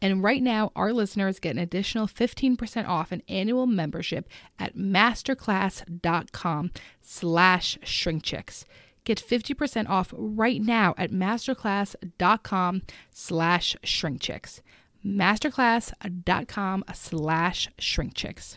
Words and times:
And 0.00 0.22
right 0.22 0.42
now, 0.42 0.70
our 0.76 0.92
listeners 0.92 1.40
get 1.40 1.56
an 1.56 1.58
additional 1.58 2.06
15% 2.06 2.88
off 2.88 3.12
an 3.12 3.22
annual 3.28 3.66
membership 3.66 4.28
at 4.58 4.76
masterclass.com 4.76 6.70
slash 7.02 7.78
shrinkchicks. 7.84 8.64
Get 9.04 9.18
50% 9.18 9.88
off 9.88 10.12
right 10.16 10.60
now 10.60 10.94
at 10.98 11.10
masterclass.com 11.10 12.82
slash 13.10 13.76
shrinkchicks. 13.82 14.60
masterclass.com 15.04 16.84
slash 16.92 17.68
shrinkchicks. 17.78 18.56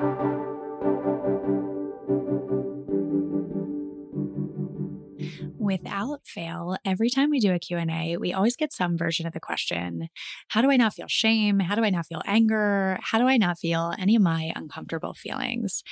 Without 5.61 6.25
fail, 6.25 6.75
every 6.83 7.11
time 7.11 7.29
we 7.29 7.39
do 7.39 7.53
a 7.53 7.59
Q&A, 7.59 8.17
we 8.17 8.33
always 8.33 8.55
get 8.55 8.73
some 8.73 8.97
version 8.97 9.27
of 9.27 9.33
the 9.33 9.39
question, 9.39 10.09
how 10.47 10.59
do 10.63 10.71
I 10.71 10.75
not 10.75 10.95
feel 10.95 11.05
shame? 11.07 11.59
How 11.59 11.75
do 11.75 11.83
I 11.83 11.91
not 11.91 12.07
feel 12.07 12.23
anger? 12.25 12.97
How 12.99 13.19
do 13.19 13.27
I 13.27 13.37
not 13.37 13.59
feel 13.59 13.93
any 13.99 14.15
of 14.15 14.23
my 14.23 14.51
uncomfortable 14.55 15.13
feelings? 15.13 15.83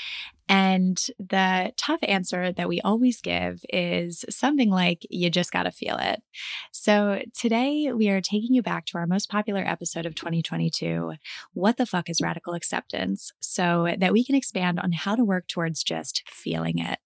And 0.47 1.00
the 1.19 1.72
tough 1.78 2.00
answer 2.02 2.52
that 2.52 2.68
we 2.68 2.81
always 2.81 3.22
give 3.22 3.63
is 3.72 4.25
something 4.28 4.72
like, 4.72 5.06
you 5.08 5.29
just 5.29 5.52
got 5.52 5.63
to 5.63 5.72
feel 5.72 5.97
it. 6.00 6.24
So 6.72 7.22
today 7.38 7.94
we 7.94 8.09
are 8.09 8.22
taking 8.22 8.56
you 8.56 8.63
back 8.63 8.88
to 8.88 8.97
our 8.97 9.06
most 9.06 9.29
popular 9.29 9.62
episode 9.62 10.08
of 10.08 10.16
2022 10.16 11.13
What 11.53 11.78
the 11.78 11.85
fuck 11.85 12.09
is 12.09 12.22
radical 12.22 12.56
acceptance? 12.56 13.31
So 13.40 13.94
that 14.00 14.13
we 14.13 14.25
can 14.25 14.34
expand 14.34 14.79
on 14.79 14.94
how 14.94 15.16
to 15.16 15.24
work 15.24 15.47
towards 15.47 15.84
just 15.84 16.24
feeling 16.28 16.79
it. 16.79 16.97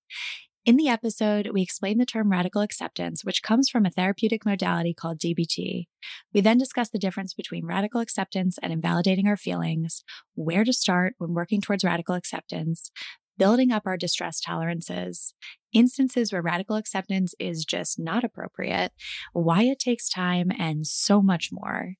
In 0.65 0.77
the 0.77 0.87
episode, 0.87 1.49
we 1.51 1.61
explain 1.61 1.97
the 1.97 2.05
term 2.05 2.31
radical 2.31 2.61
acceptance, 2.61 3.25
which 3.25 3.43
comes 3.43 3.67
from 3.69 3.85
a 3.85 3.89
therapeutic 3.89 4.45
modality 4.45 4.93
called 4.93 5.19
DBT. 5.19 5.87
We 6.33 6.39
then 6.39 6.57
discuss 6.57 6.87
the 6.87 6.97
difference 6.97 7.33
between 7.33 7.65
radical 7.65 7.99
acceptance 7.99 8.57
and 8.63 8.71
invalidating 8.71 9.27
our 9.27 9.35
feelings, 9.35 10.05
where 10.35 10.63
to 10.63 10.71
start 10.71 11.15
when 11.17 11.33
working 11.33 11.59
towards 11.59 11.83
radical 11.83 12.15
acceptance, 12.15 12.91
building 13.37 13.73
up 13.73 13.83
our 13.85 13.97
distress 13.97 14.39
tolerances, 14.39 15.33
instances 15.73 16.31
where 16.31 16.41
radical 16.41 16.77
acceptance 16.77 17.35
is 17.39 17.65
just 17.65 17.99
not 17.99 18.23
appropriate, 18.23 18.93
why 19.33 19.63
it 19.63 19.79
takes 19.79 20.07
time, 20.07 20.49
and 20.57 20.87
so 20.87 21.21
much 21.21 21.49
more. 21.51 21.95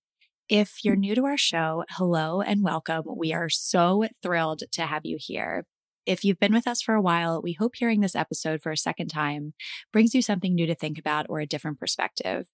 If 0.47 0.85
you're 0.85 0.95
new 0.95 1.15
to 1.15 1.25
our 1.25 1.37
show, 1.37 1.83
hello 1.89 2.39
and 2.39 2.63
welcome. 2.63 3.03
We 3.13 3.33
are 3.33 3.49
so 3.49 4.05
thrilled 4.21 4.63
to 4.71 4.83
have 4.83 5.01
you 5.03 5.17
here. 5.19 5.65
If 6.05 6.25
you've 6.25 6.39
been 6.39 6.53
with 6.53 6.67
us 6.67 6.81
for 6.81 6.95
a 6.95 7.01
while, 7.01 7.41
we 7.41 7.53
hope 7.53 7.75
hearing 7.77 8.01
this 8.01 8.15
episode 8.15 8.61
for 8.61 8.73
a 8.73 8.77
second 8.77 9.07
time 9.07 9.53
brings 9.93 10.13
you 10.13 10.21
something 10.21 10.53
new 10.53 10.65
to 10.65 10.75
think 10.75 10.99
about 10.99 11.27
or 11.29 11.39
a 11.39 11.45
different 11.45 11.79
perspective. 11.79 12.47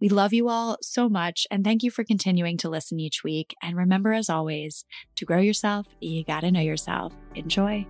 We 0.00 0.08
love 0.08 0.32
you 0.32 0.48
all 0.48 0.78
so 0.80 1.06
much 1.06 1.46
and 1.50 1.62
thank 1.62 1.82
you 1.82 1.90
for 1.90 2.04
continuing 2.04 2.56
to 2.58 2.70
listen 2.70 2.98
each 2.98 3.22
week. 3.22 3.54
And 3.62 3.76
remember, 3.76 4.14
as 4.14 4.30
always, 4.30 4.86
to 5.16 5.26
grow 5.26 5.40
yourself, 5.40 5.86
you 6.00 6.24
gotta 6.24 6.50
know 6.50 6.62
yourself. 6.62 7.12
Enjoy. 7.34 7.86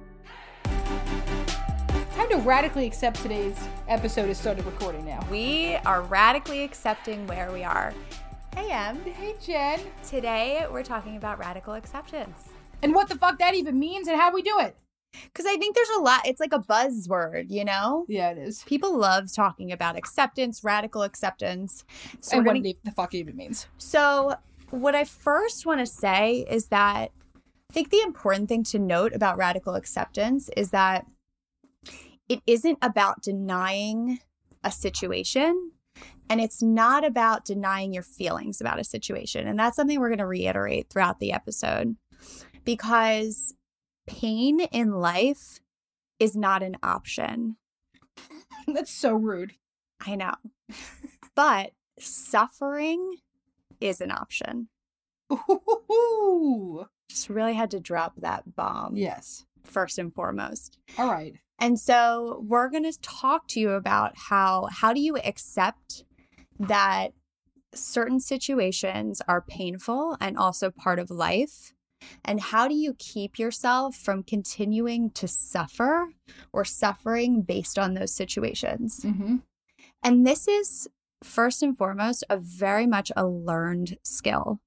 Time 0.65 2.29
to 2.31 2.39
radically 2.39 2.87
accept 2.87 3.23
today's 3.23 3.57
episode 3.87 4.27
has 4.27 4.39
started 4.39 4.67
recording 4.67 5.05
now. 5.05 5.25
We 5.31 5.77
are 5.87 6.03
radically 6.03 6.65
accepting 6.65 7.29
where 7.29 7.53
we 7.53 7.63
are. 7.63 7.95
Hey, 8.57 8.73
Em. 8.73 8.99
Hey, 9.05 9.37
Jen. 9.41 9.79
Today 10.03 10.67
we're 10.69 10.83
talking 10.83 11.17
about 11.17 11.39
radical 11.39 11.75
acceptance. 11.75 12.49
And 12.83 12.93
what 12.93 13.09
the 13.09 13.15
fuck 13.15 13.39
that 13.39 13.55
even 13.55 13.79
means 13.79 14.09
and 14.09 14.19
how 14.21 14.33
we 14.33 14.43
do 14.43 14.59
it. 14.59 14.77
Because 15.25 15.47
I 15.47 15.57
think 15.57 15.75
there's 15.75 15.89
a 15.97 16.01
lot, 16.01 16.27
it's 16.27 16.41
like 16.41 16.53
a 16.53 16.59
buzzword, 16.59 17.51
you 17.51 17.65
know? 17.65 18.05
Yeah, 18.09 18.31
it 18.31 18.39
is. 18.39 18.63
People 18.65 18.97
love 18.97 19.33
talking 19.33 19.73
about 19.73 19.97
acceptance, 19.97 20.63
radical 20.65 21.03
acceptance. 21.03 21.85
So, 22.21 22.37
and 22.39 22.47
what 22.47 22.55
gonna- 22.55 22.75
the 22.85 22.91
fuck 22.93 23.15
it 23.15 23.19
even 23.19 23.37
means. 23.37 23.67
so 23.79 24.35
what 24.71 24.95
I 24.95 25.05
first 25.05 25.65
want 25.67 25.81
to 25.81 25.87
say 25.87 26.45
is 26.51 26.67
that 26.67 27.13
I 27.71 27.73
think 27.73 27.91
the 27.91 28.01
important 28.03 28.49
thing 28.49 28.65
to 28.65 28.79
note 28.79 29.13
about 29.15 29.37
radical 29.37 29.75
acceptance 29.75 30.49
is 30.57 30.71
that 30.71 31.07
it 32.29 32.41
isn't 32.47 32.79
about 32.83 33.23
denying 33.23 34.19
a 34.65 34.71
situation 34.73 35.71
and 36.29 36.41
it's 36.41 36.63
not 36.63 37.05
about 37.05 37.45
denying 37.45 37.93
your 37.93 38.03
feelings 38.03 38.61
about 38.61 38.81
a 38.81 38.85
situation. 38.85 39.47
And 39.47 39.59
that's 39.59 39.77
something 39.77 40.01
we're 40.01 40.09
going 40.09 40.19
to 40.19 40.27
reiterate 40.27 40.89
throughout 40.91 41.21
the 41.21 41.33
episode 41.33 41.97
because 42.65 43.55
pain 44.07 44.61
in 44.61 44.93
life 44.93 45.61
is 46.19 46.37
not 46.37 46.63
an 46.63 46.77
option. 46.83 47.57
That's 48.67 48.91
so 48.91 49.15
rude. 49.15 49.53
I 50.07 50.15
know. 50.17 50.35
But 51.35 51.73
suffering 51.99 53.17
is 53.81 54.01
an 54.01 54.11
option. 54.11 54.69
Ooh. 55.33 56.87
Just 57.09 57.29
really 57.29 57.55
had 57.55 57.71
to 57.73 57.81
drop 57.81 58.15
that 58.19 58.57
bomb 58.57 58.97
Yes. 58.97 59.45
first 59.65 59.99
and 59.99 60.13
foremost. 60.15 60.79
All 60.99 61.11
right. 61.11 61.35
And 61.59 61.79
so 61.79 62.43
we're 62.47 62.69
going 62.69 62.85
to 62.91 62.99
talk 63.01 63.49
to 63.49 63.61
you 63.61 63.71
about 63.71 64.13
how 64.17 64.69
how 64.71 64.93
do 64.93 65.01
you 65.01 65.17
accept 65.19 66.05
that 66.59 67.13
certain 67.75 68.21
situations 68.21 69.23
are 69.29 69.41
painful 69.43 70.17
and 70.21 70.37
also 70.37 70.71
part 70.71 70.99
of 70.99 71.11
life 71.11 71.73
and 72.25 72.41
how 72.41 72.69
do 72.69 72.75
you 72.75 72.95
keep 72.99 73.39
yourself 73.39 73.97
from 73.97 74.23
continuing 74.23 75.11
to 75.11 75.29
suffer 75.29 76.09
or 76.53 76.65
suffering 76.65 77.43
based 77.43 77.79
on 77.79 77.95
those 77.95 78.15
situations? 78.15 79.01
Mm-hmm. 79.05 79.37
And 80.03 80.27
this 80.27 80.49
is 80.49 80.89
first 81.23 81.63
and 81.63 81.77
foremost 81.77 82.25
a 82.29 82.37
very 82.37 82.87
much 82.87 83.11
a 83.17 83.27
learned 83.27 83.99
skill. 84.03 84.61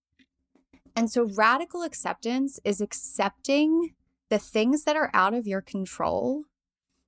And 0.95 1.09
so 1.09 1.29
radical 1.35 1.83
acceptance 1.83 2.59
is 2.63 2.81
accepting 2.81 3.93
the 4.29 4.39
things 4.39 4.83
that 4.83 4.95
are 4.95 5.09
out 5.13 5.33
of 5.33 5.47
your 5.47 5.61
control 5.61 6.43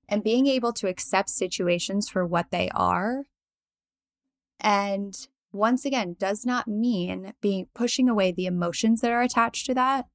and 0.08 0.24
being 0.24 0.48
able 0.48 0.74
to 0.74 0.88
accept 0.88 1.30
situations 1.30 2.10
for 2.10 2.26
what 2.26 2.52
they 2.52 2.70
are. 2.74 3.24
And 4.60 5.16
once 5.52 5.86
again, 5.86 6.16
does 6.20 6.46
not 6.46 6.68
mean 6.68 7.34
being 7.42 7.68
pushing 7.74 8.08
away 8.08 8.32
the 8.32 8.46
emotions 8.46 9.02
that 9.02 9.12
are 9.12 9.22
attached 9.22 9.66
to 9.66 9.74
that 9.74 10.06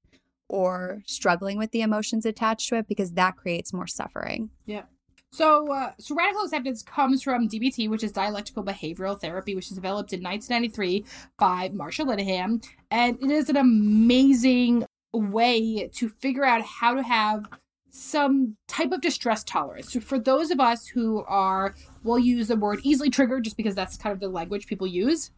or 0.49 1.03
struggling 1.07 1.59
with 1.59 1.71
the 1.73 1.83
emotions 1.83 2.25
attached 2.25 2.69
to 2.69 2.77
it 2.77 2.89
because 2.89 3.13
that 3.13 3.37
creates 3.37 3.73
more 3.73 3.87
suffering. 3.87 4.51
Yeah. 4.65 4.83
So, 5.31 5.71
uh, 5.73 5.93
so 5.99 6.15
radical 6.15 6.45
acceptance 6.45 6.83
comes 6.83 7.23
from 7.23 7.49
DBT, 7.49 7.91
which 7.91 8.05
is 8.05 8.13
dialectical 8.13 8.65
behavioral 8.65 9.21
therapy, 9.21 9.55
which 9.55 9.69
was 9.69 9.77
developed 9.77 10.13
in 10.13 10.23
1993 10.23 11.05
by 11.39 11.69
Marsha 11.71 12.07
Linehan, 12.07 12.65
and 12.91 13.19
it 13.21 13.31
is 13.31 13.51
an 13.51 13.57
amazing 13.57 14.87
way 15.13 15.89
to 15.95 16.09
figure 16.09 16.45
out 16.45 16.63
how 16.63 16.95
to 16.95 17.03
have 17.03 17.49
some 17.91 18.57
type 18.69 18.93
of 18.93 19.01
distress 19.01 19.43
tolerance. 19.43 19.93
So, 19.93 20.01
for 20.01 20.19
those 20.19 20.51
of 20.51 20.61
us 20.61 20.87
who 20.87 21.25
are, 21.27 21.75
we'll 22.03 22.19
use 22.19 22.49
the 22.49 22.57
word 22.57 22.81
easily 22.83 23.11
triggered, 23.11 23.45
just 23.45 23.57
because 23.57 23.75
that's 23.75 23.97
kind 23.97 24.13
of 24.13 24.21
the 24.21 24.29
language 24.29 24.67
people 24.67 24.87
use. 24.87 25.33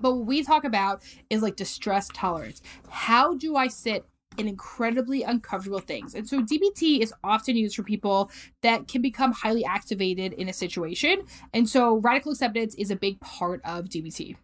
But 0.00 0.14
what 0.14 0.26
we 0.26 0.42
talk 0.42 0.64
about 0.64 1.02
is 1.30 1.42
like 1.42 1.56
distress 1.56 2.08
tolerance. 2.12 2.62
How 2.88 3.34
do 3.34 3.56
I 3.56 3.68
sit 3.68 4.04
in 4.38 4.48
incredibly 4.48 5.22
uncomfortable 5.22 5.80
things. 5.80 6.14
And 6.14 6.28
so 6.28 6.40
DBT 6.40 7.00
is 7.00 7.12
often 7.24 7.56
used 7.56 7.76
for 7.76 7.82
people 7.82 8.30
that 8.62 8.88
can 8.88 9.02
become 9.02 9.32
highly 9.32 9.64
activated 9.64 10.32
in 10.34 10.48
a 10.48 10.52
situation. 10.52 11.24
And 11.52 11.68
so 11.68 11.96
radical 11.96 12.32
acceptance 12.32 12.74
is 12.76 12.90
a 12.90 12.96
big 12.96 13.20
part 13.20 13.60
of 13.64 13.86
DBT. 13.86 14.36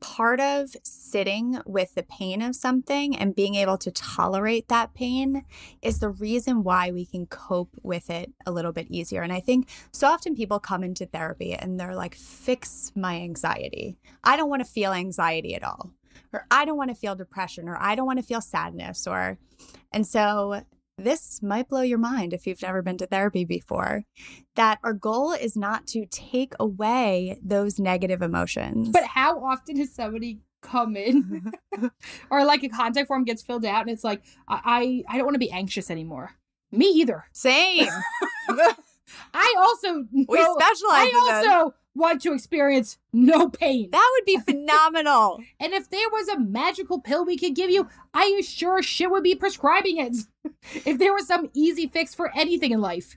Part 0.00 0.40
of 0.40 0.74
sitting 0.82 1.60
with 1.64 1.94
the 1.94 2.02
pain 2.02 2.42
of 2.42 2.56
something 2.56 3.16
and 3.16 3.36
being 3.36 3.54
able 3.54 3.78
to 3.78 3.92
tolerate 3.92 4.66
that 4.66 4.94
pain 4.94 5.44
is 5.80 6.00
the 6.00 6.08
reason 6.08 6.64
why 6.64 6.90
we 6.90 7.06
can 7.06 7.26
cope 7.26 7.70
with 7.84 8.10
it 8.10 8.32
a 8.44 8.50
little 8.50 8.72
bit 8.72 8.90
easier. 8.90 9.22
And 9.22 9.32
I 9.32 9.38
think 9.38 9.68
so 9.92 10.08
often 10.08 10.34
people 10.34 10.58
come 10.58 10.82
into 10.82 11.06
therapy 11.06 11.54
and 11.54 11.78
they're 11.78 11.94
like, 11.94 12.16
fix 12.16 12.90
my 12.96 13.20
anxiety. 13.20 13.96
I 14.24 14.36
don't 14.36 14.50
want 14.50 14.64
to 14.64 14.70
feel 14.70 14.92
anxiety 14.92 15.54
at 15.54 15.62
all 15.62 15.92
or 16.32 16.46
I 16.50 16.64
don't 16.64 16.76
want 16.76 16.90
to 16.90 16.96
feel 16.96 17.14
depression 17.14 17.68
or 17.68 17.76
I 17.80 17.94
don't 17.94 18.06
want 18.06 18.18
to 18.18 18.24
feel 18.24 18.40
sadness 18.40 19.06
or 19.06 19.38
and 19.92 20.06
so 20.06 20.62
this 20.98 21.42
might 21.42 21.68
blow 21.68 21.82
your 21.82 21.98
mind 21.98 22.32
if 22.32 22.46
you've 22.46 22.62
never 22.62 22.82
been 22.82 22.98
to 22.98 23.06
therapy 23.06 23.44
before 23.44 24.04
that 24.54 24.78
our 24.84 24.92
goal 24.92 25.32
is 25.32 25.56
not 25.56 25.86
to 25.88 26.06
take 26.06 26.54
away 26.60 27.38
those 27.42 27.78
negative 27.78 28.22
emotions. 28.22 28.90
But 28.90 29.04
how 29.04 29.42
often 29.42 29.76
has 29.76 29.94
somebody 29.94 30.40
come 30.60 30.96
in 30.96 31.52
or 32.30 32.44
like 32.44 32.62
a 32.62 32.68
contact 32.68 33.08
form 33.08 33.24
gets 33.24 33.42
filled 33.42 33.64
out 33.64 33.82
and 33.82 33.90
it's 33.90 34.04
like 34.04 34.22
I 34.48 35.02
I, 35.08 35.16
don't 35.16 35.26
want 35.26 35.34
to 35.34 35.40
be 35.40 35.50
anxious 35.50 35.90
anymore. 35.90 36.32
Me 36.70 36.86
either. 36.86 37.24
Same. 37.32 37.88
I 39.34 39.54
also 39.58 40.06
we 40.12 40.38
specialize. 40.38 41.10
I 41.12 41.42
also 41.48 41.74
want 41.94 42.22
to 42.22 42.32
experience 42.32 42.98
no 43.12 43.48
pain. 43.48 43.90
That 43.90 44.10
would 44.14 44.24
be 44.24 44.38
phenomenal. 44.38 45.38
and 45.60 45.72
if 45.72 45.90
there 45.90 46.08
was 46.10 46.28
a 46.28 46.38
magical 46.38 47.00
pill 47.00 47.24
we 47.24 47.36
could 47.36 47.54
give 47.54 47.70
you, 47.70 47.88
I 48.14 48.40
sure 48.44 48.82
shit 48.82 49.10
would 49.10 49.22
be 49.22 49.34
prescribing 49.34 49.98
it. 49.98 50.16
if 50.86 50.98
there 50.98 51.12
was 51.12 51.26
some 51.26 51.50
easy 51.54 51.86
fix 51.86 52.14
for 52.14 52.30
anything 52.36 52.72
in 52.72 52.80
life. 52.80 53.16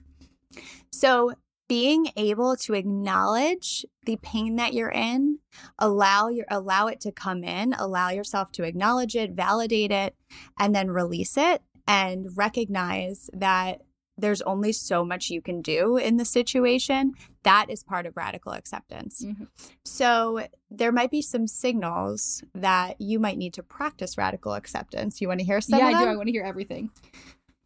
So, 0.92 1.32
being 1.68 2.06
able 2.16 2.56
to 2.56 2.74
acknowledge 2.74 3.84
the 4.04 4.16
pain 4.18 4.54
that 4.54 4.72
you're 4.72 4.88
in, 4.88 5.40
allow 5.80 6.28
your 6.28 6.46
allow 6.48 6.86
it 6.86 7.00
to 7.00 7.10
come 7.10 7.42
in, 7.42 7.74
allow 7.74 8.10
yourself 8.10 8.52
to 8.52 8.62
acknowledge 8.62 9.16
it, 9.16 9.32
validate 9.32 9.90
it, 9.90 10.14
and 10.60 10.74
then 10.74 10.92
release 10.92 11.36
it 11.36 11.62
and 11.86 12.28
recognize 12.36 13.30
that 13.32 13.82
there's 14.18 14.42
only 14.42 14.72
so 14.72 15.04
much 15.04 15.30
you 15.30 15.42
can 15.42 15.60
do 15.60 15.96
in 15.96 16.16
the 16.16 16.24
situation. 16.24 17.14
That 17.42 17.66
is 17.68 17.82
part 17.82 18.06
of 18.06 18.16
radical 18.16 18.52
acceptance. 18.52 19.24
Mm-hmm. 19.24 19.44
So 19.84 20.46
there 20.70 20.92
might 20.92 21.10
be 21.10 21.22
some 21.22 21.46
signals 21.46 22.42
that 22.54 23.00
you 23.00 23.18
might 23.18 23.38
need 23.38 23.54
to 23.54 23.62
practice 23.62 24.16
radical 24.16 24.54
acceptance. 24.54 25.20
You 25.20 25.28
want 25.28 25.40
to 25.40 25.46
hear 25.46 25.60
some? 25.60 25.78
Yeah, 25.78 25.86
I 25.86 26.04
do. 26.04 26.10
I 26.10 26.16
want 26.16 26.28
to 26.28 26.32
hear 26.32 26.44
everything. 26.44 26.90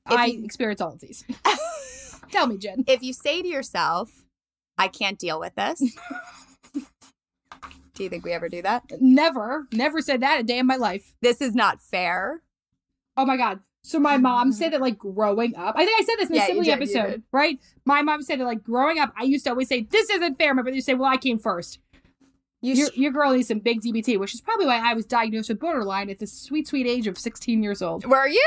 If 0.07 0.19
I 0.19 0.27
you... 0.27 0.45
experience 0.45 0.81
all 0.81 0.93
of 0.93 1.01
these. 1.01 1.25
Tell 2.33 2.47
me, 2.47 2.59
Jen. 2.59 2.85
If 2.87 3.03
you 3.03 3.13
say 3.13 3.43
to 3.43 3.49
yourself, 3.49 4.11
I 4.77 4.89
can't 4.89 5.19
deal 5.19 5.39
with 5.39 5.55
this. 5.55 5.81
do 7.95 8.05
you 8.05 8.09
think 8.09 8.25
we 8.25 8.33
ever 8.33 8.49
do 8.49 8.63
that? 8.63 8.85
Never. 9.01 9.67
Never 9.73 10.01
said 10.01 10.21
that 10.23 10.41
a 10.41 10.43
day 10.43 10.59
in 10.59 10.67
my 10.67 10.77
life. 10.77 11.13
This 11.23 11.41
is 11.41 11.55
not 11.55 11.83
fair. 11.83 12.43
Oh 13.17 13.25
my 13.25 13.37
God. 13.37 13.61
So 13.83 13.99
my 13.99 14.19
mom 14.19 14.49
mm-hmm. 14.49 14.59
said 14.59 14.73
that 14.73 14.81
like 14.81 14.99
growing 14.99 15.57
up, 15.57 15.75
I 15.77 15.85
think 15.85 16.01
I 16.01 16.05
said 16.05 16.17
this 16.19 16.29
in 16.29 16.35
the 16.35 16.39
yeah, 16.39 16.47
Sibley 16.47 16.71
episode, 16.71 17.23
right? 17.33 17.59
My 17.85 18.03
mom 18.03 18.23
said 18.23 18.41
that 18.41 18.45
like 18.45 18.63
growing 18.63 18.99
up, 18.99 19.13
I 19.19 19.25
used 19.25 19.45
to 19.45 19.51
always 19.51 19.69
say, 19.69 19.83
This 19.83 20.11
isn't 20.11 20.37
fair. 20.39 20.55
My 20.55 20.63
brother 20.63 20.75
used 20.75 20.87
to 20.87 20.93
say, 20.93 20.97
Well, 20.97 21.11
I 21.11 21.17
came 21.17 21.39
first. 21.39 21.79
You 22.63 22.75
your, 22.75 22.89
sh- 22.89 22.97
your 22.97 23.13
girl 23.13 23.33
needs 23.33 23.49
some 23.49 23.61
big 23.61 23.81
DBT, 23.81 24.19
which 24.19 24.35
is 24.35 24.41
probably 24.43 24.67
why 24.67 24.81
I 24.85 24.93
was 24.93 25.07
diagnosed 25.07 25.49
with 25.49 25.61
borderline 25.61 26.11
at 26.11 26.19
the 26.19 26.27
sweet, 26.27 26.69
sweet 26.69 26.87
age 26.87 27.07
of 27.07 27.17
16 27.17 27.63
years 27.63 27.81
old. 27.81 28.05
Were 28.05 28.29
you? 28.29 28.47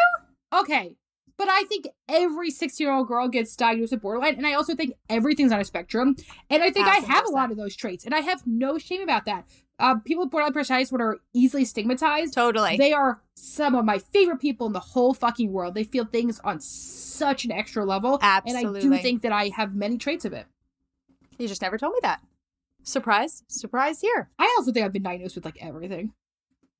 Okay. 0.53 0.95
But 1.35 1.47
I 1.49 1.63
think 1.63 1.87
every 2.07 2.51
16 2.51 2.85
year 2.85 2.93
old 2.93 3.07
girl 3.07 3.27
gets 3.27 3.55
diagnosed 3.55 3.91
with 3.91 4.01
borderline. 4.01 4.35
And 4.35 4.45
I 4.45 4.53
also 4.53 4.75
think 4.75 4.93
everything's 5.09 5.51
on 5.51 5.59
a 5.59 5.63
spectrum. 5.63 6.15
And 6.51 6.61
I 6.61 6.69
think 6.69 6.85
100%. 6.85 6.89
I 6.89 6.95
have 6.99 7.25
a 7.25 7.31
lot 7.31 7.49
of 7.49 7.57
those 7.57 7.75
traits. 7.75 8.05
And 8.05 8.13
I 8.13 8.19
have 8.19 8.45
no 8.45 8.77
shame 8.77 9.01
about 9.01 9.25
that 9.25 9.45
uh, 9.79 9.95
people 9.99 10.23
with 10.23 10.31
borderline 10.31 10.53
personality 10.53 10.85
disorder 10.85 11.05
are 11.05 11.19
easily 11.33 11.65
stigmatized. 11.65 12.33
Totally. 12.33 12.77
They 12.77 12.93
are 12.93 13.21
some 13.35 13.75
of 13.75 13.85
my 13.85 13.99
favorite 13.99 14.39
people 14.39 14.67
in 14.67 14.73
the 14.73 14.79
whole 14.79 15.13
fucking 15.13 15.51
world. 15.51 15.73
They 15.73 15.83
feel 15.83 16.05
things 16.05 16.39
on 16.43 16.59
such 16.59 17.45
an 17.45 17.51
extra 17.51 17.85
level. 17.85 18.19
Absolutely. 18.21 18.81
And 18.81 18.93
I 18.93 18.97
do 18.97 19.01
think 19.01 19.21
that 19.23 19.31
I 19.31 19.49
have 19.55 19.75
many 19.75 19.97
traits 19.97 20.25
of 20.25 20.33
it. 20.33 20.45
You 21.37 21.47
just 21.47 21.61
never 21.61 21.77
told 21.77 21.93
me 21.93 21.99
that. 22.03 22.21
Surprise. 22.83 23.43
Surprise 23.47 24.01
here. 24.01 24.29
I 24.37 24.53
also 24.57 24.71
think 24.71 24.85
I've 24.85 24.93
been 24.93 25.03
diagnosed 25.03 25.35
with 25.35 25.45
like 25.45 25.57
everything. 25.61 26.13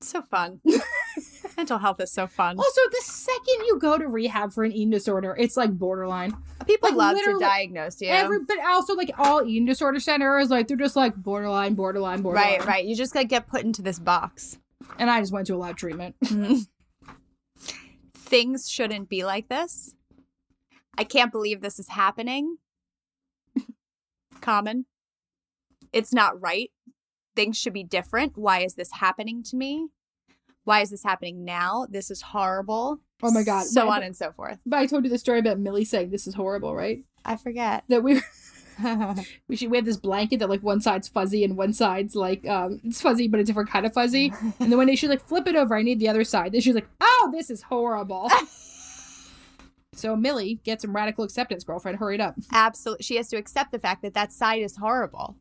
So 0.02 0.22
fun. 0.22 0.62
Mental 1.58 1.78
health 1.78 2.00
is 2.00 2.12
so 2.12 2.28
fun. 2.28 2.58
Also, 2.58 2.82
the 2.92 3.02
second 3.04 3.66
you 3.66 3.78
go 3.80 3.98
to 3.98 4.08
rehab 4.08 4.54
for 4.54 4.64
an 4.64 4.72
eating 4.72 4.90
disorder, 4.90 5.36
it's 5.38 5.58
like 5.58 5.72
borderline. 5.78 6.36
People 6.66 6.90
like, 6.90 6.98
love 6.98 7.18
to 7.18 7.40
diagnose 7.40 8.02
you. 8.02 8.10
Every, 8.10 8.40
but 8.40 8.58
also 8.66 8.96
like 8.96 9.12
all 9.18 9.44
eating 9.46 9.66
disorder 9.66 10.00
centers, 10.00 10.50
like 10.50 10.68
they're 10.68 10.78
just 10.78 10.96
like 10.96 11.16
borderline, 11.16 11.76
borderline, 11.76 12.22
borderline. 12.22 12.60
Right, 12.60 12.66
right. 12.66 12.86
You 12.86 12.96
just 12.96 13.14
gotta 13.14 13.26
get 13.26 13.48
put 13.48 13.64
into 13.64 13.82
this 13.82 14.00
box. 14.00 14.58
And 14.98 15.10
I 15.10 15.20
just 15.20 15.32
went 15.32 15.48
to 15.48 15.56
a 15.56 15.58
lot 15.58 15.72
of 15.72 15.78
treatment. 15.78 16.16
Things 18.16 18.70
shouldn't 18.70 19.10
be 19.10 19.24
like 19.24 19.50
this. 19.50 19.96
I 20.98 21.04
can't 21.04 21.32
believe 21.32 21.62
this 21.62 21.80
is 21.80 21.90
happening. 21.90 22.58
Common. 24.42 24.86
It's 25.92 26.14
not 26.14 26.42
right 26.42 26.70
things 27.36 27.58
should 27.58 27.74
be 27.74 27.84
different. 27.84 28.38
Why 28.38 28.60
is 28.60 28.76
this 28.76 28.92
happening 28.94 29.44
to 29.44 29.56
me? 29.56 29.88
Why 30.66 30.82
is 30.82 30.90
this 30.90 31.04
happening 31.04 31.44
now? 31.44 31.88
This 31.90 32.10
is 32.10 32.22
horrible. 32.22 33.00
Oh 33.22 33.32
my 33.32 33.44
god. 33.44 33.66
So 33.66 33.90
on 33.90 34.04
and 34.04 34.16
so 34.16 34.32
forth. 34.32 34.60
But 34.66 34.80
I 34.80 34.86
told 34.86 35.04
you 35.04 35.10
the 35.10 35.18
story 35.18 35.40
about 35.40 35.60
Millie 35.60 35.86
saying 35.86 36.10
this 36.10 36.28
is 36.28 36.36
horrible, 36.36 36.76
right? 36.76 37.04
I 37.26 37.36
forget. 37.36 37.84
That 37.90 38.04
we 38.04 38.22
we 39.48 39.56
should 39.56 39.72
we 39.72 39.78
have 39.78 39.86
this 39.86 39.98
blanket 39.98 40.40
that 40.40 40.50
like 40.50 40.64
one 40.64 40.82
side's 40.82 41.08
fuzzy 41.08 41.44
and 41.44 41.58
one 41.58 41.74
side's 41.74 42.16
like 42.16 42.48
um 42.48 42.80
it's 42.84 43.02
fuzzy 43.02 43.28
but 43.28 43.40
a 43.40 43.44
different 43.44 43.70
kind 43.70 43.86
of 43.86 43.94
fuzzy. 43.94 44.34
and 44.60 44.72
then 44.72 44.78
one 44.78 44.88
day 44.88 44.96
she's 44.96 45.10
like, 45.10 45.26
flip 45.28 45.48
it 45.48 45.56
over, 45.56 45.76
I 45.76 45.82
need 45.82 46.00
the 46.00 46.10
other 46.10 46.24
side. 46.24 46.54
Then 46.54 46.62
she's 46.62 46.76
like, 46.76 46.88
Oh, 47.02 47.30
this 47.34 47.50
is 47.50 47.64
horrible. 47.64 48.30
so 49.94 50.16
Millie, 50.16 50.60
get 50.64 50.82
some 50.82 50.96
radical 50.96 51.24
acceptance, 51.26 51.64
girlfriend. 51.64 52.00
Hurry 52.00 52.16
it 52.16 52.22
up. 52.22 52.36
Absolutely. 52.52 53.04
She 53.04 53.18
has 53.18 53.28
to 53.30 53.38
accept 53.38 53.72
the 53.72 53.80
fact 53.80 54.02
that 54.02 54.14
that 54.14 54.32
side 54.32 54.62
is 54.62 54.78
horrible. 54.78 55.36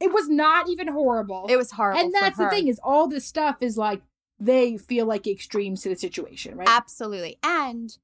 It 0.00 0.12
was 0.12 0.28
not 0.28 0.68
even 0.68 0.88
horrible. 0.88 1.46
It 1.48 1.56
was 1.56 1.72
horrible. 1.72 2.00
And 2.00 2.14
that's 2.14 2.38
the 2.38 2.48
thing 2.50 2.68
is 2.68 2.78
all 2.82 3.08
this 3.08 3.24
stuff 3.24 3.56
is 3.60 3.76
like 3.76 4.02
they 4.40 4.76
feel 4.76 5.06
like 5.06 5.26
extremes 5.26 5.82
to 5.82 5.88
the 5.88 5.96
situation, 5.96 6.56
right? 6.56 6.68
Absolutely. 6.68 7.38
And 7.42 7.96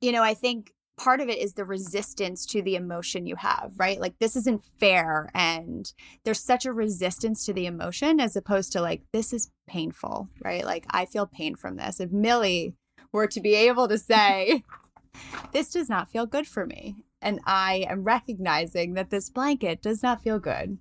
you 0.00 0.12
know, 0.12 0.22
I 0.22 0.34
think 0.34 0.72
part 0.98 1.20
of 1.20 1.28
it 1.28 1.38
is 1.38 1.54
the 1.54 1.64
resistance 1.64 2.44
to 2.46 2.62
the 2.62 2.76
emotion 2.76 3.26
you 3.26 3.36
have, 3.36 3.72
right? 3.76 4.00
Like 4.00 4.18
this 4.18 4.36
isn't 4.36 4.62
fair 4.78 5.30
and 5.34 5.92
there's 6.24 6.40
such 6.40 6.66
a 6.66 6.72
resistance 6.72 7.46
to 7.46 7.52
the 7.52 7.66
emotion 7.66 8.20
as 8.20 8.36
opposed 8.36 8.72
to 8.72 8.80
like 8.80 9.02
this 9.12 9.32
is 9.32 9.50
painful, 9.66 10.28
right? 10.44 10.64
Like 10.64 10.84
I 10.90 11.06
feel 11.06 11.26
pain 11.26 11.56
from 11.56 11.76
this. 11.76 11.98
If 11.98 12.10
Millie 12.12 12.74
were 13.12 13.26
to 13.28 13.40
be 13.40 13.54
able 13.54 13.88
to 13.88 13.98
say 13.98 14.62
this 15.52 15.70
does 15.70 15.88
not 15.88 16.10
feel 16.10 16.26
good 16.26 16.46
for 16.46 16.66
me 16.66 16.96
and 17.22 17.40
I 17.46 17.86
am 17.88 18.04
recognizing 18.04 18.94
that 18.94 19.10
this 19.10 19.30
blanket 19.30 19.80
does 19.80 20.02
not 20.02 20.22
feel 20.22 20.40
good, 20.40 20.78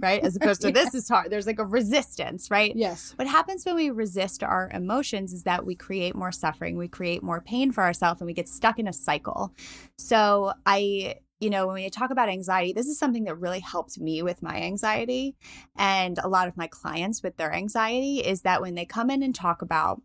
right? 0.00 0.22
As 0.22 0.36
opposed 0.36 0.62
to 0.62 0.68
yeah. 0.68 0.72
this 0.72 0.94
is 0.94 1.08
hard. 1.08 1.30
There's 1.30 1.46
like 1.46 1.58
a 1.58 1.64
resistance, 1.64 2.50
right? 2.50 2.72
Yes. 2.74 3.12
What 3.16 3.28
happens 3.28 3.64
when 3.64 3.76
we 3.76 3.90
resist 3.90 4.42
our 4.42 4.70
emotions 4.72 5.32
is 5.32 5.44
that 5.44 5.64
we 5.66 5.74
create 5.74 6.14
more 6.14 6.32
suffering, 6.32 6.76
we 6.76 6.88
create 6.88 7.22
more 7.22 7.40
pain 7.40 7.72
for 7.72 7.82
ourselves, 7.82 8.20
and 8.20 8.26
we 8.26 8.34
get 8.34 8.48
stuck 8.48 8.78
in 8.78 8.88
a 8.88 8.92
cycle. 8.92 9.54
So 9.96 10.52
I 10.66 11.16
you 11.40 11.50
know, 11.50 11.68
when 11.68 11.76
we 11.76 11.88
talk 11.88 12.10
about 12.10 12.28
anxiety, 12.28 12.72
this 12.72 12.88
is 12.88 12.98
something 12.98 13.22
that 13.24 13.38
really 13.38 13.60
helps 13.60 13.96
me 13.96 14.22
with 14.22 14.42
my 14.42 14.56
anxiety 14.56 15.36
and 15.76 16.18
a 16.18 16.26
lot 16.26 16.48
of 16.48 16.56
my 16.56 16.66
clients 16.66 17.22
with 17.22 17.36
their 17.36 17.52
anxiety 17.52 18.18
is 18.18 18.42
that 18.42 18.60
when 18.60 18.74
they 18.74 18.84
come 18.84 19.08
in 19.08 19.22
and 19.22 19.34
talk 19.34 19.62
about 19.62 20.02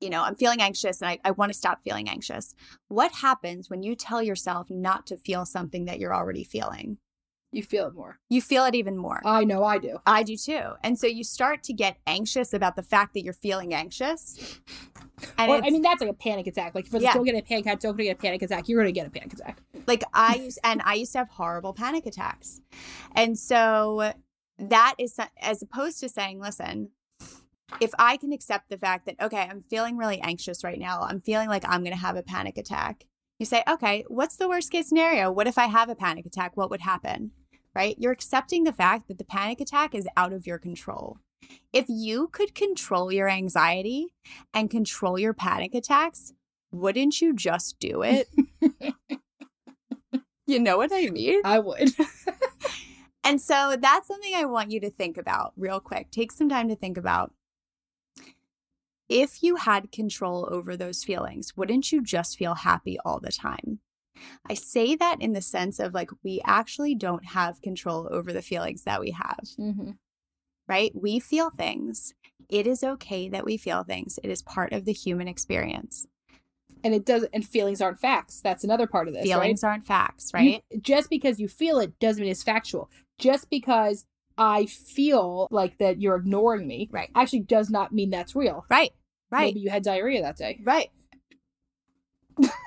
you 0.00 0.10
know, 0.10 0.22
I'm 0.22 0.36
feeling 0.36 0.62
anxious 0.62 1.02
and 1.02 1.10
I, 1.10 1.18
I 1.24 1.32
want 1.32 1.52
to 1.52 1.58
stop 1.58 1.82
feeling 1.82 2.08
anxious. 2.08 2.54
What 2.86 3.10
happens 3.10 3.68
when 3.68 3.82
you 3.82 3.96
tell 3.96 4.22
yourself 4.22 4.70
not 4.70 5.06
to 5.06 5.16
feel 5.16 5.44
something 5.44 5.86
that 5.86 5.98
you're 5.98 6.14
already 6.14 6.44
feeling? 6.44 6.98
You 7.50 7.62
feel 7.62 7.86
it 7.86 7.94
more. 7.94 8.18
You 8.28 8.42
feel 8.42 8.64
it 8.66 8.74
even 8.74 8.96
more. 8.96 9.22
I 9.24 9.44
know 9.44 9.64
I 9.64 9.78
do. 9.78 9.98
I 10.06 10.22
do 10.22 10.36
too. 10.36 10.72
And 10.84 10.98
so 10.98 11.06
you 11.06 11.24
start 11.24 11.62
to 11.64 11.72
get 11.72 11.96
anxious 12.06 12.52
about 12.52 12.76
the 12.76 12.82
fact 12.82 13.14
that 13.14 13.24
you're 13.24 13.32
feeling 13.32 13.72
anxious. 13.72 14.60
And 15.38 15.50
Or, 15.50 15.64
I 15.64 15.70
mean, 15.70 15.80
that's 15.80 16.00
like 16.00 16.10
a 16.10 16.14
panic 16.14 16.46
attack. 16.46 16.74
Like, 16.74 16.86
if 16.86 16.94
it's 16.94 17.02
Yeah. 17.02 17.14
don't 17.14 17.24
get 17.24 17.34
a 17.34 17.42
panic 17.42 17.64
attack, 17.64 17.80
don't 17.80 17.96
get 17.96 18.10
a 18.10 18.14
panic 18.14 18.42
attack, 18.42 18.68
you're 18.68 18.80
going 18.82 18.92
to 18.92 18.98
get 19.00 19.06
a 19.06 19.10
panic 19.10 19.32
attack. 19.32 19.58
like 19.86 20.04
I 20.12 20.36
used, 20.36 20.58
and 20.62 20.82
I 20.84 20.94
used 20.94 21.12
to 21.12 21.18
have 21.18 21.30
horrible 21.30 21.72
panic 21.72 22.04
attacks. 22.04 22.60
And 23.14 23.38
so 23.38 24.12
that 24.58 24.94
is 24.98 25.18
as 25.40 25.62
opposed 25.62 26.00
to 26.00 26.08
saying, 26.08 26.40
listen, 26.40 26.90
if 27.80 27.90
I 27.98 28.18
can 28.18 28.32
accept 28.32 28.68
the 28.68 28.78
fact 28.78 29.06
that, 29.06 29.16
okay, 29.20 29.48
I'm 29.50 29.62
feeling 29.62 29.96
really 29.96 30.20
anxious 30.20 30.62
right 30.62 30.78
now, 30.78 31.00
I'm 31.00 31.20
feeling 31.20 31.48
like 31.48 31.64
I'm 31.66 31.80
going 31.80 31.94
to 31.94 32.00
have 32.00 32.16
a 32.16 32.22
panic 32.22 32.58
attack. 32.58 33.06
You 33.38 33.46
say, 33.46 33.62
okay, 33.68 34.04
what's 34.08 34.36
the 34.36 34.48
worst 34.48 34.70
case 34.70 34.88
scenario? 34.88 35.30
What 35.30 35.46
if 35.46 35.58
I 35.58 35.66
have 35.66 35.88
a 35.88 35.94
panic 35.94 36.26
attack? 36.26 36.56
What 36.56 36.70
would 36.70 36.80
happen? 36.80 37.30
Right? 37.78 37.94
You're 37.96 38.12
accepting 38.12 38.64
the 38.64 38.72
fact 38.72 39.06
that 39.06 39.18
the 39.18 39.24
panic 39.24 39.60
attack 39.60 39.94
is 39.94 40.08
out 40.16 40.32
of 40.32 40.48
your 40.48 40.58
control. 40.58 41.18
If 41.72 41.84
you 41.88 42.26
could 42.26 42.52
control 42.52 43.12
your 43.12 43.28
anxiety 43.28 44.08
and 44.52 44.68
control 44.68 45.16
your 45.16 45.32
panic 45.32 45.76
attacks, 45.76 46.32
wouldn't 46.72 47.20
you 47.20 47.32
just 47.32 47.78
do 47.78 48.02
it? 48.02 48.28
you 50.46 50.58
know 50.58 50.76
what 50.76 50.90
I 50.92 51.08
mean? 51.10 51.40
I 51.44 51.60
would. 51.60 51.90
And 53.28 53.42
so 53.42 53.76
that's 53.78 54.08
something 54.08 54.32
I 54.34 54.46
want 54.46 54.70
you 54.70 54.80
to 54.80 54.90
think 54.90 55.18
about 55.18 55.52
real 55.54 55.80
quick. 55.80 56.10
Take 56.10 56.32
some 56.32 56.48
time 56.48 56.68
to 56.70 56.74
think 56.74 56.96
about. 56.96 57.34
If 59.10 59.42
you 59.42 59.56
had 59.56 59.92
control 59.92 60.48
over 60.50 60.78
those 60.78 61.04
feelings, 61.04 61.54
wouldn't 61.54 61.92
you 61.92 62.02
just 62.02 62.38
feel 62.38 62.54
happy 62.54 62.98
all 63.04 63.20
the 63.20 63.30
time? 63.30 63.80
I 64.48 64.54
say 64.54 64.96
that 64.96 65.20
in 65.20 65.32
the 65.32 65.42
sense 65.42 65.78
of 65.78 65.94
like, 65.94 66.10
we 66.22 66.40
actually 66.44 66.94
don't 66.94 67.24
have 67.24 67.62
control 67.62 68.08
over 68.10 68.32
the 68.32 68.42
feelings 68.42 68.82
that 68.84 69.00
we 69.00 69.10
have, 69.12 69.40
mm-hmm. 69.58 69.92
right? 70.66 70.92
We 70.94 71.18
feel 71.18 71.50
things. 71.50 72.14
It 72.48 72.66
is 72.66 72.82
okay 72.82 73.28
that 73.28 73.44
we 73.44 73.56
feel 73.56 73.84
things, 73.84 74.18
it 74.22 74.30
is 74.30 74.42
part 74.42 74.72
of 74.72 74.84
the 74.84 74.92
human 74.92 75.28
experience. 75.28 76.06
And 76.84 76.94
it 76.94 77.04
does, 77.04 77.26
and 77.32 77.44
feelings 77.44 77.80
aren't 77.80 77.98
facts. 77.98 78.40
That's 78.40 78.62
another 78.62 78.86
part 78.86 79.08
of 79.08 79.14
this. 79.14 79.24
Feelings 79.24 79.62
right? 79.62 79.70
aren't 79.70 79.84
facts, 79.86 80.30
You- 80.32 80.38
right? 80.38 80.64
just 80.80 81.10
because 81.10 81.40
you 81.40 81.48
feel 81.48 81.80
it 81.80 81.98
doesn't 81.98 82.22
mean 82.22 82.30
it's 82.30 82.44
factual. 82.44 82.88
Just 83.18 83.50
because 83.50 84.06
I 84.38 84.66
feel 84.66 85.48
like 85.50 85.78
that 85.78 86.00
you're 86.00 86.14
ignoring 86.14 86.68
me 86.68 86.88
Right. 86.92 87.10
actually 87.14 87.40
does 87.40 87.68
not 87.68 87.92
mean 87.92 88.10
that's 88.10 88.36
real. 88.36 88.64
Right, 88.70 88.92
right. 89.30 89.46
Maybe 89.46 89.60
you 89.60 89.70
had 89.70 89.82
diarrhea 89.82 90.22
that 90.22 90.36
day. 90.36 90.60
Right. 90.62 90.90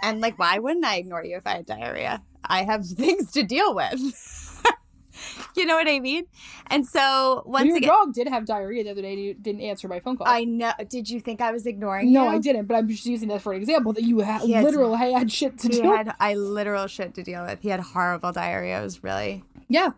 And 0.03 0.21
like, 0.21 0.37
why 0.39 0.59
wouldn't 0.59 0.85
I 0.85 0.97
ignore 0.97 1.23
you 1.23 1.37
if 1.37 1.47
I 1.47 1.57
had 1.57 1.65
diarrhea? 1.65 2.21
I 2.43 2.63
have 2.63 2.85
things 2.87 3.31
to 3.33 3.43
deal 3.43 3.73
with. 3.75 3.99
you 5.55 5.65
know 5.65 5.75
what 5.75 5.87
I 5.87 5.99
mean? 5.99 6.25
And 6.67 6.85
so 6.87 7.43
once 7.45 7.67
your 7.67 7.77
again, 7.77 7.89
dog 7.89 8.13
did 8.13 8.27
have 8.27 8.45
diarrhea 8.45 8.83
the 8.83 8.91
other 8.91 9.01
day 9.01 9.13
and 9.13 9.21
you 9.21 9.33
didn't 9.33 9.61
answer 9.61 9.87
my 9.87 9.99
phone 9.99 10.17
call. 10.17 10.27
I 10.27 10.43
know. 10.45 10.71
Did 10.89 11.09
you 11.09 11.19
think 11.19 11.41
I 11.41 11.51
was 11.51 11.65
ignoring 11.65 12.07
you? 12.07 12.13
no, 12.13 12.23
you? 12.23 12.29
I 12.29 12.37
didn't, 12.39 12.65
but 12.65 12.75
I'm 12.75 12.87
just 12.87 13.05
using 13.05 13.27
that 13.29 13.41
for 13.41 13.53
an 13.53 13.61
example 13.61 13.93
that 13.93 14.03
you 14.03 14.19
had 14.19 14.41
He 14.41 14.59
literal 14.59 14.95
had 14.95 15.31
shit 15.31 15.57
to 15.59 15.67
He 15.67 15.81
do. 15.81 15.91
had 15.93 16.13
I 16.19 16.33
literal 16.35 16.87
shit 16.87 17.13
to 17.15 17.23
deal 17.23 17.45
with. 17.45 17.59
He 17.61 17.69
had 17.69 17.79
horrible 17.79 18.31
diarrhea. 18.31 18.79
It 18.79 18.83
was 18.83 19.03
really 19.03 19.43
Yeah. 19.67 19.91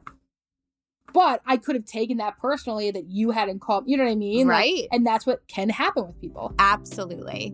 But 1.13 1.41
I 1.45 1.57
could 1.57 1.75
have 1.75 1.85
taken 1.85 2.17
that 2.17 2.39
personally 2.39 2.89
that 2.89 3.05
you 3.05 3.29
hadn't 3.29 3.59
called. 3.59 3.83
You 3.87 3.97
know 3.97 4.03
what 4.03 4.11
I 4.11 4.15
mean? 4.15 4.47
Like, 4.47 4.57
right. 4.57 4.87
and 4.91 5.05
that's 5.05 5.27
what 5.27 5.47
can 5.47 5.69
happen 5.69 6.07
with 6.07 6.19
people. 6.19 6.55
Absolutely. 6.57 7.53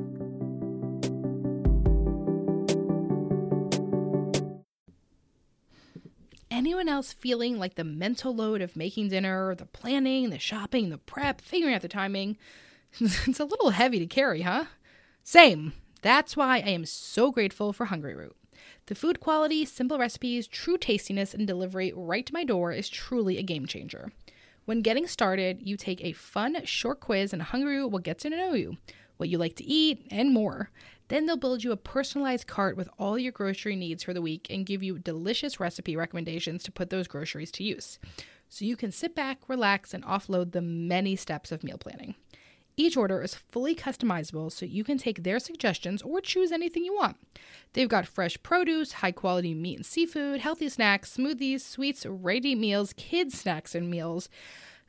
Anyone 6.51 6.89
else 6.89 7.13
feeling 7.13 7.59
like 7.59 7.75
the 7.75 7.83
mental 7.83 8.35
load 8.35 8.61
of 8.61 8.75
making 8.75 9.09
dinner, 9.09 9.53
the 9.53 9.67
planning, 9.67 10.31
the 10.31 10.39
shopping, 10.39 10.89
the 10.89 10.97
prep, 10.97 11.41
figuring 11.41 11.75
out 11.75 11.81
the 11.81 11.87
timing? 11.87 12.37
it's 12.99 13.39
a 13.39 13.45
little 13.45 13.69
heavy 13.69 13.99
to 13.99 14.07
carry, 14.07 14.41
huh? 14.41 14.65
Same. 15.23 15.73
That's 16.01 16.35
why 16.35 16.55
I 16.57 16.69
am 16.69 16.85
so 16.85 17.31
grateful 17.31 17.71
for 17.71 17.87
Hungryroot. 17.87 18.31
The 18.87 18.95
food 18.95 19.19
quality, 19.19 19.63
simple 19.65 19.99
recipes, 19.99 20.47
true 20.47 20.77
tastiness, 20.77 21.35
and 21.35 21.45
delivery 21.45 21.93
right 21.95 22.25
to 22.25 22.33
my 22.33 22.43
door 22.43 22.71
is 22.71 22.89
truly 22.89 23.37
a 23.37 23.43
game 23.43 23.67
changer. 23.67 24.11
When 24.65 24.81
getting 24.81 25.05
started, 25.05 25.59
you 25.61 25.77
take 25.77 26.03
a 26.03 26.13
fun, 26.13 26.65
short 26.65 26.99
quiz, 26.99 27.31
and 27.31 27.41
Hungryroot 27.41 27.91
will 27.91 27.99
get 27.99 28.17
to 28.19 28.29
know 28.31 28.53
you, 28.53 28.77
what 29.17 29.29
you 29.29 29.37
like 29.37 29.55
to 29.57 29.63
eat, 29.63 30.07
and 30.09 30.33
more. 30.33 30.71
Then 31.09 31.25
they'll 31.25 31.37
build 31.37 31.63
you 31.63 31.71
a 31.71 31.77
personalized 31.77 32.47
cart 32.47 32.77
with 32.77 32.89
all 32.97 33.19
your 33.19 33.31
grocery 33.31 33.75
needs 33.75 34.03
for 34.03 34.13
the 34.13 34.21
week 34.21 34.47
and 34.49 34.65
give 34.65 34.81
you 34.81 34.97
delicious 34.97 35.59
recipe 35.59 35.95
recommendations 35.95 36.63
to 36.63 36.71
put 36.71 36.89
those 36.89 37.07
groceries 37.07 37.51
to 37.53 37.63
use. 37.63 37.99
So 38.47 38.65
you 38.65 38.75
can 38.75 38.91
sit 38.91 39.13
back, 39.15 39.39
relax, 39.47 39.93
and 39.93 40.03
offload 40.05 40.51
the 40.51 40.61
many 40.61 41.15
steps 41.15 41.51
of 41.51 41.63
meal 41.63 41.77
planning. 41.77 42.15
Each 42.77 42.95
order 42.95 43.21
is 43.21 43.35
fully 43.35 43.75
customizable 43.75 44.51
so 44.51 44.65
you 44.65 44.85
can 44.85 44.97
take 44.97 45.23
their 45.23 45.39
suggestions 45.39 46.01
or 46.01 46.21
choose 46.21 46.51
anything 46.51 46.85
you 46.85 46.95
want. 46.95 47.17
They've 47.73 47.89
got 47.89 48.07
fresh 48.07 48.41
produce, 48.41 48.93
high 48.93 49.11
quality 49.11 49.53
meat 49.53 49.75
and 49.75 49.85
seafood, 49.85 50.39
healthy 50.39 50.69
snacks, 50.69 51.17
smoothies, 51.17 51.59
sweets, 51.59 52.05
ready 52.05 52.55
meals, 52.55 52.93
kids' 52.93 53.37
snacks 53.37 53.75
and 53.75 53.91
meals, 53.91 54.29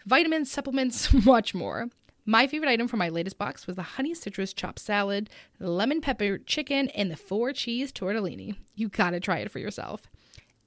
vitamins, 0.07 0.53
supplements, 0.53 1.12
much 1.27 1.53
more. 1.53 1.89
My 2.27 2.47
favorite 2.47 2.71
item 2.71 2.87
from 2.87 2.99
my 2.99 3.09
latest 3.09 3.39
box 3.39 3.67
was 3.67 3.77
the 3.77 3.83
honey 3.83 4.15
citrus 4.15 4.53
chopped 4.53 4.79
salad, 4.79 5.31
the 5.59 5.71
lemon 5.71 6.00
pepper 6.00 6.39
chicken, 6.39 6.89
and 6.91 7.11
the 7.11 7.17
four 7.17 7.53
cheese 7.53 7.93
tortellini. 7.93 8.57
You 8.75 8.89
gotta 8.89 9.21
try 9.21 9.39
it 9.39 9.50
for 9.50 9.59
yourself. 9.59 10.07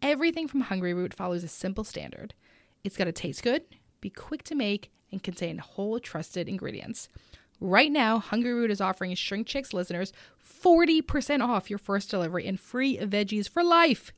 Everything 0.02 0.48
from 0.48 0.64
Hungryroot 0.64 1.14
follows 1.14 1.44
a 1.44 1.48
simple 1.48 1.84
standard. 1.84 2.34
It's 2.84 2.98
gotta 2.98 3.12
taste 3.12 3.44
good, 3.44 3.64
be 4.02 4.10
quick 4.10 4.44
to 4.44 4.56
make, 4.56 4.92
and 5.12 5.24
contain 5.24 5.60
whole 5.60 6.00
trusted 6.00 6.50
ingredients. 6.50 7.08
Right 7.62 7.92
now, 7.92 8.20
Hungryroot 8.20 8.70
is 8.70 8.82
offering 8.82 9.16
Shrink 9.16 9.48
Chicks 9.48 9.74
listeners 9.74 10.12
40% 10.64 11.42
off 11.42 11.70
your 11.70 11.80
first 11.80 12.10
delivery 12.10 12.46
and 12.46 12.60
free 12.60 12.98
veggies 12.98 13.48
for 13.48 13.64
life. 13.64 14.12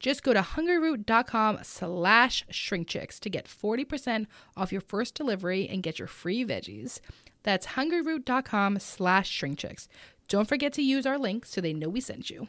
Just 0.00 0.22
go 0.22 0.32
to 0.32 0.40
hungryroot.com 0.40 1.60
slash 1.62 2.44
shrinkchicks 2.50 3.20
to 3.20 3.30
get 3.30 3.46
40% 3.46 4.26
off 4.56 4.72
your 4.72 4.80
first 4.80 5.14
delivery 5.14 5.68
and 5.68 5.82
get 5.82 5.98
your 5.98 6.08
free 6.08 6.44
veggies. 6.44 7.00
That's 7.42 7.68
hungryroot.com 7.68 8.78
slash 8.80 9.40
shrinkchicks. 9.40 9.88
Don't 10.26 10.48
forget 10.48 10.72
to 10.74 10.82
use 10.82 11.06
our 11.06 11.18
link 11.18 11.44
so 11.44 11.60
they 11.60 11.74
know 11.74 11.88
we 11.88 12.00
sent 12.00 12.30
you. 12.30 12.48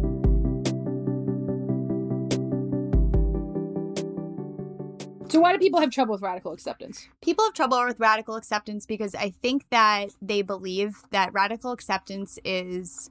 So 5.31 5.39
why 5.39 5.53
do 5.53 5.59
people 5.59 5.79
have 5.79 5.91
trouble 5.91 6.13
with 6.13 6.21
radical 6.21 6.51
acceptance? 6.51 7.07
People 7.21 7.45
have 7.45 7.53
trouble 7.53 7.83
with 7.85 7.99
radical 7.99 8.35
acceptance 8.35 8.85
because 8.85 9.15
I 9.15 9.29
think 9.29 9.65
that 9.71 10.07
they 10.21 10.41
believe 10.41 10.97
that 11.11 11.31
radical 11.33 11.71
acceptance 11.71 12.37
is 12.43 13.09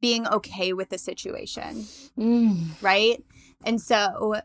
being 0.00 0.26
okay 0.28 0.72
with 0.72 0.88
the 0.88 0.98
situation, 0.98 1.84
Mm. 2.16 2.80
right? 2.82 3.22
And 3.64 3.80
so 3.80 4.36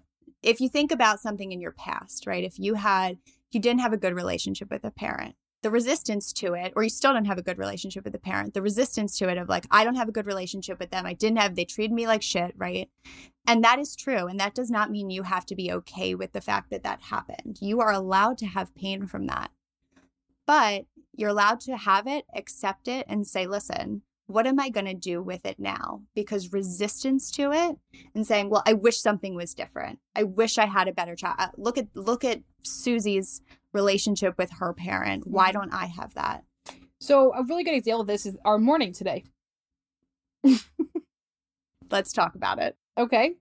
if 0.41 0.59
you 0.59 0.67
think 0.67 0.91
about 0.91 1.19
something 1.21 1.51
in 1.51 1.61
your 1.61 1.71
past, 1.71 2.27
right? 2.27 2.43
If 2.43 2.59
you 2.59 2.73
had 2.75 3.17
you 3.51 3.59
didn't 3.59 3.81
have 3.81 3.93
a 3.93 3.97
good 3.97 4.15
relationship 4.15 4.71
with 4.71 4.83
a 4.83 4.89
parent, 4.91 5.35
the 5.63 5.71
resistance 5.71 6.31
to 6.33 6.53
it, 6.53 6.73
or 6.75 6.83
you 6.83 6.89
still 6.89 7.13
don't 7.13 7.25
have 7.25 7.37
a 7.37 7.43
good 7.43 7.57
relationship 7.57 8.03
with 8.03 8.13
the 8.13 8.19
parent, 8.19 8.53
the 8.53 8.61
resistance 8.61 9.17
to 9.17 9.29
it 9.29 9.37
of 9.37 9.49
like, 9.49 9.65
I 9.71 9.83
don't 9.83 9.95
have 9.95 10.09
a 10.09 10.13
good 10.13 10.27
relationship 10.27 10.77
with 10.79 10.91
them. 10.91 11.05
I 11.05 11.13
didn't 11.13 11.39
have, 11.39 11.55
they 11.55 11.65
treated 11.65 11.93
me 11.93 12.05
like 12.05 12.21
shit, 12.21 12.53
right? 12.57 12.89
And 13.47 13.63
that 13.63 13.79
is 13.79 13.95
true. 13.95 14.27
And 14.27 14.39
that 14.39 14.53
does 14.53 14.69
not 14.69 14.91
mean 14.91 15.09
you 15.09 15.23
have 15.23 15.45
to 15.47 15.55
be 15.55 15.71
okay 15.71 16.15
with 16.15 16.33
the 16.33 16.41
fact 16.41 16.69
that 16.69 16.83
that 16.83 17.01
happened. 17.03 17.57
You 17.61 17.79
are 17.79 17.91
allowed 17.91 18.37
to 18.39 18.45
have 18.45 18.75
pain 18.75 19.07
from 19.07 19.27
that. 19.27 19.51
But 20.45 20.85
you're 21.15 21.29
allowed 21.29 21.61
to 21.61 21.77
have 21.77 22.07
it, 22.07 22.25
accept 22.35 22.89
it, 22.89 23.05
and 23.07 23.25
say, 23.25 23.47
listen, 23.47 24.01
what 24.27 24.47
am 24.47 24.59
I 24.59 24.69
going 24.69 24.85
to 24.85 24.93
do 24.93 25.21
with 25.21 25.45
it 25.45 25.59
now? 25.59 26.01
Because 26.15 26.51
resistance 26.51 27.31
to 27.31 27.51
it 27.53 27.77
and 28.13 28.25
saying, 28.27 28.49
well, 28.49 28.63
I 28.65 28.73
wish 28.73 28.99
something 28.99 29.35
was 29.35 29.53
different. 29.53 29.99
I 30.15 30.23
wish 30.23 30.57
I 30.57 30.65
had 30.65 30.87
a 30.87 30.93
better 30.93 31.15
child. 31.15 31.51
Look 31.57 31.77
at 31.77 31.87
look 31.93 32.23
at 32.23 32.41
Susie's 32.63 33.41
relationship 33.73 34.37
with 34.37 34.51
her 34.59 34.73
parent. 34.73 35.27
Why 35.27 35.49
mm-hmm. 35.49 35.59
don't 35.59 35.73
I 35.73 35.87
have 35.87 36.13
that? 36.13 36.43
So 36.99 37.33
a 37.33 37.43
really 37.43 37.63
good 37.63 37.75
example 37.75 38.01
of 38.01 38.07
this 38.07 38.25
is 38.25 38.37
our 38.45 38.57
morning 38.57 38.93
today. 38.93 39.25
Let's 41.91 42.13
talk 42.13 42.35
about 42.35 42.59
it. 42.59 42.77
Okay. 42.97 43.35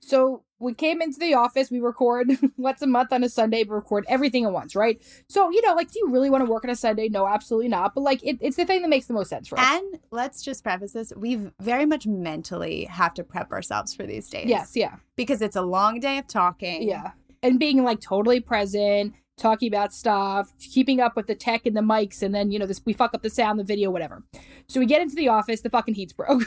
So 0.00 0.44
we 0.58 0.72
came 0.72 1.02
into 1.02 1.18
the 1.18 1.34
office, 1.34 1.70
we 1.70 1.80
record 1.80 2.30
once 2.56 2.80
a 2.80 2.86
month 2.86 3.12
on 3.12 3.22
a 3.22 3.28
Sunday, 3.28 3.62
we 3.64 3.74
record 3.74 4.04
everything 4.08 4.44
at 4.44 4.52
once, 4.52 4.74
right? 4.74 5.02
So, 5.28 5.50
you 5.50 5.60
know, 5.62 5.74
like, 5.74 5.90
do 5.90 5.98
you 5.98 6.10
really 6.10 6.30
want 6.30 6.44
to 6.44 6.50
work 6.50 6.64
on 6.64 6.70
a 6.70 6.76
Sunday? 6.76 7.08
No, 7.08 7.26
absolutely 7.26 7.68
not. 7.68 7.94
But 7.94 8.02
like, 8.02 8.24
it, 8.24 8.38
it's 8.40 8.56
the 8.56 8.64
thing 8.64 8.82
that 8.82 8.88
makes 8.88 9.06
the 9.06 9.14
most 9.14 9.28
sense 9.28 9.48
for 9.48 9.58
us. 9.58 9.66
And 9.68 10.00
let's 10.10 10.42
just 10.42 10.62
preface 10.62 10.92
this: 10.92 11.12
we 11.16 11.50
very 11.60 11.86
much 11.86 12.06
mentally 12.06 12.84
have 12.84 13.14
to 13.14 13.24
prep 13.24 13.52
ourselves 13.52 13.94
for 13.94 14.06
these 14.06 14.28
days. 14.28 14.46
yes, 14.46 14.74
yeah, 14.74 14.96
because 15.16 15.42
it's 15.42 15.56
a 15.56 15.62
long 15.62 16.00
day 16.00 16.18
of 16.18 16.26
talking. 16.26 16.82
yeah. 16.82 17.12
And 17.42 17.60
being 17.60 17.84
like 17.84 18.00
totally 18.00 18.40
present, 18.40 19.14
talking 19.36 19.68
about 19.68 19.92
stuff, 19.92 20.52
keeping 20.58 21.00
up 21.00 21.16
with 21.16 21.26
the 21.26 21.34
tech 21.34 21.66
and 21.66 21.76
the 21.76 21.80
mics, 21.80 22.22
and 22.22 22.34
then, 22.34 22.50
you 22.50 22.58
know, 22.58 22.66
this 22.66 22.80
we 22.84 22.92
fuck 22.92 23.14
up 23.14 23.22
the 23.22 23.30
sound, 23.30 23.58
the 23.58 23.64
video, 23.64 23.90
whatever. 23.90 24.22
So 24.68 24.80
we 24.80 24.86
get 24.86 25.02
into 25.02 25.16
the 25.16 25.28
office, 25.28 25.60
the 25.60 25.70
fucking 25.70 25.94
heat's 25.94 26.12
broke. 26.12 26.44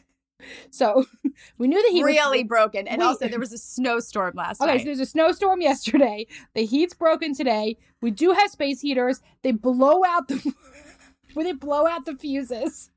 so 0.70 1.04
we 1.58 1.68
knew 1.68 1.80
the 1.88 1.92
heat 1.92 2.02
was 2.04 2.12
really 2.14 2.42
broken. 2.44 2.86
And 2.88 3.00
We- 3.00 3.06
also, 3.06 3.28
there 3.28 3.38
was 3.38 3.52
a 3.52 3.58
snowstorm 3.58 4.34
last 4.36 4.60
Okay, 4.60 4.66
night. 4.66 4.74
Okay, 4.76 4.82
so 4.82 4.86
there's 4.86 5.00
a 5.00 5.06
snowstorm 5.06 5.60
yesterday. 5.60 6.26
The 6.54 6.64
heat's 6.66 6.94
broken 6.94 7.34
today. 7.34 7.76
We 8.02 8.10
do 8.10 8.32
have 8.32 8.50
space 8.50 8.80
heaters. 8.80 9.20
They 9.42 9.52
blow 9.52 10.02
out 10.04 10.28
the 10.28 10.52
when 11.34 11.46
they 11.46 11.52
blow 11.52 11.86
out 11.86 12.04
the 12.06 12.16
fuses. 12.16 12.90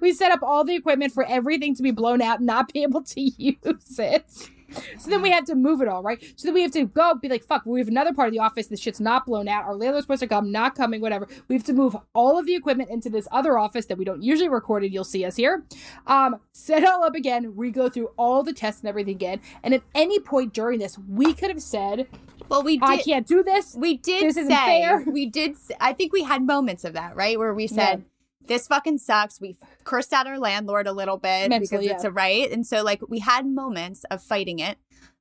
We 0.00 0.12
set 0.12 0.30
up 0.30 0.40
all 0.42 0.62
the 0.64 0.76
equipment 0.76 1.12
for 1.12 1.24
everything 1.24 1.74
to 1.74 1.82
be 1.82 1.90
blown 1.90 2.22
out, 2.22 2.38
and 2.38 2.46
not 2.46 2.72
be 2.72 2.84
able 2.84 3.02
to 3.02 3.20
use 3.20 3.98
it. 3.98 4.50
So 4.98 5.10
then 5.10 5.22
we 5.22 5.30
have 5.30 5.44
to 5.46 5.54
move 5.54 5.80
it 5.80 5.88
all, 5.88 6.02
right? 6.02 6.22
So 6.36 6.48
then 6.48 6.54
we 6.54 6.62
have 6.62 6.72
to 6.72 6.84
go 6.86 7.14
be 7.14 7.28
like, 7.28 7.44
fuck, 7.44 7.64
we 7.66 7.78
have 7.80 7.88
another 7.88 8.12
part 8.12 8.28
of 8.28 8.32
the 8.32 8.40
office. 8.40 8.66
This 8.66 8.80
shit's 8.80 9.00
not 9.00 9.26
blown 9.26 9.48
out. 9.48 9.64
Our 9.64 9.74
landlord's 9.74 10.04
supposed 10.04 10.20
to 10.20 10.26
come, 10.28 10.50
not 10.52 10.74
coming, 10.74 11.00
whatever. 11.00 11.28
We 11.48 11.54
have 11.54 11.64
to 11.64 11.72
move 11.72 11.96
all 12.14 12.38
of 12.38 12.46
the 12.46 12.54
equipment 12.54 12.90
into 12.90 13.10
this 13.10 13.28
other 13.30 13.58
office 13.58 13.86
that 13.86 13.98
we 13.98 14.04
don't 14.04 14.22
usually 14.22 14.48
record 14.48 14.84
in. 14.84 14.92
You'll 14.92 15.04
see 15.04 15.24
us 15.24 15.36
here. 15.36 15.64
Um, 16.06 16.36
set 16.52 16.82
it 16.82 16.88
all 16.88 17.04
up 17.04 17.14
again, 17.14 17.54
We 17.56 17.70
go 17.70 17.88
through 17.88 18.10
all 18.16 18.42
the 18.42 18.52
tests 18.52 18.80
and 18.82 18.88
everything 18.88 19.14
again. 19.14 19.40
And 19.62 19.74
at 19.74 19.82
any 19.94 20.18
point 20.20 20.52
during 20.52 20.78
this, 20.78 20.98
we 21.08 21.34
could 21.34 21.50
have 21.50 21.62
said, 21.62 22.06
well, 22.48 22.62
we 22.62 22.76
did. 22.76 22.88
I 22.88 22.96
can't 22.98 23.26
do 23.26 23.42
this. 23.42 23.74
We 23.74 23.96
did 23.96 24.34
This 24.34 24.46
say 24.46 24.82
fair. 24.82 25.04
we 25.06 25.26
did. 25.26 25.56
I 25.80 25.92
think 25.92 26.12
we 26.12 26.22
had 26.24 26.42
moments 26.42 26.84
of 26.84 26.92
that, 26.94 27.16
right, 27.16 27.38
where 27.38 27.54
we 27.54 27.66
said. 27.66 28.04
This 28.46 28.66
fucking 28.66 28.98
sucks. 28.98 29.40
We 29.40 29.56
cursed 29.84 30.12
out 30.12 30.26
our 30.26 30.38
landlord 30.38 30.86
a 30.86 30.92
little 30.92 31.16
bit 31.16 31.48
Mentally, 31.48 31.60
because 31.60 31.86
it's 31.86 32.04
yeah. 32.04 32.10
a 32.10 32.12
right. 32.12 32.50
And 32.50 32.66
so, 32.66 32.82
like, 32.82 33.00
we 33.08 33.18
had 33.20 33.46
moments 33.46 34.04
of 34.10 34.22
fighting 34.22 34.58
it. 34.58 34.78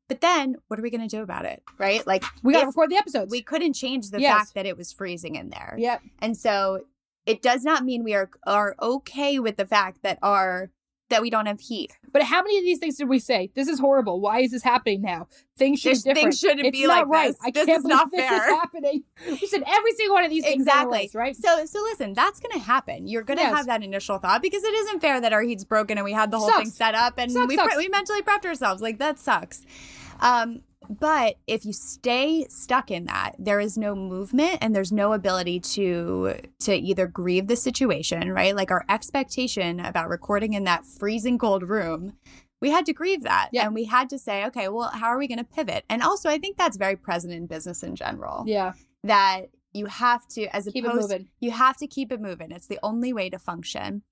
But 0.10 0.20
then, 0.22 0.58
what 0.68 0.78
are 0.80 0.84
we 0.84 0.90
going 0.90 1.08
to 1.08 1.08
do 1.08 1.24
about 1.24 1.46
it? 1.46 1.64
Right? 1.78 2.06
Like, 2.06 2.24
We 2.44 2.54
got 2.54 2.62
to 2.62 2.68
record 2.68 2.90
the 2.92 2.98
episodes. 2.98 3.32
we 3.32 3.42
couldn't 3.42 3.74
change 3.74 4.10
the 4.10 4.20
Yes. 4.20 4.38
fact 4.38 4.54
that 4.56 4.66
it 4.66 4.76
was 4.78 4.92
freezing 4.92 5.36
in 5.36 5.50
there. 5.50 5.76
yep. 5.80 6.02
And 6.20 6.36
so 6.36 6.82
it 7.26 7.42
does 7.42 7.64
not 7.64 7.86
mean 7.86 8.04
we 8.04 8.14
are 8.14 8.30
are 8.46 8.76
okay 8.82 9.40
with 9.40 9.56
the 9.56 9.66
fact 9.66 10.00
that 10.04 10.20
our 10.22 10.70
that 11.14 11.22
we 11.22 11.30
don't 11.30 11.46
have 11.46 11.60
heat. 11.60 11.98
But 12.12 12.24
how 12.24 12.42
many 12.42 12.58
of 12.58 12.64
these 12.64 12.80
things 12.80 12.98
did 12.98 13.08
we 13.10 13.20
say? 13.20 13.50
This 13.56 13.68
is 13.68 13.80
horrible. 13.80 14.20
Why 14.20 14.40
is 14.42 14.52
this 14.52 14.64
happening 14.64 15.02
now? 15.02 15.28
Things 15.58 15.80
should 15.80 15.92
This- 15.94 16.04
be 16.04 16.10
different. 16.10 16.24
things 16.26 16.40
shouldn't 16.40 16.66
it's 16.68 16.78
be 16.78 16.86
not 16.88 17.08
like 17.08 17.08
right. 17.08 17.28
this. 17.30 17.38
I 17.44 17.52
This 17.52 17.66
can't 17.66 17.78
is 17.78 17.84
believe 17.84 17.98
not 17.98 18.12
this 18.12 18.20
fair. 18.28 18.38
is 18.38 18.44
happening. 18.56 19.04
We 19.28 19.48
said 19.48 19.64
every 19.66 19.92
single 19.94 20.16
one 20.16 20.24
of 20.24 20.30
these 20.30 20.44
things 20.44 20.64
Exactly. 20.64 21.10
right? 21.14 21.36
So 21.36 21.66
so 21.66 21.82
listen, 21.84 22.14
that's 22.14 22.40
going 22.40 22.52
to 22.54 22.60
happen. 22.66 23.08
You're 23.08 23.24
going 23.24 23.38
to 23.38 23.44
Yes. 23.44 23.56
have 23.56 23.66
that 23.68 23.84
initial 23.84 24.18
thought 24.18 24.42
because 24.42 24.64
it 24.64 24.74
isn't 24.74 25.00
fair 25.00 25.22
that 25.22 25.32
our 25.34 25.42
heat's 25.42 25.64
broken 25.64 25.98
and 25.98 26.06
we 26.06 26.12
had 26.14 26.32
the 26.32 26.40
whole 26.40 26.52
thing 26.52 26.70
set 26.70 26.96
up 26.96 27.14
and 27.18 27.32
Sucks, 27.32 27.48
we 27.48 27.56
sucks. 27.56 27.74
pre- 27.76 27.84
we 27.86 27.90
mentally 27.90 28.22
prepped 28.22 28.46
ourselves. 28.46 28.82
Like 28.82 28.98
that 29.00 29.20
sucks. 29.20 29.62
Um 30.20 30.62
but 30.90 31.36
if 31.48 31.66
you 31.66 31.74
stay 31.74 32.46
stuck 32.50 32.92
in 32.92 33.06
that, 33.06 33.34
there 33.40 33.60
is 33.60 33.78
no 33.78 33.96
movement 33.96 34.60
and 34.62 34.76
there's 34.76 34.92
no 34.92 35.14
ability 35.14 35.60
to 35.60 36.36
to 36.62 36.76
either 36.76 37.08
grieve 37.08 37.48
the 37.48 37.56
situation, 37.56 38.32
right? 38.32 38.56
Like 38.56 38.72
our 38.72 38.86
expectation 38.90 39.80
about 39.80 40.10
recording 40.10 40.54
in 40.54 40.64
that 40.66 40.86
freezing 40.86 41.38
cold 41.38 41.64
room, 41.64 42.14
we 42.62 42.70
had 42.70 42.86
to 42.86 42.94
grieve 42.94 43.24
that. 43.24 43.50
Yeah. 43.52 43.66
And 43.66 43.76
we 43.76 43.84
had 43.86 44.10
to 44.12 44.18
say, 44.18 44.46
okay, 44.46 44.70
well, 44.70 44.90
how 44.90 45.08
are 45.08 45.18
we 45.18 45.28
going 45.28 45.38
to 45.40 45.44
pivot? 45.44 45.84
And 45.90 46.02
also, 46.02 46.30
I 46.30 46.38
think 46.38 46.58
that's 46.58 46.78
very 46.78 46.96
present 46.96 47.34
in 47.34 47.46
business 47.46 47.84
in 47.84 47.96
general. 47.96 48.46
Yeah. 48.48 48.74
That 49.04 49.48
you 49.74 49.88
have 49.88 50.26
to, 50.30 50.46
as 50.56 50.70
Keep 50.72 50.86
opposed, 50.86 51.10
moving. 51.12 51.28
you 51.42 51.52
have 51.52 51.76
to 51.78 51.88
keep 51.88 52.12
it 52.12 52.22
moving. 52.22 52.52
It's 52.52 52.68
the 52.68 52.80
only 52.82 53.12
way 53.12 53.30
to 53.30 53.40
function. 53.40 54.04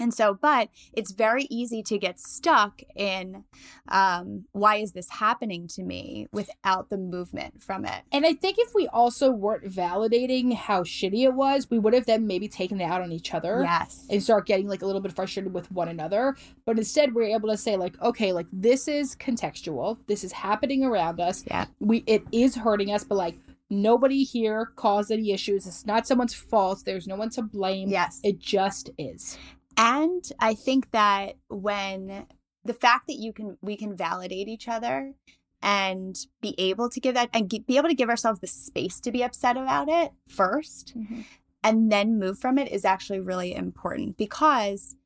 And 0.00 0.14
so, 0.14 0.38
but 0.40 0.70
it's 0.92 1.12
very 1.12 1.46
easy 1.50 1.82
to 1.82 1.98
get 1.98 2.18
stuck 2.18 2.80
in 2.96 3.44
um, 3.88 4.46
why 4.52 4.76
is 4.76 4.92
this 4.92 5.08
happening 5.10 5.68
to 5.68 5.82
me 5.82 6.26
without 6.32 6.88
the 6.88 6.96
movement 6.96 7.62
from 7.62 7.84
it. 7.84 8.02
And 8.10 8.24
I 8.24 8.32
think 8.32 8.56
if 8.58 8.74
we 8.74 8.88
also 8.88 9.30
weren't 9.30 9.64
validating 9.64 10.54
how 10.54 10.82
shitty 10.82 11.24
it 11.24 11.34
was, 11.34 11.68
we 11.70 11.78
would 11.78 11.92
have 11.92 12.06
then 12.06 12.26
maybe 12.26 12.48
taken 12.48 12.80
it 12.80 12.84
out 12.84 13.02
on 13.02 13.12
each 13.12 13.34
other. 13.34 13.62
Yes. 13.62 14.06
and 14.08 14.22
start 14.22 14.46
getting 14.46 14.66
like 14.66 14.82
a 14.82 14.86
little 14.86 15.00
bit 15.00 15.12
frustrated 15.12 15.52
with 15.52 15.70
one 15.70 15.88
another. 15.88 16.36
But 16.64 16.78
instead, 16.78 17.14
we're 17.14 17.34
able 17.34 17.50
to 17.50 17.56
say 17.56 17.76
like, 17.76 18.00
okay, 18.00 18.32
like 18.32 18.46
this 18.52 18.88
is 18.88 19.14
contextual. 19.16 19.98
This 20.06 20.24
is 20.24 20.32
happening 20.32 20.84
around 20.84 21.20
us. 21.20 21.44
Yeah. 21.46 21.66
We 21.80 22.04
it 22.06 22.24
is 22.32 22.54
hurting 22.56 22.92
us, 22.92 23.04
but 23.04 23.16
like 23.16 23.36
nobody 23.68 24.22
here 24.22 24.72
caused 24.76 25.10
any 25.10 25.32
issues. 25.32 25.66
It's 25.66 25.86
not 25.86 26.06
someone's 26.06 26.34
fault. 26.34 26.82
There's 26.84 27.06
no 27.06 27.16
one 27.16 27.30
to 27.30 27.42
blame. 27.42 27.88
Yes. 27.88 28.20
It 28.22 28.38
just 28.38 28.90
is. 28.98 29.38
And 29.76 30.24
I 30.38 30.54
think 30.54 30.90
that 30.90 31.36
when 31.48 32.26
the 32.64 32.74
fact 32.74 33.06
that 33.08 33.16
you 33.16 33.32
can 33.32 33.58
we 33.60 33.76
can 33.76 33.96
validate 33.96 34.48
each 34.48 34.68
other 34.68 35.14
and 35.62 36.16
be 36.40 36.54
able 36.58 36.88
to 36.90 37.00
give 37.00 37.14
that 37.14 37.30
and 37.32 37.48
be 37.48 37.76
able 37.76 37.88
to 37.88 37.94
give 37.94 38.08
ourselves 38.08 38.40
the 38.40 38.46
space 38.46 39.00
to 39.00 39.12
be 39.12 39.22
upset 39.22 39.56
about 39.56 39.88
it 39.88 40.10
1st 40.28 41.24
and 41.62 41.92
then 41.92 42.18
move 42.18 42.38
from 42.38 42.58
it 42.58 42.70
is 42.70 42.84
actually 42.84 43.20
really 43.20 43.54
important 43.54 44.16
because 44.16 44.96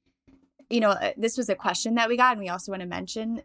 you 0.70 0.80
know 0.80 0.90
uh, 0.90 1.12
this 1.16 1.36
was 1.36 1.48
a 1.48 1.54
question 1.54 1.94
that 1.94 2.08
we 2.08 2.16
got 2.16 2.32
and 2.32 2.40
we 2.40 2.48
also 2.48 2.72
want 2.72 2.80
to 2.82 2.88
mention. 2.88 3.42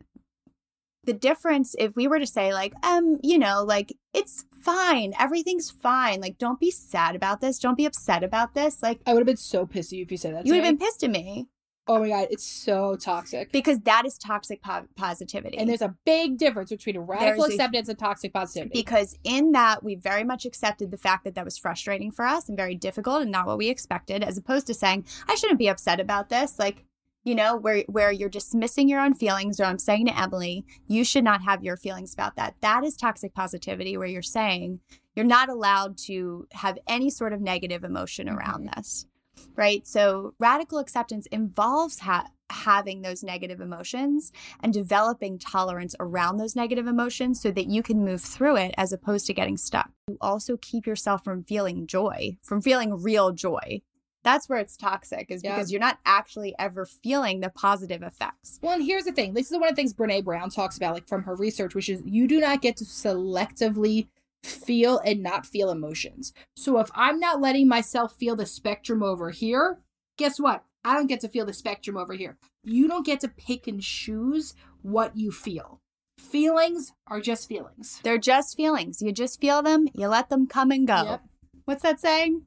The 1.03 1.13
difference 1.13 1.75
if 1.79 1.95
we 1.95 2.07
were 2.07 2.19
to 2.19 2.27
say 2.27 2.53
like 2.53 2.73
um 2.83 3.17
you 3.23 3.39
know 3.39 3.63
like 3.63 3.97
it's 4.13 4.45
fine 4.63 5.13
everything's 5.19 5.69
fine 5.71 6.19
like 6.21 6.37
don't 6.37 6.59
be 6.59 6.71
sad 6.71 7.15
about 7.15 7.41
this 7.41 7.59
don't 7.59 7.77
be 7.77 7.85
upset 7.85 8.23
about 8.23 8.53
this 8.53 8.81
like 8.83 8.99
I 9.05 9.13
would 9.13 9.19
have 9.21 9.27
been 9.27 9.37
so 9.37 9.65
pissed 9.65 9.91
at 9.93 9.97
you 9.97 10.03
if 10.03 10.11
you 10.11 10.17
said 10.17 10.35
that. 10.35 10.45
You 10.45 10.53
would 10.53 10.63
have 10.63 10.77
been 10.77 10.85
pissed 10.85 11.03
at 11.03 11.09
me 11.11 11.47
Oh 11.87 11.99
my 11.99 12.09
god, 12.09 12.27
it's 12.29 12.45
so 12.45 12.95
toxic. 12.95 13.51
because 13.51 13.79
that 13.81 14.05
is 14.05 14.15
toxic 14.17 14.61
po- 14.61 14.85
positivity. 14.95 15.57
And 15.57 15.67
there's 15.67 15.81
a 15.81 15.95
big 16.05 16.37
difference 16.37 16.69
between 16.69 16.97
radical 16.99 17.41
There's 17.41 17.53
a- 17.53 17.55
acceptance 17.55 17.89
and 17.89 17.97
toxic 17.97 18.31
positivity. 18.31 18.71
because 18.79 19.17
in 19.23 19.51
that 19.53 19.83
we 19.83 19.95
very 19.95 20.23
much 20.23 20.45
accepted 20.45 20.91
the 20.91 20.97
fact 20.97 21.23
that 21.25 21.33
that 21.35 21.43
was 21.43 21.57
frustrating 21.57 22.11
for 22.11 22.23
us 22.23 22.47
and 22.47 22.55
very 22.55 22.75
difficult 22.75 23.23
and 23.23 23.31
not 23.31 23.47
what 23.47 23.57
we 23.57 23.67
expected 23.67 24.23
as 24.23 24.37
opposed 24.37 24.67
to 24.67 24.75
saying 24.75 25.05
i 25.27 25.33
shouldn't 25.35 25.57
be 25.59 25.67
upset 25.67 25.99
about 25.99 26.29
this 26.29 26.59
like 26.59 26.85
you 27.23 27.35
know 27.35 27.55
where 27.55 27.83
where 27.87 28.11
you're 28.11 28.29
dismissing 28.29 28.89
your 28.89 28.99
own 28.99 29.13
feelings 29.13 29.59
or 29.59 29.65
i'm 29.65 29.77
saying 29.77 30.05
to 30.05 30.11
Emmalee 30.11 30.63
you 30.87 31.03
should 31.03 31.23
not 31.23 31.41
have 31.41 31.63
your 31.63 31.77
feelings 31.77 32.13
about 32.13 32.35
that. 32.35 32.55
That 32.61 32.83
is 32.83 32.95
toxic 32.95 33.33
positivity 33.33 33.97
where 33.97 34.07
you're 34.07 34.21
saying 34.21 34.79
you're 35.15 35.25
not 35.25 35.49
allowed 35.49 35.97
to 36.05 36.47
have 36.51 36.77
any 36.87 37.09
sort 37.09 37.33
of 37.33 37.41
negative 37.41 37.83
emotion 37.83 38.27
mm-hmm. 38.27 38.37
around 38.37 38.69
this 38.75 39.05
right? 39.55 39.85
So 39.85 40.33
radical 40.39 40.79
acceptance 40.79 41.25
involves 41.27 41.99
ha- 41.99 42.27
having 42.49 43.01
those 43.01 43.23
negative 43.23 43.61
emotions 43.61 44.31
and 44.61 44.73
developing 44.73 45.39
tolerance 45.39 45.95
around 45.99 46.37
those 46.37 46.55
negative 46.55 46.87
emotions 46.87 47.41
so 47.41 47.51
that 47.51 47.67
you 47.67 47.81
can 47.81 48.03
move 48.03 48.21
through 48.21 48.57
it 48.57 48.73
as 48.77 48.91
opposed 48.91 49.25
to 49.27 49.33
getting 49.33 49.57
stuck. 49.57 49.89
You 50.07 50.17
also 50.21 50.57
keep 50.57 50.85
yourself 50.85 51.23
from 51.23 51.43
feeling 51.43 51.87
joy, 51.87 52.37
from 52.41 52.61
feeling 52.61 53.01
real 53.01 53.31
joy, 53.31 53.81
That's 54.23 54.47
where 54.47 54.59
it's 54.59 54.77
toxic, 54.77 55.31
is 55.31 55.43
Yeah. 55.43 55.55
because 55.55 55.71
you're 55.71 55.79
not 55.81 55.99
actually 56.05 56.53
ever 56.59 56.85
feeling 56.85 57.39
the 57.39 57.49
positive 57.49 58.03
effects. 58.03 58.59
Well, 58.61 58.73
and 58.73 58.83
here's 58.83 59.05
the 59.05 59.11
thing. 59.11 59.33
This 59.33 59.51
is 59.51 59.57
one 59.57 59.69
of 59.69 59.75
the 59.75 59.75
things 59.75 59.93
Brene 59.93 60.23
Brown 60.23 60.49
talks 60.49 60.77
about, 60.77 60.93
like 60.93 61.07
from 61.07 61.23
her 61.23 61.35
research, 61.35 61.73
which 61.73 61.89
is 61.89 62.03
you 62.05 62.27
do 62.27 62.39
not 62.39 62.61
get 62.61 62.77
to 62.77 62.83
selectively 62.85 64.07
feel 64.43 64.99
and 64.99 65.21
not 65.23 65.45
feel 65.45 65.69
emotions. 65.69 66.33
So 66.55 66.79
if 66.79 66.89
I'm 66.95 67.19
not 67.19 67.41
letting 67.41 67.67
myself 67.67 68.15
feel 68.15 68.35
the 68.35 68.45
spectrum 68.45 69.01
over 69.03 69.31
here, 69.31 69.79
guess 70.17 70.39
what? 70.39 70.63
I 70.83 70.95
don't 70.95 71.07
get 71.07 71.19
to 71.21 71.29
feel 71.29 71.45
the 71.45 71.53
spectrum 71.53 71.95
over 71.97 72.13
here. 72.13 72.37
You 72.63 72.87
don't 72.87 73.05
get 73.05 73.19
to 73.21 73.27
pick 73.27 73.67
and 73.67 73.81
choose 73.81 74.55
what 74.81 75.15
you 75.15 75.31
feel. 75.31 75.79
Feelings 76.17 76.93
are 77.07 77.21
just 77.21 77.47
feelings. 77.47 77.99
They're 78.03 78.17
just 78.17 78.55
feelings. 78.55 79.01
You 79.01 79.11
just 79.11 79.39
feel 79.41 79.61
them, 79.61 79.87
you 79.93 80.07
let 80.07 80.29
them 80.29 80.47
come 80.47 80.71
and 80.71 80.87
go. 80.87 81.03
Yep. 81.03 81.21
What's 81.65 81.83
that 81.83 81.99
saying? 81.99 82.43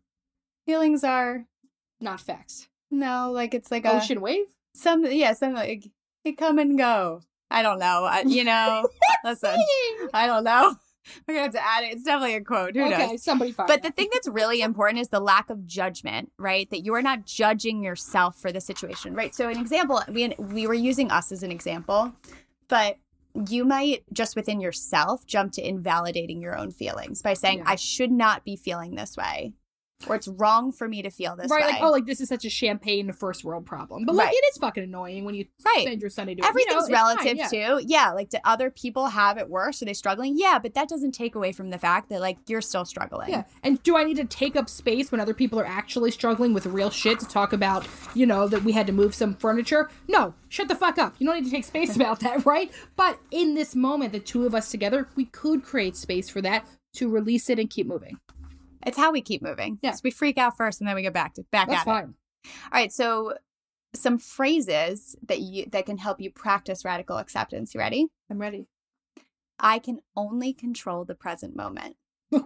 Feelings 0.67 1.05
are 1.05 1.47
Not 2.01 2.21
facts. 2.21 2.69
no, 2.91 3.31
like 3.33 3.55
it's 3.55 3.71
like 3.71 3.85
a 3.85 3.97
Ocean 3.97 4.21
wave? 4.21 4.47
some 4.75 5.05
yeah, 5.05 5.33
some 5.33 5.55
like 5.55 5.91
they 6.25 6.33
come 6.33 6.59
and 6.59 6.77
go. 6.79 7.21
I 7.51 7.63
don't 7.63 7.79
know. 7.79 8.05
I, 8.05 8.23
you 8.27 8.43
know, 8.45 8.89
listen, 9.25 9.57
I 10.13 10.27
don't 10.27 10.45
know. 10.45 10.75
We're 11.29 11.35
gonna 11.35 11.43
have 11.45 11.53
to 11.53 11.65
add 11.65 11.85
it. 11.85 11.93
It's 11.93 12.03
definitely 12.03 12.35
a 12.35 12.41
quote. 12.41 12.75
Who 12.75 12.83
okay, 12.83 13.09
knows? 13.09 13.23
somebody 13.23 13.53
find 13.53 13.69
But 13.69 13.83
the 13.83 13.91
thing 13.91 14.09
that's 14.13 14.27
really 14.27 14.63
important 14.63 15.01
is 15.01 15.09
the 15.09 15.21
lack 15.21 15.51
of 15.51 15.67
judgment, 15.67 16.33
right? 16.39 16.69
That 16.71 16.85
you 16.85 16.95
are 16.95 17.03
not 17.03 17.27
judging 17.27 17.85
yourself 17.85 18.37
for 18.41 18.51
the 18.51 18.61
situation, 18.61 19.15
right? 19.15 19.35
So, 19.35 19.49
an 19.51 19.59
example, 19.59 20.03
we 20.09 20.35
we 20.39 20.67
were 20.67 20.75
using 20.75 21.11
us 21.11 21.31
as 21.31 21.43
an 21.43 21.53
example, 21.53 22.13
but 22.69 22.97
you 23.49 23.65
might 23.65 24.03
just 24.13 24.35
within 24.35 24.61
yourself 24.61 25.27
jump 25.27 25.53
to 25.53 25.69
invalidating 25.69 26.41
your 26.41 26.57
own 26.57 26.71
feelings 26.71 27.21
by 27.21 27.35
saying, 27.35 27.59
Yeah. 27.59 27.65
"I 27.67 27.77
should 27.77 28.11
not 28.11 28.45
be 28.45 28.57
feeling 28.57 28.95
this 28.95 29.17
way," 29.17 29.53
or 30.07 30.17
"It's 30.17 30.29
wrong 30.29 30.73
for 30.73 30.89
me 30.89 31.03
to 31.03 31.11
feel 31.11 31.37
this 31.37 31.51
right, 31.51 31.65
way." 31.65 31.73
like 31.73 31.83
oh, 31.83 31.91
like 31.91 32.07
this 32.07 32.21
is 32.21 32.29
such 32.29 32.45
a 32.45 32.51
champagne 32.51 33.13
first 33.13 33.45
world 33.45 33.65
problem. 33.67 34.05
But 34.05 34.15
like 34.15 34.27
Right. 34.27 34.35
it 34.35 34.45
is 34.53 34.59
fucking 34.59 34.83
annoying 34.85 35.25
when 35.25 35.35
you 35.35 35.47
Right. 35.65 35.83
spend 35.83 36.01
your 36.01 36.11
Sunday 36.11 36.35
doing 36.35 36.47
Everything's 36.49 36.89
you 36.89 36.95
know, 36.95 36.99
relative 36.99 37.25
fine, 37.27 37.37
yeah. 37.37 37.77
too. 37.79 37.85
Yeah, 37.87 38.11
like 38.13 38.29
do 38.31 38.39
other 38.45 38.71
people 38.71 39.07
have 39.09 39.39
it 39.39 39.49
worse? 39.49 39.81
Are 39.83 39.85
they 39.85 39.95
struggling? 39.95 40.35
Yeah, 40.37 40.59
but 40.59 40.75
that 40.75 40.89
doesn't 40.89 41.13
take 41.13 41.35
away 41.35 41.53
from 41.53 41.71
the 41.71 41.79
fact 41.79 42.09
that 42.11 42.21
like 42.21 42.39
you're 42.49 42.61
still 42.61 42.85
struggling. 42.85 43.31
Yeah. 43.31 43.45
And 43.63 43.83
do 43.83 43.97
I 43.97 44.05
need 44.05 44.17
to 44.17 44.25
take 44.25 44.57
up 44.57 44.69
space 44.69 45.11
when 45.11 45.21
other 45.21 45.35
people 45.35 45.59
are 45.61 45.67
actually 45.67 46.11
struggling 46.11 46.53
with 46.55 46.67
real 46.67 46.91
shit 46.91 47.19
to 47.21 47.27
talk 47.27 47.53
about, 47.53 47.87
you 48.15 48.27
know, 48.27 48.47
that 48.49 48.63
we 48.65 48.73
had 48.73 48.87
to 48.89 48.93
move 48.93 49.15
some 49.15 49.35
furniture? 49.35 49.89
No. 50.09 50.35
Shut 50.49 50.69
the 50.69 50.77
fuck 50.77 50.99
up. 50.99 51.15
You 51.19 51.27
don't 51.27 51.37
need 51.37 51.45
to 51.47 51.51
take 51.51 51.65
space 51.65 51.97
about 51.97 52.21
that, 52.21 52.45
right? 52.47 52.71
But 52.97 53.19
in 53.31 53.55
this 53.55 53.75
moment, 53.75 54.13
the 54.13 54.21
two 54.21 54.47
of 54.47 54.55
us 54.55 54.71
together, 54.71 55.09
we 55.17 55.25
could 55.25 55.63
create 55.65 55.97
space 55.97 56.29
for 56.29 56.41
that 56.43 56.67
to 56.95 57.09
release 57.09 57.51
it 57.51 57.59
and 57.59 57.69
keep 57.69 57.87
moving. 57.87 58.19
It's 58.87 58.97
how 58.97 59.13
we 59.13 59.21
keep 59.21 59.43
moving. 59.43 59.79
Yeah. 59.83 59.93
So 59.93 60.01
we 60.05 60.11
freak 60.11 60.39
out 60.39 60.57
first 60.57 60.81
and 60.81 60.89
then 60.89 60.95
we 60.95 61.03
get 61.03 61.13
back 61.13 61.35
to 61.35 61.45
back 61.51 61.69
That's 61.69 61.87
at 61.87 62.05
it. 62.05 62.09
All 62.09 62.71
right, 62.73 62.93
so 62.93 63.35
some 63.95 64.19
phrases 64.19 65.17
that 65.27 65.41
you 65.41 65.67
that 65.71 65.87
can 65.87 65.99
help 65.99 66.21
you 66.21 66.31
practice 66.31 66.85
radical 66.85 67.19
acceptance. 67.19 67.75
You 67.75 67.81
ready? 67.81 68.09
I'm 68.31 68.39
ready. 68.39 68.67
I 69.59 69.79
can 69.79 70.01
only 70.17 70.53
control 70.53 71.05
the 71.05 71.15
present 71.15 71.57
moment. 71.57 71.97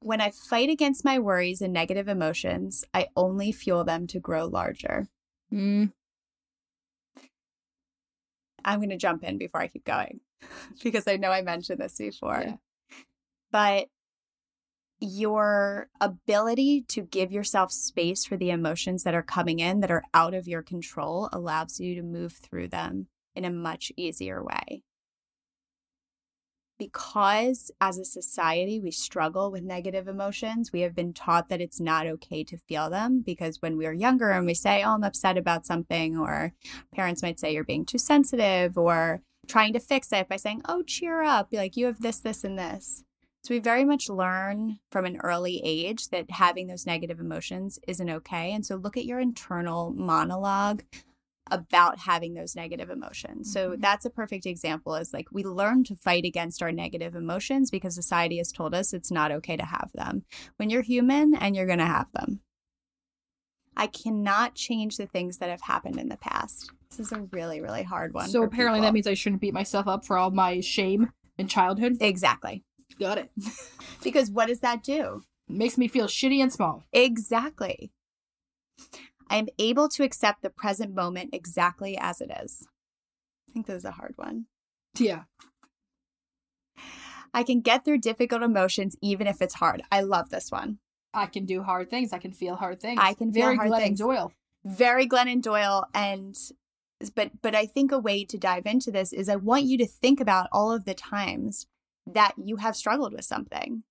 When 0.00 0.20
I 0.20 0.32
fight 0.32 0.68
against 0.68 1.04
my 1.04 1.20
worries 1.20 1.62
and 1.62 1.72
negative 1.72 2.08
emotions, 2.08 2.84
I 2.92 3.06
only 3.16 3.52
fuel 3.52 3.84
them 3.84 4.08
to 4.08 4.18
grow 4.18 4.46
larger. 4.46 5.06
Mm, 5.52 5.92
I'm 8.64 8.78
going 8.78 8.90
to 8.90 8.96
jump 8.96 9.22
in 9.24 9.38
before 9.38 9.60
I 9.60 9.68
keep 9.68 9.84
going 9.84 10.20
because 10.82 11.06
I 11.06 11.16
know 11.16 11.30
I 11.30 11.42
mentioned 11.42 11.80
this 11.80 11.96
before. 11.98 12.42
Yeah. 12.44 12.56
But 13.52 13.88
your 15.00 15.88
ability 16.00 16.82
to 16.88 17.02
give 17.02 17.32
yourself 17.32 17.72
space 17.72 18.24
for 18.24 18.36
the 18.36 18.50
emotions 18.50 19.02
that 19.02 19.14
are 19.14 19.22
coming 19.22 19.58
in 19.58 19.80
that 19.80 19.90
are 19.90 20.04
out 20.14 20.34
of 20.34 20.48
your 20.48 20.62
control 20.62 21.28
allows 21.32 21.80
you 21.80 21.94
to 21.94 22.02
move 22.02 22.32
through 22.32 22.68
them 22.68 23.08
in 23.34 23.44
a 23.44 23.50
much 23.50 23.92
easier 23.96 24.42
way. 24.42 24.82
Because 26.76 27.70
as 27.80 27.98
a 27.98 28.04
society, 28.04 28.80
we 28.80 28.90
struggle 28.90 29.52
with 29.52 29.62
negative 29.62 30.08
emotions, 30.08 30.72
we 30.72 30.80
have 30.80 30.94
been 30.94 31.12
taught 31.12 31.48
that 31.48 31.60
it's 31.60 31.80
not 31.80 32.06
okay 32.06 32.42
to 32.44 32.58
feel 32.58 32.90
them 32.90 33.22
because 33.24 33.62
when 33.62 33.76
we 33.76 33.86
are 33.86 33.92
younger 33.92 34.30
and 34.30 34.44
we 34.44 34.54
say, 34.54 34.82
Oh, 34.82 34.94
I'm 34.94 35.04
upset 35.04 35.38
about 35.38 35.66
something, 35.66 36.18
or 36.18 36.52
parents 36.92 37.22
might 37.22 37.38
say 37.38 37.52
you're 37.52 37.62
being 37.62 37.86
too 37.86 37.98
sensitive, 37.98 38.76
or 38.76 39.22
trying 39.46 39.72
to 39.74 39.78
fix 39.78 40.12
it 40.12 40.28
by 40.28 40.36
saying, 40.36 40.62
Oh, 40.68 40.82
cheer 40.82 41.22
up, 41.22 41.50
Be 41.50 41.58
like 41.58 41.76
you 41.76 41.86
have 41.86 42.00
this, 42.00 42.18
this, 42.18 42.42
and 42.42 42.58
this. 42.58 43.04
So 43.44 43.52
we 43.52 43.58
very 43.60 43.84
much 43.84 44.08
learn 44.08 44.78
from 44.90 45.04
an 45.04 45.18
early 45.22 45.60
age 45.62 46.08
that 46.08 46.30
having 46.30 46.66
those 46.66 46.86
negative 46.86 47.20
emotions 47.20 47.78
isn't 47.86 48.08
okay. 48.08 48.52
And 48.52 48.64
so 48.64 48.76
look 48.76 48.96
at 48.96 49.04
your 49.04 49.20
internal 49.20 49.92
monologue 49.92 50.82
about 51.50 51.98
having 51.98 52.32
those 52.32 52.56
negative 52.56 52.88
emotions. 52.88 53.52
So 53.52 53.72
Mhm. 53.72 53.82
that's 53.82 54.06
a 54.06 54.10
perfect 54.10 54.46
example 54.46 54.94
is 54.94 55.12
like 55.12 55.26
we 55.30 55.44
learn 55.44 55.84
to 55.84 55.94
fight 55.94 56.24
against 56.24 56.62
our 56.62 56.72
negative 56.72 57.14
emotions 57.14 57.70
because 57.70 57.94
society 57.94 58.38
has 58.38 58.50
told 58.50 58.74
us 58.74 58.94
it's 58.94 59.10
not 59.10 59.30
okay 59.30 59.58
to 59.58 59.64
have 59.66 59.90
them. 59.92 60.24
When 60.56 60.70
you're 60.70 60.80
human 60.80 61.34
and 61.34 61.54
you're 61.54 61.66
going 61.66 61.80
to 61.80 61.84
have 61.84 62.10
them. 62.12 62.40
I 63.76 63.88
cannot 63.88 64.54
change 64.54 64.96
the 64.96 65.06
things 65.06 65.36
that 65.38 65.50
have 65.50 65.60
happened 65.60 65.98
in 65.98 66.08
the 66.08 66.16
past. 66.16 66.70
This 66.88 67.00
is 67.00 67.12
a 67.12 67.20
really 67.30 67.60
really 67.60 67.82
hard 67.82 68.14
one. 68.14 68.28
so 68.28 68.42
apparently 68.42 68.78
people. 68.78 68.86
that 68.88 68.94
means 68.94 69.06
I 69.06 69.12
shouldn't 69.14 69.42
beat 69.42 69.52
myself 69.52 69.86
up 69.86 70.06
for 70.06 70.16
all 70.16 70.30
my 70.30 70.60
shame 70.60 71.12
in 71.36 71.46
childhood. 71.46 71.98
Exactly. 72.00 72.64
Got 72.98 73.18
it. 73.18 73.30
Because 74.02 74.30
what 74.30 74.48
does 74.48 74.60
that 74.60 74.82
do? 74.82 75.22
It 75.48 75.56
Makes 75.56 75.78
me 75.78 75.88
feel 75.88 76.06
shitty 76.06 76.42
and 76.42 76.52
small. 76.52 76.84
Exactly. 76.92 77.90
I 79.30 79.36
am 79.36 79.46
able 79.58 79.88
to 79.88 80.02
accept 80.04 80.42
the 80.42 80.50
present 80.50 80.94
moment 80.94 81.30
exactly 81.32 81.96
as 81.98 82.20
it 82.20 82.30
is. 82.42 82.66
I 83.48 83.52
think 83.52 83.66
this 83.66 83.76
is 83.76 83.84
a 83.86 83.92
hard 83.92 84.12
one. 84.16 84.44
Yeah. 84.98 85.22
I 87.32 87.42
can 87.42 87.62
get 87.62 87.84
through 87.84 87.98
difficult 87.98 88.42
emotions 88.42 88.96
even 89.02 89.26
if 89.26 89.40
it's 89.40 89.54
hard. 89.54 89.82
I 89.90 90.02
love 90.02 90.28
this 90.28 90.52
one. 90.52 90.78
I 91.14 91.26
can 91.26 91.46
do 91.46 91.62
hard 91.62 91.90
things. 91.90 92.12
I 92.12 92.18
can 92.18 92.32
feel 92.32 92.56
hard 92.56 92.80
things. 92.80 93.00
I 93.02 93.14
can 93.14 93.32
feel 93.32 93.46
Very 93.46 93.56
hard 93.56 93.70
Glennon 93.70 93.78
things. 93.78 93.98
Doyle. 93.98 94.32
Very 94.64 95.08
Glennon 95.08 95.42
Doyle 95.42 95.86
and 95.94 96.36
but 97.14 97.30
but 97.42 97.54
I 97.54 97.66
think 97.66 97.90
a 97.90 97.98
way 97.98 98.24
to 98.24 98.38
dive 98.38 98.66
into 98.66 98.90
this 98.90 99.12
is 99.12 99.28
I 99.28 99.36
want 99.36 99.64
you 99.64 99.78
to 99.78 99.86
think 99.86 100.20
about 100.20 100.48
all 100.52 100.72
of 100.72 100.84
the 100.84 100.94
times 100.94 101.66
that 102.06 102.34
you 102.36 102.56
have 102.56 102.76
struggled 102.76 103.12
with 103.12 103.24
something. 103.24 103.82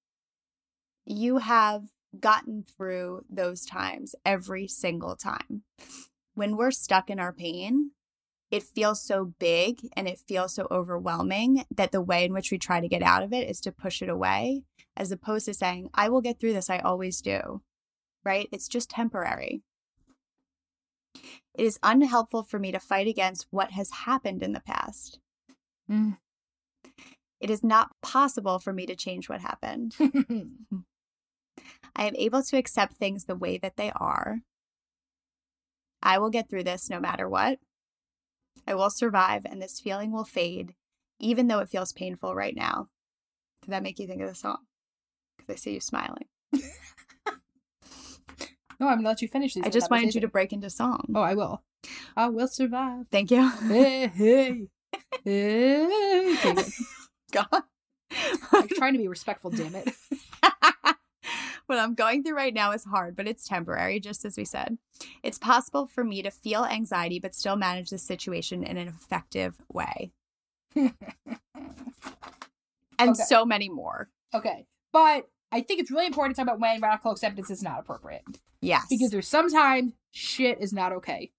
You 1.05 1.37
have 1.37 1.83
gotten 2.19 2.63
through 2.63 3.25
those 3.29 3.65
times 3.65 4.15
every 4.25 4.67
single 4.67 5.15
time. 5.15 5.63
When 6.35 6.55
we're 6.57 6.71
stuck 6.71 7.09
in 7.09 7.19
our 7.19 7.33
pain, 7.33 7.91
it 8.51 8.63
feels 8.63 9.03
so 9.03 9.33
big 9.39 9.79
and 9.95 10.07
it 10.07 10.19
feels 10.27 10.53
so 10.53 10.67
overwhelming 10.69 11.65
that 11.75 11.91
the 11.91 12.01
way 12.01 12.23
in 12.23 12.33
which 12.33 12.51
we 12.51 12.59
try 12.59 12.79
to 12.79 12.87
get 12.87 13.01
out 13.01 13.23
of 13.23 13.33
it 13.33 13.49
is 13.49 13.59
to 13.61 13.71
push 13.71 14.01
it 14.01 14.09
away, 14.09 14.63
as 14.95 15.11
opposed 15.11 15.45
to 15.45 15.53
saying, 15.53 15.89
I 15.93 16.09
will 16.09 16.21
get 16.21 16.39
through 16.39 16.53
this. 16.53 16.69
I 16.69 16.77
always 16.79 17.19
do. 17.21 17.61
Right? 18.23 18.47
It's 18.51 18.67
just 18.67 18.91
temporary. 18.91 19.63
It 21.55 21.65
is 21.65 21.79
unhelpful 21.83 22.43
for 22.43 22.59
me 22.59 22.71
to 22.71 22.79
fight 22.79 23.07
against 23.07 23.47
what 23.49 23.71
has 23.71 23.89
happened 23.91 24.43
in 24.43 24.53
the 24.53 24.61
past. 24.61 25.19
Mm. 25.89 26.17
It 27.43 27.49
is 27.49 27.61
not 27.61 27.91
possible 28.01 28.57
for 28.57 28.71
me 28.71 28.85
to 28.85 28.95
change 28.95 29.27
what 29.27 29.41
happened. 29.41 29.97
I 31.93 32.05
am 32.05 32.15
able 32.15 32.41
to 32.41 32.55
accept 32.55 32.95
things 32.95 33.25
the 33.25 33.35
way 33.35 33.57
that 33.57 33.75
they 33.75 33.91
are. 33.97 34.37
I 36.01 36.19
will 36.19 36.29
get 36.29 36.49
through 36.49 36.63
this 36.63 36.89
no 36.89 37.01
matter 37.01 37.27
what. 37.27 37.59
I 38.65 38.75
will 38.75 38.89
survive, 38.89 39.45
and 39.45 39.61
this 39.61 39.81
feeling 39.81 40.13
will 40.13 40.23
fade, 40.23 40.73
even 41.19 41.47
though 41.47 41.59
it 41.59 41.67
feels 41.67 41.91
painful 41.91 42.33
right 42.33 42.55
now. 42.55 42.87
Did 43.63 43.71
that 43.71 43.83
make 43.83 43.99
you 43.99 44.07
think 44.07 44.21
of 44.21 44.29
the 44.29 44.35
song? 44.35 44.59
Because 45.37 45.55
I 45.55 45.57
see 45.57 45.73
you 45.73 45.81
smiling. 45.81 46.27
no, 46.53 46.61
I'm 48.87 48.99
gonna 48.99 49.09
let 49.09 49.21
you 49.21 49.27
finish 49.27 49.53
these. 49.55 49.65
I 49.65 49.69
just 49.69 49.91
wanted 49.91 50.15
you 50.15 50.21
to 50.21 50.29
break 50.29 50.53
into 50.53 50.69
song. 50.69 51.07
Oh, 51.13 51.21
I 51.21 51.33
will. 51.33 51.61
I 52.15 52.29
will 52.29 52.47
survive. 52.47 53.07
Thank 53.11 53.31
you. 53.31 53.49
hey, 53.67 54.07
hey, 54.07 54.67
hey. 55.25 56.35
Okay. 56.37 56.55
God. 57.33 57.47
I'm 58.53 58.67
trying 58.69 58.93
to 58.93 58.99
be 58.99 59.07
respectful. 59.07 59.51
Damn 59.51 59.75
it. 59.75 59.89
what 61.65 61.79
I'm 61.79 61.95
going 61.95 62.23
through 62.23 62.35
right 62.35 62.53
now 62.53 62.71
is 62.71 62.83
hard, 62.85 63.15
but 63.15 63.27
it's 63.27 63.47
temporary, 63.47 63.99
just 63.99 64.23
as 64.25 64.37
we 64.37 64.45
said. 64.45 64.77
It's 65.23 65.37
possible 65.39 65.87
for 65.87 66.03
me 66.03 66.21
to 66.21 66.29
feel 66.31 66.63
anxiety, 66.65 67.19
but 67.19 67.33
still 67.35 67.55
manage 67.55 67.89
the 67.89 67.97
situation 67.97 68.63
in 68.63 68.77
an 68.77 68.87
effective 68.87 69.55
way. 69.71 70.11
and 70.75 70.93
Okay. 72.99 73.13
so 73.25 73.45
many 73.45 73.69
more. 73.69 74.09
Okay, 74.33 74.65
but 74.91 75.27
I 75.51 75.61
think 75.61 75.79
it's 75.79 75.91
really 75.91 76.07
important 76.07 76.35
to 76.35 76.41
talk 76.41 76.47
about 76.49 76.59
when 76.59 76.81
radical 76.81 77.11
acceptance 77.11 77.49
is 77.51 77.61
not 77.61 77.79
appropriate 77.79 78.23
Yes. 78.61 78.85
because 78.89 79.11
there's 79.11 79.27
sometimes 79.27 79.93
shit 80.11 80.59
is 80.59 80.73
not 80.73 80.91
okay. 80.93 81.31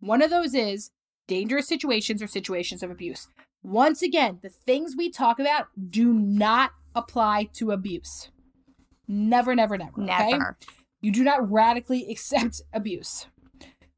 One 0.00 0.22
of 0.22 0.30
those 0.30 0.54
is 0.54 0.90
dangerous 1.26 1.66
situations 1.66 2.22
or 2.22 2.26
situations 2.28 2.82
of 2.82 2.90
abuse. 2.90 3.28
Once 3.62 4.02
again, 4.02 4.38
the 4.42 4.48
things 4.48 4.94
we 4.96 5.10
talk 5.10 5.38
about 5.38 5.66
do 5.90 6.12
not 6.12 6.72
apply 6.94 7.44
to 7.54 7.70
abuse. 7.70 8.30
Never, 9.06 9.54
never, 9.54 9.78
never. 9.78 10.02
okay? 10.02 10.30
never. 10.30 10.56
You 11.00 11.12
do 11.12 11.24
not 11.24 11.50
radically 11.50 12.06
accept 12.10 12.62
abuse. 12.72 13.26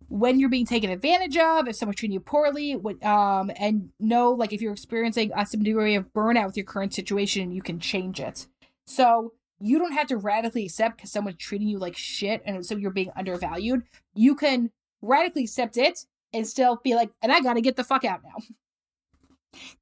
When 0.09 0.41
you're 0.41 0.49
being 0.49 0.67
taken 0.67 0.91
advantage 0.91 1.37
of, 1.37 1.69
if 1.69 1.77
someone's 1.77 1.97
treating 1.97 2.15
you 2.15 2.21
poorly, 2.21 2.75
what, 2.75 3.03
um, 3.05 3.51
and 3.57 3.91
know 4.01 4.33
like 4.33 4.53
if 4.53 4.61
you're 4.61 4.73
experiencing 4.73 5.31
a 5.37 5.47
some 5.47 5.63
degree 5.63 5.95
of 5.95 6.13
burnout 6.13 6.47
with 6.47 6.57
your 6.57 6.67
current 6.67 6.93
situation, 6.93 7.53
you 7.53 7.63
can 7.63 7.79
change 7.79 8.19
it. 8.19 8.49
So 8.87 9.35
you 9.61 9.79
don't 9.79 9.93
have 9.93 10.09
to 10.09 10.17
radically 10.17 10.65
accept 10.65 10.97
because 10.97 11.13
someone's 11.13 11.37
treating 11.37 11.69
you 11.69 11.79
like 11.79 11.97
shit 11.97 12.43
and 12.45 12.67
so 12.67 12.77
you're 12.77 12.91
being 12.91 13.13
undervalued. 13.15 13.83
You 14.13 14.35
can 14.35 14.73
radically 15.01 15.45
accept 15.45 15.77
it 15.77 16.07
and 16.33 16.47
still 16.47 16.81
be 16.83 16.95
like, 16.95 17.11
and 17.23 17.31
I 17.31 17.41
gotta 17.41 17.61
get 17.61 17.77
the 17.77 17.85
fuck 17.85 18.05
out 18.05 18.23
now. 18.25 18.45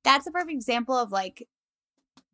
That's 0.04 0.26
a 0.26 0.30
perfect 0.30 0.52
example 0.52 0.96
of 0.96 1.12
like 1.12 1.46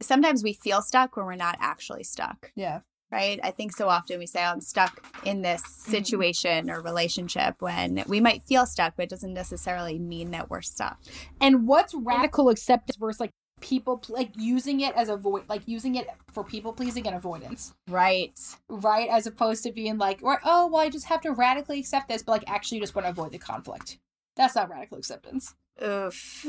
sometimes 0.01 0.43
we 0.43 0.53
feel 0.53 0.83
stuck 0.83 1.17
when 1.17 1.27
we're 1.27 1.35
not 1.37 1.57
actually 1.61 2.05
stuck. 2.05 2.53
Yeah. 2.55 2.81
Right. 3.13 3.39
I 3.45 3.53
think 3.53 3.77
so 3.77 3.89
often 3.89 4.19
we 4.19 4.27
say, 4.27 4.41
oh, 4.45 4.49
I'm 4.53 4.61
stuck 4.61 5.07
in 5.25 5.43
this 5.43 5.63
Mm-hmm. 5.63 5.91
situation 5.93 6.71
or 6.71 6.81
relationship 6.81 7.57
when 7.61 8.03
we 8.09 8.19
might 8.21 8.43
feel 8.43 8.67
stuck, 8.67 8.95
but 8.97 9.05
it 9.05 9.11
doesn't 9.11 9.35
necessarily 9.35 9.99
mean 9.99 10.31
that 10.33 10.51
we're 10.51 10.63
stuck. 10.63 10.99
And 11.41 11.69
what's 11.69 11.95
radical 11.95 12.49
acceptance 12.49 12.97
versus 12.97 13.21
like 13.21 13.31
people 13.61 14.03
like 14.09 14.31
using 14.37 14.81
it 14.81 14.95
as 14.97 15.09
a 15.09 15.17
void, 15.17 15.45
like 15.49 15.63
using 15.67 15.95
it 15.95 16.09
for 16.33 16.43
people 16.43 16.73
pleasing 16.73 17.07
and 17.07 17.15
avoidance, 17.15 17.75
Right. 17.89 18.37
right? 18.69 19.09
As 19.09 19.27
opposed 19.29 19.63
to 19.63 19.71
being 19.73 19.97
like, 19.99 20.19
or 20.23 20.41
oh, 20.45 20.67
well, 20.67 20.81
I 20.81 20.89
just 20.91 21.07
have 21.07 21.21
to 21.21 21.31
radically 21.33 21.79
accept 21.79 22.09
this, 22.09 22.23
but 22.23 22.33
like 22.33 22.45
actually 22.51 22.79
you 22.79 22.83
just 22.83 22.95
want 22.97 23.07
to 23.07 23.11
avoid 23.11 23.31
the 23.31 23.39
conflict. 23.39 23.99
That's 24.37 24.57
not 24.57 24.71
radical 24.71 24.99
acceptance, 24.99 25.55
Oof. 25.83 26.47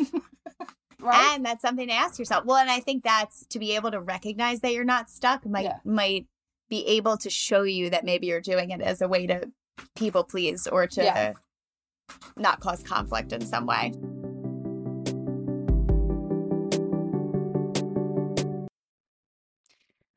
right? 1.00 1.36
And 1.36 1.46
that's 1.46 1.62
something 1.62 1.88
to 1.88 1.94
ask 1.94 2.20
yourself. 2.20 2.46
Well, 2.46 2.58
and 2.58 2.70
I 2.70 2.80
think 2.80 3.04
that's 3.04 3.46
to 3.48 3.60
be 3.60 3.76
able 3.76 3.92
to 3.92 4.02
recognize 4.02 4.60
that 4.62 4.74
you're 4.74 4.84
not 4.84 5.10
stuck 5.10 5.46
might 5.46 5.64
Yeah. 5.66 5.78
might 5.84 6.28
be 6.70 6.86
able 6.88 7.18
to 7.18 7.30
show 7.30 7.64
you 7.64 7.90
that 7.92 8.04
maybe 8.06 8.28
you're 8.28 8.42
doing 8.42 8.72
it 8.72 8.82
as 8.82 9.02
a 9.02 9.08
way 9.08 9.28
to 9.28 9.50
people 9.96 10.24
please 10.24 10.68
or 10.68 10.88
to 10.88 11.04
Yeah. 11.04 11.34
not 12.38 12.60
cause 12.60 12.82
conflict 12.84 13.34
in 13.34 13.42
some 13.46 13.66
way. 13.66 13.94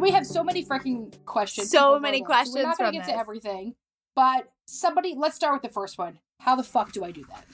We 0.00 0.10
have 0.10 0.26
so 0.26 0.42
many 0.42 0.64
freaking 0.64 1.12
questions. 1.24 1.70
So 1.70 1.98
many 1.98 2.18
in. 2.18 2.26
So 2.26 2.52
we're 2.54 2.62
not 2.62 2.78
gonna 2.78 2.92
get 2.92 3.06
this. 3.06 3.12
to 3.12 3.18
everything, 3.18 3.74
but 4.14 4.48
somebody. 4.66 5.14
Let's 5.16 5.36
start 5.36 5.54
with 5.54 5.62
the 5.62 5.74
first 5.74 5.98
one. 5.98 6.18
How 6.40 6.56
the 6.56 6.62
fuck 6.62 6.92
do 6.92 7.04
I 7.04 7.10
do 7.10 7.24
that? 7.28 7.44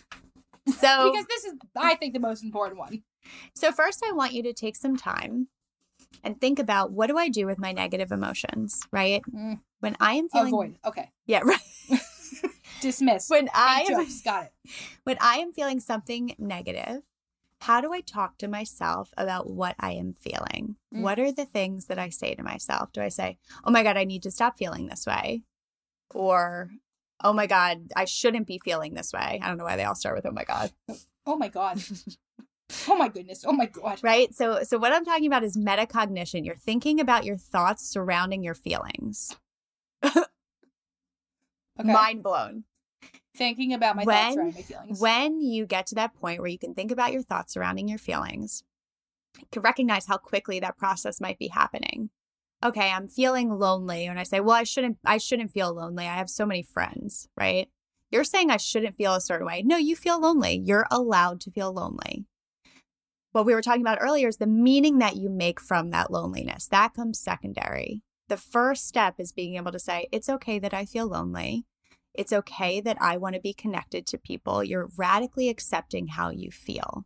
So 0.78 1.10
Because 1.12 1.26
this 1.26 1.44
is, 1.44 1.54
I 1.76 1.94
think, 1.94 2.12
the 2.12 2.20
most 2.20 2.42
important 2.42 2.78
one. 2.78 3.02
So, 3.54 3.72
first, 3.72 4.04
I 4.06 4.12
want 4.12 4.32
you 4.32 4.42
to 4.44 4.52
take 4.52 4.76
some 4.76 4.96
time 4.96 5.48
and 6.22 6.40
think 6.40 6.58
about 6.58 6.92
what 6.92 7.08
do 7.08 7.18
I 7.18 7.28
do 7.28 7.46
with 7.46 7.58
my 7.58 7.72
negative 7.72 8.12
emotions, 8.12 8.80
right? 8.92 9.22
Mm. 9.34 9.60
When 9.80 9.96
I 10.00 10.14
am 10.14 10.28
feeling. 10.28 10.48
Avoid. 10.48 10.78
Okay. 10.84 11.10
Yeah, 11.26 11.40
right. 11.44 11.60
Dismiss. 12.80 13.28
when 13.30 13.48
I 13.54 13.86
am. 13.90 14.06
Got 14.24 14.44
it. 14.44 14.52
when 15.04 15.16
I 15.20 15.38
am 15.38 15.52
feeling 15.52 15.80
something 15.80 16.34
negative, 16.38 17.02
how 17.60 17.80
do 17.80 17.92
I 17.92 18.00
talk 18.00 18.38
to 18.38 18.48
myself 18.48 19.10
about 19.16 19.50
what 19.50 19.74
I 19.80 19.92
am 19.92 20.14
feeling? 20.14 20.76
Mm. 20.94 21.00
What 21.02 21.18
are 21.18 21.32
the 21.32 21.46
things 21.46 21.86
that 21.86 21.98
I 21.98 22.10
say 22.10 22.34
to 22.34 22.42
myself? 22.42 22.92
Do 22.92 23.00
I 23.00 23.08
say, 23.08 23.38
oh 23.64 23.70
my 23.70 23.82
God, 23.82 23.96
I 23.96 24.04
need 24.04 24.22
to 24.24 24.30
stop 24.30 24.58
feeling 24.58 24.86
this 24.86 25.06
way? 25.06 25.42
Or, 26.14 26.70
oh 27.24 27.32
my 27.32 27.46
God, 27.46 27.88
I 27.96 28.04
shouldn't 28.04 28.46
be 28.46 28.60
feeling 28.64 28.94
this 28.94 29.12
way? 29.12 29.40
I 29.42 29.48
don't 29.48 29.58
know 29.58 29.64
why 29.64 29.76
they 29.76 29.84
all 29.84 29.94
start 29.94 30.16
with, 30.16 30.26
oh 30.26 30.32
my 30.32 30.44
God. 30.44 30.70
Oh 31.26 31.36
my 31.36 31.48
god. 31.48 31.82
oh 32.88 32.96
my 32.96 33.08
goodness. 33.08 33.44
Oh 33.44 33.52
my 33.52 33.66
god. 33.66 33.98
right 34.02 34.32
so 34.32 34.62
so 34.62 34.78
what 34.78 34.92
i'm 34.92 35.04
talking 35.04 35.26
about 35.26 35.42
is 35.42 35.56
metacognition 35.56 36.44
you're 36.44 36.54
thinking 36.54 37.00
about 37.00 37.24
your 37.24 37.36
thoughts 37.36 37.88
surrounding 37.88 38.44
your 38.44 38.54
feelings 38.54 39.36
Okay. 41.78 41.92
Mind 41.92 42.22
blown. 42.22 42.64
Thinking 43.36 43.72
about 43.72 43.96
my 43.96 44.04
When- 44.04 44.16
thoughts 44.16 44.36
around 44.36 44.54
my 44.54 44.62
feelings. 44.62 45.00
When 45.00 45.40
you 45.40 45.66
get 45.66 45.86
to 45.88 45.94
that 45.96 46.14
point 46.14 46.40
where 46.40 46.48
you 46.48 46.58
can 46.58 46.74
think 46.74 46.90
about 46.90 47.12
your 47.12 47.22
thoughts 47.22 47.54
surrounding 47.54 47.88
your 47.88 47.98
feelings, 47.98 48.64
you 49.38 49.46
can 49.52 49.62
recognize 49.62 50.06
how 50.06 50.16
quickly 50.18 50.60
that 50.60 50.76
process 50.78 51.20
might 51.20 51.38
be 51.38 51.48
happening. 51.48 52.10
Okay, 52.64 52.90
I'm 52.90 53.08
feeling 53.08 53.50
lonely 53.50 54.06
and 54.06 54.18
I 54.18 54.22
say, 54.22 54.40
"Well, 54.40 54.56
I 54.56 54.64
shouldn't 54.64 54.98
I 55.04 55.18
shouldn't 55.18 55.50
feel 55.52 55.74
lonely. 55.74 56.06
I 56.06 56.16
have 56.16 56.30
so 56.30 56.46
many 56.46 56.62
friends," 56.62 57.28
right? 57.36 57.68
You're 58.10 58.24
saying 58.24 58.50
I 58.50 58.56
shouldn't 58.56 58.96
feel 58.96 59.14
a 59.14 59.20
certain 59.20 59.46
way. 59.46 59.62
No, 59.62 59.76
you 59.76 59.96
feel 59.96 60.18
lonely. 60.18 60.54
You're 60.64 60.86
allowed 60.90 61.40
to 61.42 61.50
feel 61.50 61.72
lonely. 61.72 62.24
What 63.32 63.44
we 63.44 63.52
were 63.52 63.60
talking 63.62 63.82
about 63.82 63.98
earlier 64.00 64.28
is 64.28 64.38
the 64.38 64.46
meaning 64.46 64.98
that 64.98 65.16
you 65.16 65.28
make 65.28 65.60
from 65.60 65.90
that 65.90 66.10
loneliness. 66.10 66.68
That 66.68 66.94
comes 66.94 67.18
secondary. 67.20 68.02
The 68.28 68.38
first 68.38 68.86
step 68.88 69.16
is 69.18 69.32
being 69.32 69.56
able 69.56 69.72
to 69.72 69.78
say, 69.78 70.08
"It's 70.10 70.30
okay 70.30 70.58
that 70.58 70.72
I 70.72 70.86
feel 70.86 71.06
lonely." 71.06 71.66
It's 72.18 72.32
okay 72.32 72.80
that 72.80 72.98
I 73.00 73.16
want 73.16 73.34
to 73.34 73.40
be 73.40 73.52
connected 73.52 74.06
to 74.08 74.18
people. 74.18 74.64
You're 74.64 74.90
radically 74.96 75.48
accepting 75.48 76.08
how 76.08 76.30
you 76.30 76.50
feel. 76.50 77.04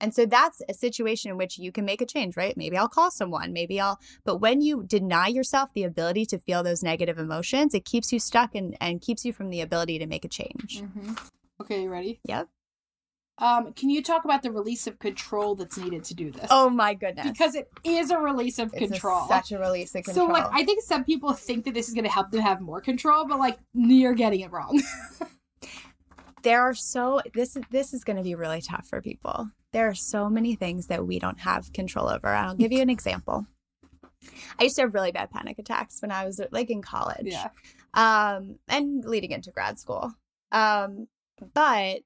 And 0.00 0.12
so 0.12 0.26
that's 0.26 0.60
a 0.68 0.74
situation 0.74 1.30
in 1.30 1.36
which 1.36 1.58
you 1.58 1.70
can 1.70 1.84
make 1.84 2.00
a 2.00 2.06
change, 2.06 2.36
right? 2.36 2.56
Maybe 2.56 2.76
I'll 2.76 2.88
call 2.88 3.12
someone, 3.12 3.52
maybe 3.52 3.78
I'll, 3.78 4.00
but 4.24 4.38
when 4.38 4.60
you 4.60 4.82
deny 4.82 5.28
yourself 5.28 5.70
the 5.74 5.84
ability 5.84 6.26
to 6.26 6.38
feel 6.38 6.64
those 6.64 6.82
negative 6.82 7.18
emotions, 7.18 7.72
it 7.72 7.84
keeps 7.84 8.12
you 8.12 8.18
stuck 8.18 8.56
and, 8.56 8.76
and 8.80 9.00
keeps 9.00 9.24
you 9.24 9.32
from 9.32 9.50
the 9.50 9.60
ability 9.60 10.00
to 10.00 10.06
make 10.06 10.24
a 10.24 10.28
change. 10.28 10.80
hmm 10.80 11.12
Okay, 11.60 11.82
you 11.82 11.90
ready? 11.90 12.18
Yep. 12.24 12.48
Um, 13.38 13.72
can 13.72 13.90
you 13.90 14.02
talk 14.02 14.24
about 14.24 14.42
the 14.42 14.52
release 14.52 14.86
of 14.86 14.98
control 14.98 15.54
that's 15.54 15.76
needed 15.78 16.04
to 16.04 16.14
do 16.14 16.30
this? 16.30 16.46
Oh 16.50 16.68
my 16.68 16.94
goodness. 16.94 17.26
because 17.30 17.54
it 17.54 17.68
is 17.82 18.10
a 18.10 18.18
release 18.18 18.58
of 18.58 18.72
it's 18.74 18.82
a- 18.82 18.86
control. 18.88 19.26
such 19.26 19.52
a 19.52 19.58
release 19.58 19.94
of 19.94 20.04
control. 20.04 20.28
So 20.28 20.32
like 20.32 20.46
I 20.52 20.64
think 20.64 20.82
some 20.82 21.02
people 21.04 21.32
think 21.32 21.64
that 21.64 21.74
this 21.74 21.88
is 21.88 21.94
going 21.94 22.04
to 22.04 22.10
help 22.10 22.30
them 22.30 22.42
have 22.42 22.60
more 22.60 22.80
control, 22.80 23.26
but 23.26 23.38
like 23.38 23.58
you're 23.74 24.14
getting 24.14 24.40
it 24.40 24.52
wrong. 24.52 24.80
there 26.42 26.62
are 26.62 26.74
so 26.74 27.20
this 27.34 27.56
this 27.70 27.94
is 27.94 28.04
going 28.04 28.16
to 28.16 28.22
be 28.22 28.34
really 28.34 28.60
tough 28.60 28.86
for 28.86 29.00
people. 29.00 29.48
There 29.72 29.88
are 29.88 29.94
so 29.94 30.28
many 30.28 30.54
things 30.54 30.88
that 30.88 31.06
we 31.06 31.18
don't 31.18 31.40
have 31.40 31.72
control 31.72 32.08
over. 32.08 32.28
I'll 32.28 32.54
give 32.54 32.72
you 32.72 32.82
an 32.82 32.90
example. 32.90 33.46
I 34.58 34.64
used 34.64 34.76
to 34.76 34.82
have 34.82 34.94
really 34.94 35.10
bad 35.12 35.30
panic 35.30 35.58
attacks 35.58 36.00
when 36.02 36.12
I 36.12 36.26
was 36.26 36.40
like 36.52 36.70
in 36.70 36.82
college. 36.82 37.26
yeah. 37.26 37.48
um, 37.94 38.58
and 38.68 39.04
leading 39.04 39.32
into 39.32 39.50
grad 39.50 39.78
school. 39.78 40.12
Um, 40.52 41.08
but 41.54 42.00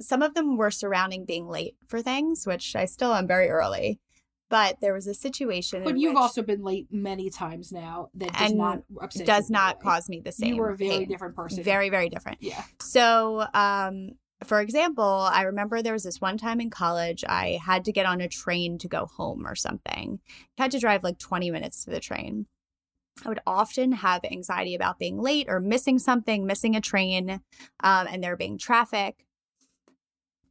some 0.00 0.22
of 0.22 0.34
them 0.34 0.56
were 0.56 0.70
surrounding 0.70 1.24
being 1.24 1.48
late 1.48 1.76
for 1.86 2.02
things, 2.02 2.46
which 2.46 2.76
I 2.76 2.84
still 2.84 3.14
am 3.14 3.26
very 3.26 3.48
early. 3.48 4.00
But 4.48 4.80
there 4.80 4.92
was 4.92 5.06
a 5.06 5.14
situation, 5.14 5.84
But 5.84 5.96
you've 5.96 6.14
which 6.14 6.20
also 6.20 6.42
been 6.42 6.64
late 6.64 6.88
many 6.90 7.30
times 7.30 7.70
now 7.70 8.10
that 8.14 8.32
does 8.32 8.52
not 8.52 8.82
upset 9.00 9.24
does 9.24 9.48
not 9.48 9.80
cause 9.80 10.08
me 10.08 10.20
the 10.24 10.32
same. 10.32 10.54
You 10.54 10.60
were 10.60 10.70
a 10.70 10.76
very 10.76 10.90
pain. 10.90 11.08
different 11.08 11.36
person. 11.36 11.62
very 11.62 11.88
very 11.88 12.08
different. 12.08 12.38
Yeah. 12.40 12.64
So, 12.80 13.46
um, 13.54 14.10
for 14.42 14.60
example, 14.60 15.04
I 15.04 15.42
remember 15.42 15.82
there 15.82 15.92
was 15.92 16.02
this 16.02 16.20
one 16.20 16.36
time 16.36 16.60
in 16.60 16.68
college 16.68 17.24
I 17.28 17.60
had 17.64 17.84
to 17.84 17.92
get 17.92 18.06
on 18.06 18.20
a 18.20 18.28
train 18.28 18.78
to 18.78 18.88
go 18.88 19.06
home 19.06 19.46
or 19.46 19.54
something. 19.54 20.18
I 20.58 20.62
had 20.62 20.72
to 20.72 20.80
drive 20.80 21.04
like 21.04 21.18
20 21.18 21.50
minutes 21.52 21.84
to 21.84 21.90
the 21.90 22.00
train. 22.00 22.46
I 23.24 23.28
would 23.28 23.40
often 23.46 23.92
have 23.92 24.24
anxiety 24.24 24.74
about 24.74 24.98
being 24.98 25.20
late 25.20 25.46
or 25.48 25.60
missing 25.60 25.98
something, 25.98 26.46
missing 26.46 26.74
a 26.74 26.80
train, 26.80 27.40
um, 27.84 28.06
and 28.10 28.24
there 28.24 28.36
being 28.36 28.58
traffic. 28.58 29.26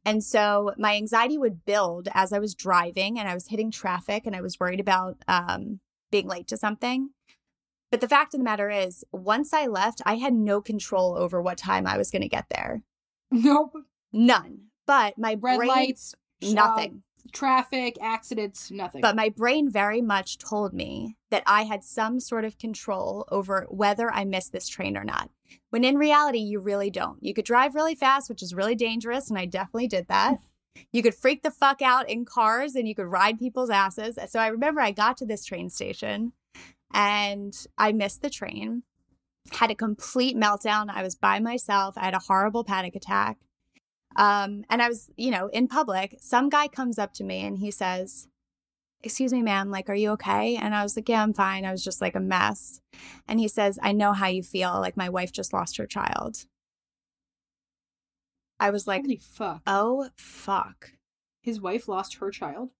And 0.04 0.24
so 0.24 0.72
my 0.78 0.96
anxiety 0.96 1.36
would 1.36 1.64
build 1.64 2.08
as 2.14 2.32
I 2.32 2.38
was 2.38 2.54
driving 2.54 3.18
and 3.18 3.28
I 3.28 3.34
was 3.34 3.48
hitting 3.48 3.70
traffic 3.70 4.22
and 4.26 4.34
I 4.34 4.40
was 4.40 4.58
worried 4.58 4.80
about 4.80 5.18
um, 5.28 5.80
being 6.10 6.26
late 6.26 6.48
to 6.48 6.56
something. 6.56 7.10
But 7.90 8.00
the 8.00 8.08
fact 8.08 8.34
of 8.34 8.40
the 8.40 8.44
matter 8.44 8.70
is, 8.70 9.04
once 9.12 9.52
I 9.52 9.66
left, 9.66 10.00
I 10.06 10.14
had 10.14 10.32
no 10.32 10.60
control 10.60 11.16
over 11.18 11.42
what 11.42 11.58
time 11.58 11.86
I 11.86 11.98
was 11.98 12.10
going 12.10 12.22
to 12.22 12.28
get 12.28 12.46
there. 12.48 12.82
Nope. 13.32 13.74
None. 14.12 14.62
But 14.88 15.16
my 15.16 15.36
Red 15.40 15.58
brain, 15.58 15.68
lights, 15.68 16.16
nothing. 16.42 17.04
Traffic, 17.32 17.96
accidents, 18.00 18.70
nothing. 18.70 19.00
But 19.00 19.16
my 19.16 19.28
brain 19.28 19.70
very 19.70 20.02
much 20.02 20.38
told 20.38 20.72
me 20.72 21.16
that 21.30 21.42
I 21.46 21.62
had 21.62 21.84
some 21.84 22.20
sort 22.20 22.44
of 22.44 22.58
control 22.58 23.26
over 23.30 23.66
whether 23.70 24.10
I 24.10 24.24
missed 24.24 24.52
this 24.52 24.68
train 24.68 24.96
or 24.96 25.04
not. 25.04 25.30
When 25.70 25.84
in 25.84 25.96
reality, 25.96 26.38
you 26.38 26.60
really 26.60 26.90
don't. 26.90 27.22
You 27.22 27.34
could 27.34 27.44
drive 27.44 27.74
really 27.74 27.94
fast, 27.94 28.28
which 28.28 28.42
is 28.42 28.54
really 28.54 28.74
dangerous, 28.74 29.28
and 29.28 29.38
I 29.38 29.46
definitely 29.46 29.88
did 29.88 30.08
that. 30.08 30.38
You 30.92 31.02
could 31.02 31.16
freak 31.16 31.42
the 31.42 31.50
fuck 31.50 31.82
out 31.82 32.08
in 32.08 32.24
cars 32.24 32.76
and 32.76 32.86
you 32.86 32.94
could 32.94 33.08
ride 33.08 33.40
people's 33.40 33.70
asses. 33.70 34.18
So 34.28 34.38
I 34.38 34.46
remember 34.46 34.80
I 34.80 34.92
got 34.92 35.16
to 35.18 35.26
this 35.26 35.44
train 35.44 35.68
station 35.68 36.32
and 36.94 37.54
I 37.76 37.92
missed 37.92 38.22
the 38.22 38.30
train, 38.30 38.84
had 39.52 39.72
a 39.72 39.74
complete 39.74 40.36
meltdown. 40.36 40.88
I 40.88 41.02
was 41.02 41.16
by 41.16 41.40
myself. 41.40 41.98
I 41.98 42.04
had 42.04 42.14
a 42.14 42.20
horrible 42.20 42.64
panic 42.64 42.94
attack. 42.94 43.38
Um, 44.16 44.64
and 44.68 44.82
I 44.82 44.88
was, 44.88 45.10
you 45.16 45.30
know, 45.30 45.48
in 45.48 45.68
public. 45.68 46.16
Some 46.20 46.48
guy 46.48 46.68
comes 46.68 46.98
up 46.98 47.12
to 47.14 47.24
me 47.24 47.40
and 47.44 47.58
he 47.58 47.70
says, 47.70 48.26
Excuse 49.02 49.32
me, 49.32 49.40
ma'am, 49.40 49.70
like, 49.70 49.88
are 49.88 49.94
you 49.94 50.10
okay? 50.10 50.56
And 50.56 50.74
I 50.74 50.82
was 50.82 50.94
like, 50.96 51.08
Yeah, 51.08 51.22
I'm 51.22 51.32
fine. 51.32 51.64
I 51.64 51.70
was 51.72 51.82
just 51.82 52.00
like 52.00 52.14
a 52.14 52.20
mess. 52.20 52.80
And 53.26 53.40
he 53.40 53.48
says, 53.48 53.78
I 53.82 53.92
know 53.92 54.12
how 54.12 54.26
you 54.26 54.42
feel. 54.42 54.72
Like, 54.80 54.96
my 54.96 55.08
wife 55.08 55.32
just 55.32 55.52
lost 55.52 55.76
her 55.78 55.86
child. 55.86 56.44
I 58.58 58.70
was 58.70 58.86
like, 58.86 59.02
Holy 59.02 59.16
fuck. 59.16 59.62
Oh, 59.66 60.10
fuck. 60.16 60.92
His 61.42 61.60
wife 61.60 61.88
lost 61.88 62.16
her 62.16 62.30
child. 62.30 62.70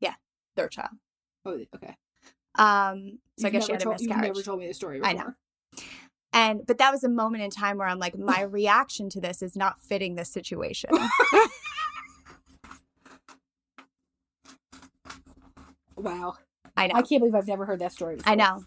Yeah, 0.00 0.14
their 0.54 0.68
child. 0.68 0.92
Oh, 1.44 1.58
okay. 1.74 1.96
Um, 2.56 3.18
so 3.36 3.48
I 3.48 3.50
You've 3.50 3.52
guess 3.52 3.66
she 3.66 3.72
had 3.72 3.80
a 3.80 3.84
told, 3.84 4.00
You've 4.00 4.10
miscarriage. 4.10 4.28
never 4.28 4.42
told 4.42 4.60
me 4.60 4.68
the 4.68 4.74
story 4.74 5.00
I 5.02 5.14
before. 5.14 5.28
know. 5.28 5.82
And 6.34 6.66
but 6.66 6.76
that 6.78 6.90
was 6.90 7.04
a 7.04 7.08
moment 7.08 7.44
in 7.44 7.50
time 7.50 7.78
where 7.78 7.86
I'm 7.88 7.98
like, 7.98 8.18
my 8.18 8.42
reaction 8.60 9.08
to 9.10 9.20
this 9.20 9.40
is 9.40 9.56
not 9.56 9.80
fitting 9.80 10.16
this 10.16 10.28
situation. 10.28 10.90
Wow. 15.96 16.34
I 16.76 16.88
know. 16.88 16.94
I 16.96 17.02
can't 17.02 17.20
believe 17.20 17.34
I've 17.36 17.46
never 17.46 17.64
heard 17.64 17.78
that 17.78 17.92
story 17.92 18.16
before. 18.16 18.32
I 18.32 18.34
know. 18.34 18.64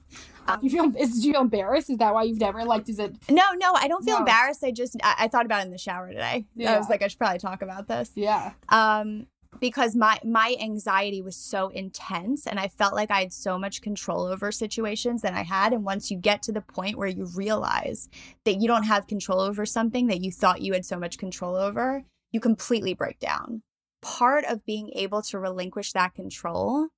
Um, 0.47 0.59
You 0.61 0.69
feel 0.69 0.95
is 0.97 1.19
do 1.19 1.27
you 1.27 1.33
feel 1.33 1.41
embarrassed? 1.41 1.89
Is 1.89 1.97
that 1.97 2.13
why 2.13 2.23
you've 2.23 2.39
never 2.39 2.63
like 2.63 2.85
does 2.85 2.99
it 2.99 3.13
No, 3.29 3.43
no, 3.57 3.73
I 3.73 3.89
don't 3.89 4.03
feel 4.03 4.13
No. 4.15 4.19
embarrassed. 4.19 4.63
I 4.63 4.71
just 4.71 4.95
I, 5.03 5.15
I 5.21 5.27
thought 5.27 5.45
about 5.45 5.61
it 5.61 5.65
in 5.65 5.71
the 5.71 5.77
shower 5.77 6.07
today. 6.07 6.45
Yeah. 6.55 6.73
I 6.73 6.77
was 6.77 6.87
like, 6.89 7.01
I 7.01 7.07
should 7.09 7.19
probably 7.19 7.39
talk 7.39 7.61
about 7.61 7.87
this. 7.89 8.11
Yeah. 8.15 8.53
Um, 8.69 9.27
because 9.59 9.95
my 9.95 10.19
my 10.23 10.55
anxiety 10.59 11.21
was 11.21 11.35
so 11.35 11.69
intense 11.69 12.45
and 12.47 12.59
I 12.59 12.67
felt 12.67 12.93
like 12.93 13.11
I 13.11 13.19
had 13.19 13.33
so 13.33 13.57
much 13.57 13.81
control 13.81 14.25
over 14.25 14.51
situations 14.51 15.21
than 15.21 15.33
I 15.33 15.43
had. 15.43 15.73
And 15.73 15.83
once 15.83 16.11
you 16.11 16.17
get 16.17 16.41
to 16.43 16.51
the 16.51 16.61
point 16.61 16.97
where 16.97 17.07
you 17.07 17.25
realize 17.35 18.09
that 18.45 18.59
you 18.61 18.67
don't 18.67 18.83
have 18.83 19.07
control 19.07 19.39
over 19.39 19.65
something 19.65 20.07
that 20.07 20.21
you 20.21 20.31
thought 20.31 20.61
you 20.61 20.73
had 20.73 20.85
so 20.85 20.97
much 20.97 21.17
control 21.17 21.55
over, 21.55 22.03
you 22.31 22.39
completely 22.39 22.93
break 22.93 23.19
down. 23.19 23.63
Part 24.01 24.45
of 24.45 24.65
being 24.65 24.91
able 24.93 25.21
to 25.23 25.39
relinquish 25.39 25.93
that 25.93 26.13
control 26.13 26.89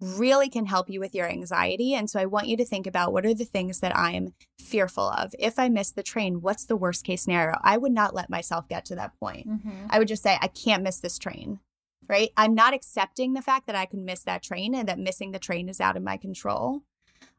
really 0.00 0.48
can 0.48 0.66
help 0.66 0.90
you 0.90 1.00
with 1.00 1.14
your 1.14 1.28
anxiety. 1.28 1.94
And 1.94 2.08
so 2.08 2.20
I 2.20 2.26
want 2.26 2.48
you 2.48 2.56
to 2.58 2.64
think 2.64 2.86
about 2.86 3.12
what 3.12 3.24
are 3.24 3.34
the 3.34 3.44
things 3.44 3.80
that 3.80 3.96
I'm 3.96 4.34
fearful 4.60 5.08
of? 5.08 5.34
If 5.38 5.58
I 5.58 5.68
miss 5.68 5.90
the 5.90 6.02
train, 6.02 6.40
what's 6.40 6.66
the 6.66 6.76
worst 6.76 7.04
case 7.04 7.22
scenario? 7.22 7.58
I 7.62 7.78
would 7.78 7.92
not 7.92 8.14
let 8.14 8.30
myself 8.30 8.68
get 8.68 8.84
to 8.86 8.94
that 8.96 9.18
point. 9.18 9.48
Mm-hmm. 9.48 9.86
I 9.90 9.98
would 9.98 10.08
just 10.08 10.22
say, 10.22 10.38
I 10.40 10.48
can't 10.48 10.82
miss 10.82 10.98
this 10.98 11.18
train, 11.18 11.60
right? 12.08 12.30
I'm 12.36 12.54
not 12.54 12.74
accepting 12.74 13.34
the 13.34 13.42
fact 13.42 13.66
that 13.66 13.76
I 13.76 13.86
could 13.86 14.00
miss 14.00 14.22
that 14.24 14.42
train 14.42 14.74
and 14.74 14.88
that 14.88 14.98
missing 14.98 15.32
the 15.32 15.38
train 15.38 15.68
is 15.68 15.80
out 15.80 15.96
of 15.96 16.02
my 16.02 16.16
control. 16.16 16.82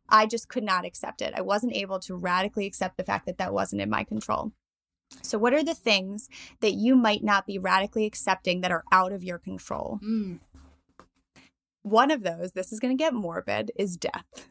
I 0.10 0.26
just 0.26 0.48
could 0.48 0.64
not 0.64 0.86
accept 0.86 1.22
it. 1.22 1.34
I 1.36 1.42
wasn't 1.42 1.76
able 1.76 2.00
to 2.00 2.16
radically 2.16 2.66
accept 2.66 2.98
the 2.98 3.04
fact 3.04 3.26
that 3.26 3.38
that 3.40 3.54
wasn't 3.54 3.82
in 3.82 3.90
my 3.90 4.04
control. 4.04 4.54
So, 5.22 5.38
what 5.38 5.54
are 5.54 5.64
the 5.64 5.74
things 5.74 6.30
that 6.62 6.74
you 6.74 6.96
might 6.96 7.24
not 7.24 7.46
be 7.46 7.58
radically 7.58 8.06
accepting 8.06 8.62
that 8.62 8.72
are 8.72 8.84
out 8.92 9.12
of 9.12 9.24
your 9.24 9.38
control? 9.38 10.00
Mm. 10.04 10.40
One 11.84 12.12
of 12.12 12.24
those, 12.24 12.52
this 12.52 12.74
is 12.74 12.80
going 12.80 12.98
to 12.98 13.02
get 13.02 13.14
morbid, 13.14 13.72
is 13.78 13.96
death. 13.98 14.48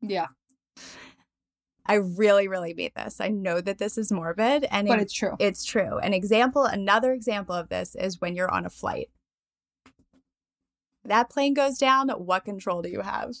Yeah. 0.00 0.28
I 1.86 1.94
really, 1.94 2.48
really 2.48 2.72
mean 2.72 2.90
this. 2.96 3.20
I 3.20 3.28
know 3.28 3.60
that 3.60 3.78
this 3.78 3.98
is 3.98 4.10
morbid 4.10 4.64
and 4.70 4.88
But 4.88 4.98
it- 4.98 5.02
it's 5.02 5.12
true. 5.12 5.36
It's 5.38 5.64
true. 5.64 5.98
An 5.98 6.14
example, 6.14 6.64
another 6.64 7.12
example 7.12 7.54
of 7.54 7.68
this 7.68 7.94
is 7.94 8.20
when 8.20 8.34
you're 8.36 8.50
on 8.50 8.64
a 8.64 8.70
flight. 8.70 9.10
That 11.04 11.30
plane 11.30 11.54
goes 11.54 11.78
down, 11.78 12.08
what 12.10 12.44
control 12.44 12.82
do 12.82 12.88
you 12.88 13.00
have? 13.02 13.32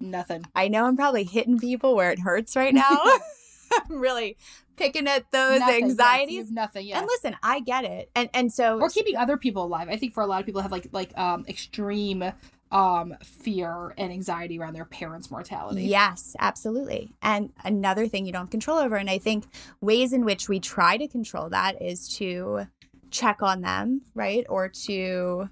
Nothing. 0.00 0.44
I 0.54 0.68
know 0.68 0.86
I'm 0.86 0.96
probably 0.96 1.24
hitting 1.24 1.58
people 1.58 1.94
where 1.94 2.10
it 2.10 2.18
hurts 2.18 2.56
right 2.56 2.74
now. 2.74 2.98
I'm 3.90 3.98
really 4.00 4.36
picking 4.76 5.06
at 5.06 5.30
those 5.32 5.60
Nothing, 5.60 5.84
anxieties. 5.84 6.46
have 6.46 6.50
nothing, 6.50 6.86
yeah. 6.86 6.98
And 6.98 7.06
listen, 7.06 7.36
I 7.42 7.60
get 7.60 7.84
it. 7.84 8.10
And 8.14 8.28
and 8.34 8.52
so 8.52 8.80
or 8.80 8.88
keeping 8.88 9.16
other 9.16 9.36
people 9.36 9.64
alive. 9.64 9.88
I 9.88 9.96
think 9.96 10.12
for 10.14 10.22
a 10.22 10.26
lot 10.26 10.40
of 10.40 10.46
people 10.46 10.60
have 10.62 10.70
like 10.72 10.88
like 10.92 11.16
um 11.18 11.44
extreme 11.48 12.24
um 12.70 13.14
fear 13.22 13.94
and 13.96 14.12
anxiety 14.12 14.58
around 14.58 14.74
their 14.74 14.84
parents' 14.84 15.30
mortality. 15.30 15.84
Yes, 15.84 16.36
absolutely. 16.38 17.14
And 17.22 17.52
another 17.64 18.06
thing 18.06 18.26
you 18.26 18.32
don't 18.32 18.42
have 18.42 18.50
control 18.50 18.78
over. 18.78 18.96
And 18.96 19.08
I 19.10 19.18
think 19.18 19.44
ways 19.80 20.12
in 20.12 20.24
which 20.24 20.48
we 20.48 20.60
try 20.60 20.96
to 20.98 21.08
control 21.08 21.48
that 21.50 21.80
is 21.80 22.08
to 22.16 22.66
check 23.10 23.42
on 23.42 23.60
them, 23.60 24.02
right? 24.14 24.44
Or 24.48 24.68
to, 24.68 25.48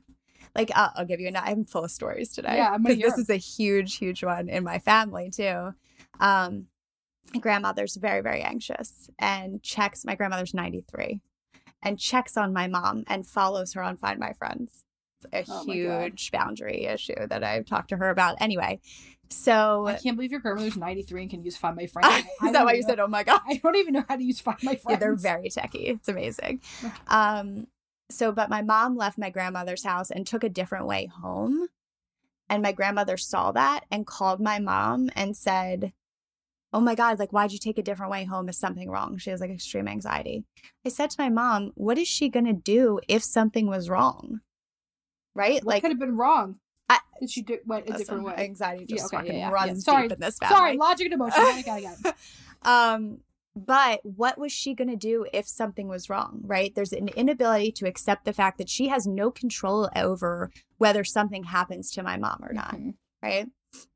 like, 0.55 0.70
I'll, 0.74 0.92
I'll 0.96 1.05
give 1.07 1.20
you 1.20 1.28
an, 1.28 1.36
I'm 1.36 1.64
full 1.64 1.84
of 1.84 1.90
stories 1.90 2.32
today. 2.32 2.57
Yeah, 2.57 2.72
I'm 2.72 2.82
gonna 2.82 2.96
Because 2.96 3.14
this 3.14 3.24
is 3.24 3.30
a 3.30 3.36
huge, 3.36 3.96
huge 3.96 4.22
one 4.22 4.48
in 4.48 4.64
my 4.64 4.78
family 4.78 5.30
too. 5.30 5.74
Um, 6.20 6.66
my 7.32 7.40
grandmother's 7.40 7.96
very, 7.96 8.20
very 8.20 8.42
anxious 8.42 9.09
and 9.18 9.62
checks, 9.62 10.05
my 10.05 10.14
grandmother's 10.14 10.53
93, 10.55 11.20
and 11.82 11.98
checks 11.98 12.36
on 12.36 12.53
my 12.53 12.66
mom 12.66 13.05
and 13.07 13.26
follows 13.26 13.72
her 13.74 13.82
on 13.82 13.96
Find 13.96 14.18
My 14.18 14.32
Friends. 14.34 14.84
It's 15.32 15.48
a 15.48 15.53
Oh 15.55 15.64
huge 15.64 16.30
boundary 16.32 16.84
issue 16.86 17.26
that 17.28 17.44
I've 17.44 17.64
talked 17.64 17.90
to 17.90 17.96
her 17.96 18.11
about. 18.11 18.36
Anyway, 18.40 18.80
so 19.30 19.86
I 19.86 19.94
can't 19.94 20.16
believe 20.16 20.32
your 20.32 20.40
grandmother's 20.40 20.76
93 20.76 21.22
and 21.22 21.30
can 21.30 21.42
use 21.42 21.57
Find 21.57 21.76
My 21.76 21.86
Friends. 21.86 22.26
Is 22.44 22.53
that 22.53 22.64
why 22.64 22.74
you 22.74 22.82
know- 22.82 22.88
said, 22.88 23.00
oh 23.00 23.07
my 23.07 23.22
God? 23.22 23.40
I 23.48 23.57
don't 23.57 23.76
even 23.76 23.94
know 23.94 24.05
how 24.09 24.16
to 24.16 24.22
use 24.24 24.40
Find 24.40 24.59
My 24.62 24.74
Friends. 24.74 24.84
Yeah, 24.90 24.96
they're 24.96 25.14
very 25.14 25.48
techy. 25.48 25.84
It's 25.86 26.09
amazing. 26.09 26.61
Um, 27.09 27.68
so, 28.12 28.32
but 28.32 28.50
my 28.50 28.62
mom 28.62 28.96
left 28.96 29.18
my 29.18 29.30
grandmother's 29.30 29.84
house 29.84 30.10
and 30.10 30.26
took 30.26 30.44
a 30.44 30.48
different 30.48 30.86
way 30.86 31.06
home. 31.06 31.68
And 32.48 32.62
my 32.62 32.72
grandmother 32.72 33.16
saw 33.16 33.52
that 33.52 33.84
and 33.90 34.06
called 34.06 34.40
my 34.40 34.58
mom 34.58 35.10
and 35.16 35.36
said, 35.36 35.92
Oh 36.74 36.80
my 36.80 36.94
God, 36.94 37.18
like, 37.18 37.32
why'd 37.32 37.52
you 37.52 37.58
take 37.58 37.78
a 37.78 37.82
different 37.82 38.10
way 38.10 38.24
home? 38.24 38.48
Is 38.48 38.58
something 38.58 38.90
wrong? 38.90 39.18
She 39.18 39.30
has 39.30 39.40
like 39.40 39.50
extreme 39.50 39.88
anxiety. 39.88 40.44
I 40.86 40.88
said 40.88 41.10
to 41.10 41.16
my 41.20 41.28
mom, 41.28 41.72
What 41.74 41.98
is 41.98 42.08
she 42.08 42.28
going 42.28 42.46
to 42.46 42.52
do 42.52 43.00
if 43.08 43.22
something 43.22 43.66
was 43.66 43.88
wrong? 43.90 44.40
Right? 45.34 45.64
What 45.64 45.66
like, 45.66 45.82
could 45.82 45.90
have 45.90 45.98
been 45.98 46.16
wrong? 46.16 46.56
I- 46.88 47.00
Did 47.20 47.30
she 47.30 47.42
do 47.42 47.58
went 47.66 47.88
a 47.88 47.92
different 47.92 48.24
way? 48.24 48.34
Anxiety 48.36 48.86
Yeah, 48.88 48.96
just 48.96 49.06
okay, 49.06 49.16
fucking 49.18 49.34
yeah, 49.34 49.48
yeah, 49.48 49.50
runs 49.50 49.86
yeah. 49.86 49.92
Sorry, 49.92 50.02
deep 50.08 50.12
in 50.12 50.20
this 50.20 50.38
family. 50.38 50.56
Sorry, 50.56 50.76
logic 50.76 51.06
and 51.06 51.14
emotion. 51.14 51.42
Got 51.42 51.58
it, 51.58 51.66
got 51.66 51.78
it, 51.78 51.82
got 51.82 52.12
it. 52.12 52.14
um, 52.62 53.18
but 53.55 54.00
what 54.05 54.38
was 54.38 54.53
she 54.53 54.74
going 54.74 54.88
to 54.88 54.96
do 54.96 55.26
if 55.32 55.46
something 55.46 55.88
was 55.88 56.09
wrong, 56.09 56.40
right? 56.44 56.74
There's 56.74 56.92
an 56.92 57.09
inability 57.09 57.72
to 57.72 57.86
accept 57.86 58.24
the 58.24 58.32
fact 58.32 58.59
that 58.59 58.68
she 58.70 58.88
has 58.88 59.07
no 59.07 59.30
control 59.30 59.90
over 59.94 60.50
whether 60.78 61.05
something 61.05 61.44
happens 61.44 61.90
to 61.92 62.03
my 62.03 62.16
mom 62.16 62.40
or 62.42 62.53
not, 62.53 62.74
Mhm. 62.74 62.94
right? 63.22 63.46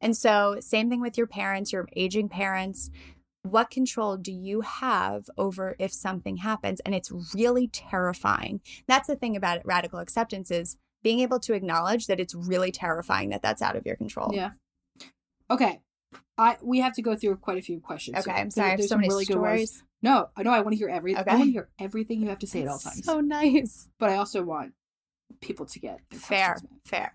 And 0.01 0.17
so, 0.17 0.57
same 0.61 0.89
thing 0.91 1.01
with 1.01 1.19
your 1.19 1.27
parents, 1.27 1.73
your 1.73 1.89
aging 1.97 2.29
parents. 2.29 2.91
What 3.43 3.71
control 3.71 4.17
do 4.17 4.33
you 4.33 4.63
have 4.63 5.27
over 5.39 5.77
if 5.79 5.93
something 5.93 6.39
happens? 6.39 6.81
And 6.81 6.95
it's 6.95 7.13
really 7.35 7.69
terrifying. 7.69 8.61
That's 8.87 9.07
the 9.07 9.17
thing 9.17 9.37
about 9.37 9.59
it, 9.59 9.67
radical 9.67 10.01
acceptance 10.01 10.51
is 10.51 10.77
being 11.03 11.21
able 11.21 11.39
to 11.41 11.53
acknowledge 11.55 12.07
that 12.09 12.19
it's 12.19 12.35
really 12.35 12.73
terrifying 12.73 13.29
that 13.31 13.43
that's 13.43 13.63
out 13.63 13.77
of 13.77 13.87
your 13.87 13.97
control. 13.97 14.31
Yeah. 14.35 14.53
Okay. 15.51 15.81
I 16.39 16.57
we 16.63 16.81
have 16.81 16.93
to 16.95 17.03
go 17.03 17.17
through 17.17 17.37
quite 17.37 17.59
a 17.59 17.63
few 17.63 17.81
questions. 17.81 18.19
Okay, 18.19 18.31
here. 18.31 18.41
I'm 18.41 18.51
sorry. 18.51 18.67
I 18.67 18.71
have 18.71 18.79
There's 18.79 18.89
so 18.89 18.95
some 18.95 19.01
many 19.01 19.09
really 19.11 19.25
stories. 19.25 19.83
No, 20.03 20.29
I 20.37 20.43
know. 20.43 20.51
I 20.53 20.61
want 20.61 20.73
to 20.73 20.77
hear 20.77 20.89
every. 20.89 21.17
Okay. 21.17 21.31
I 21.31 21.35
want 21.35 21.47
to 21.47 21.53
hear 21.53 21.69
everything 21.79 22.21
you 22.21 22.29
have 22.29 22.39
to 22.41 22.47
say 22.47 22.63
at 22.63 22.69
all 22.69 22.79
times. 22.79 23.05
So 23.05 23.21
nice. 23.21 23.89
but 23.99 24.11
I 24.11 24.17
also 24.17 24.43
want 24.43 24.73
people 25.41 25.67
to 25.67 25.81
get 25.81 26.01
Fair, 26.13 26.57
fair. 26.85 27.15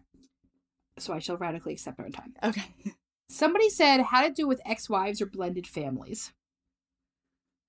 So 0.98 1.14
I 1.14 1.20
shall 1.20 1.38
radically 1.38 1.74
accept 1.74 2.00
our 2.00 2.10
time. 2.10 2.34
Okay. 2.44 2.64
Somebody 3.30 3.70
said 3.70 4.02
how 4.02 4.28
to 4.28 4.34
do 4.34 4.48
with 4.48 4.60
ex-wives 4.66 5.22
or 5.22 5.26
blended 5.26 5.66
families. 5.66 6.34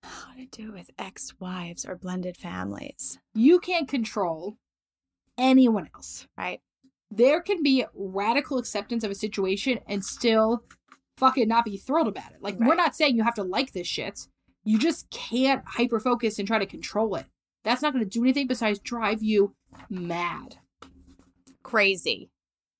How 0.02 0.34
to 0.34 0.46
do 0.46 0.72
with 0.72 0.90
ex 0.98 1.34
wives 1.38 1.84
or 1.84 1.94
blended 1.94 2.36
families, 2.36 3.20
You 3.34 3.60
can't 3.60 3.86
control 3.88 4.56
anyone 5.38 5.88
else. 5.94 6.26
right? 6.36 6.60
There 7.10 7.40
can 7.40 7.62
be 7.62 7.84
radical 7.94 8.58
acceptance 8.58 9.04
of 9.04 9.10
a 9.12 9.14
situation 9.14 9.78
and 9.86 10.04
still 10.04 10.64
fucking 11.16 11.48
not 11.48 11.64
be 11.64 11.76
thrilled 11.76 12.08
about 12.08 12.32
it. 12.32 12.42
Like 12.42 12.58
we're 12.58 12.74
not 12.74 12.94
saying 12.94 13.16
you 13.16 13.24
have 13.24 13.34
to 13.34 13.42
like 13.42 13.72
this 13.72 13.86
shit. 13.86 14.26
You 14.64 14.78
just 14.78 15.10
can't 15.10 15.62
hyper 15.66 15.98
focus 15.98 16.38
and 16.38 16.46
try 16.46 16.58
to 16.58 16.66
control 16.66 17.14
it. 17.16 17.26
That's 17.64 17.82
not 17.82 17.92
going 17.92 18.04
to 18.04 18.10
do 18.10 18.22
anything 18.22 18.46
besides 18.46 18.78
drive 18.78 19.22
you 19.22 19.54
mad. 19.88 20.56
Crazy. 21.62 22.30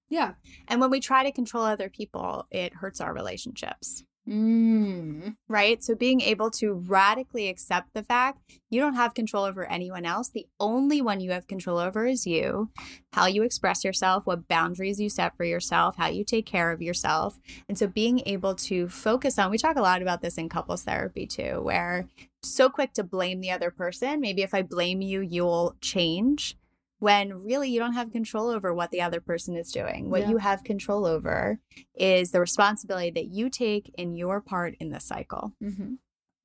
Yeah. 0.09 0.33
And 0.69 0.81
when 0.81 0.91
we 0.91 1.01
try 1.01 1.25
to 1.25 1.33
control 1.33 1.65
other 1.65 1.89
people, 1.89 2.47
it 2.51 2.75
hurts 2.75 3.01
our 3.01 3.15
relationships, 3.15 4.05
Mm. 4.29 5.35
right? 5.49 5.83
So 5.83 5.97
being 5.97 6.21
able 6.21 6.51
to 6.53 6.75
radically 6.75 7.49
accept 7.49 7.93
the 7.93 8.05
fact 8.05 8.41
you 8.71 8.81
don't 8.81 8.95
have 8.95 9.15
control 9.15 9.45
over 9.45 9.69
anyone 9.69 10.07
else. 10.07 10.29
The 10.29 10.47
only 10.61 11.03
one 11.03 11.21
you 11.21 11.33
have 11.33 11.49
control 11.49 11.79
over 11.79 12.07
is 12.07 12.27
you, 12.27 12.71
how 13.13 13.27
you 13.27 13.43
express 13.43 13.85
yourself, 13.85 14.25
what 14.25 14.47
boundaries 14.47 15.01
you 15.01 15.11
set 15.11 15.37
for 15.37 15.45
yourself, 15.45 15.97
how 15.97 16.09
you 16.09 16.25
take 16.25 16.47
care 16.47 16.71
of 16.71 16.81
yourself. 16.81 17.39
And 17.69 17.77
so 17.77 17.89
being 17.89 18.23
able 18.25 18.55
to 18.57 18.89
focus 18.89 19.39
on, 19.39 19.51
we 19.51 19.59
talk 19.59 19.77
a 19.77 19.83
lot 19.83 20.03
about 20.03 20.23
this 20.23 20.39
in 20.39 20.49
couples 20.49 20.85
therapy 20.85 21.27
too, 21.27 21.61
where 21.61 22.07
so 22.45 22.69
quick 22.69 22.93
to 22.95 23.05
blame 23.05 23.41
the 23.41 23.51
other 23.51 23.71
person. 23.71 24.21
Maybe 24.21 24.43
if 24.43 24.55
I 24.55 24.63
blame 24.63 25.01
you, 25.01 25.21
you'll 25.21 25.77
change. 25.81 26.57
When 27.03 27.43
really 27.43 27.69
you 27.69 27.81
don't 27.81 27.95
have 27.95 28.13
control 28.13 28.49
over 28.49 28.73
what 28.73 28.93
the 28.93 29.01
other 29.01 29.21
person 29.21 29.57
is 29.57 29.73
doing. 29.73 30.09
What 30.09 30.21
Yeah. 30.21 30.31
you 30.31 30.37
have 30.37 30.63
control 30.63 31.05
over 31.05 31.59
is 31.97 32.31
the 32.31 32.39
responsibility 32.39 33.11
that 33.11 33.27
you 33.27 33.51
take 33.51 33.93
in 33.99 34.15
your 34.15 34.41
part 34.41 34.77
in 34.79 34.91
the 34.91 35.01
cycle. 35.01 35.53
Mm-hmm. 35.61 35.95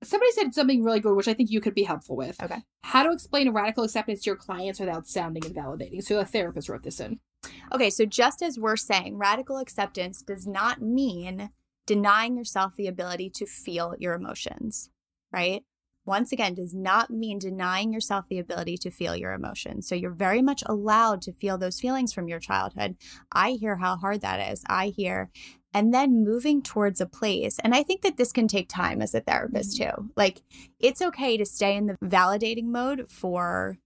Somebody 0.04 0.32
said 0.32 0.56
something 0.56 0.84
really 0.84 1.00
good, 1.00 1.14
which 1.16 1.28
I 1.28 1.36
think 1.36 1.52
you 1.52 1.62
could 1.62 1.76
be 1.76 1.84
helpful 1.84 2.16
with. 2.16 2.42
Okay. 2.42 2.64
How 2.82 3.04
to 3.04 3.12
explain 3.12 3.52
radical 3.54 3.84
acceptance 3.84 4.24
to 4.24 4.32
your 4.32 4.36
clients 4.36 4.80
without 4.80 5.06
sounding 5.06 5.44
invalidating. 5.46 6.02
So 6.02 6.18
a 6.18 6.26
therapist 6.26 6.70
wrote 6.70 6.82
this 6.82 7.00
in. 7.00 7.20
Okay, 7.72 7.92
so 7.92 8.06
just 8.06 8.42
as 8.42 8.58
we're 8.58 8.78
saying, 8.78 9.20
radical 9.20 9.58
acceptance 9.58 10.24
does 10.24 10.48
not 10.48 10.82
mean 10.82 11.52
denying 11.86 12.36
yourself 12.36 12.74
the 12.76 12.88
ability 12.88 13.30
to 13.36 13.46
feel 13.46 13.94
your 14.00 14.16
emotions, 14.16 14.90
right? 15.32 15.64
Once 16.08 16.32
again, 16.32 16.54
does 16.54 16.74
not 16.74 17.12
mean 17.12 17.38
denying 17.38 17.92
yourself 17.92 18.26
the 18.30 18.40
ability 18.40 18.78
to 18.78 18.90
feel 18.90 19.16
your 19.16 19.34
emotions. 19.34 19.88
So 19.88 19.94
you're 19.94 20.10
very 20.10 20.42
much 20.42 20.64
allowed 20.66 21.22
to 21.24 21.34
feel 21.34 21.58
those 21.58 21.80
feelings 21.80 22.14
from 22.14 22.30
your 22.30 22.40
childhood. 22.40 22.96
I 23.32 23.52
hear 23.52 23.76
how 23.76 23.98
hard 23.98 24.22
that 24.22 24.52
is. 24.52 24.64
I 24.68 24.88
hear. 24.88 25.30
And 25.74 25.94
then 25.94 26.24
moving 26.24 26.62
towards 26.64 27.02
a 27.02 27.06
place. 27.06 27.60
And 27.60 27.76
I 27.76 27.84
think 27.84 28.02
that 28.02 28.16
this 28.16 28.32
can 28.32 28.48
take 28.48 28.70
time 28.70 29.02
as 29.02 29.14
a 29.14 29.20
therapist 29.20 29.78
too. 29.78 30.10
Like 30.16 30.42
it's 30.80 31.02
okay 31.02 31.36
to 31.38 31.46
stay 31.46 31.76
in 31.76 31.88
the 31.88 31.98
validating 32.04 32.68
mode 32.68 33.12
for 33.12 33.78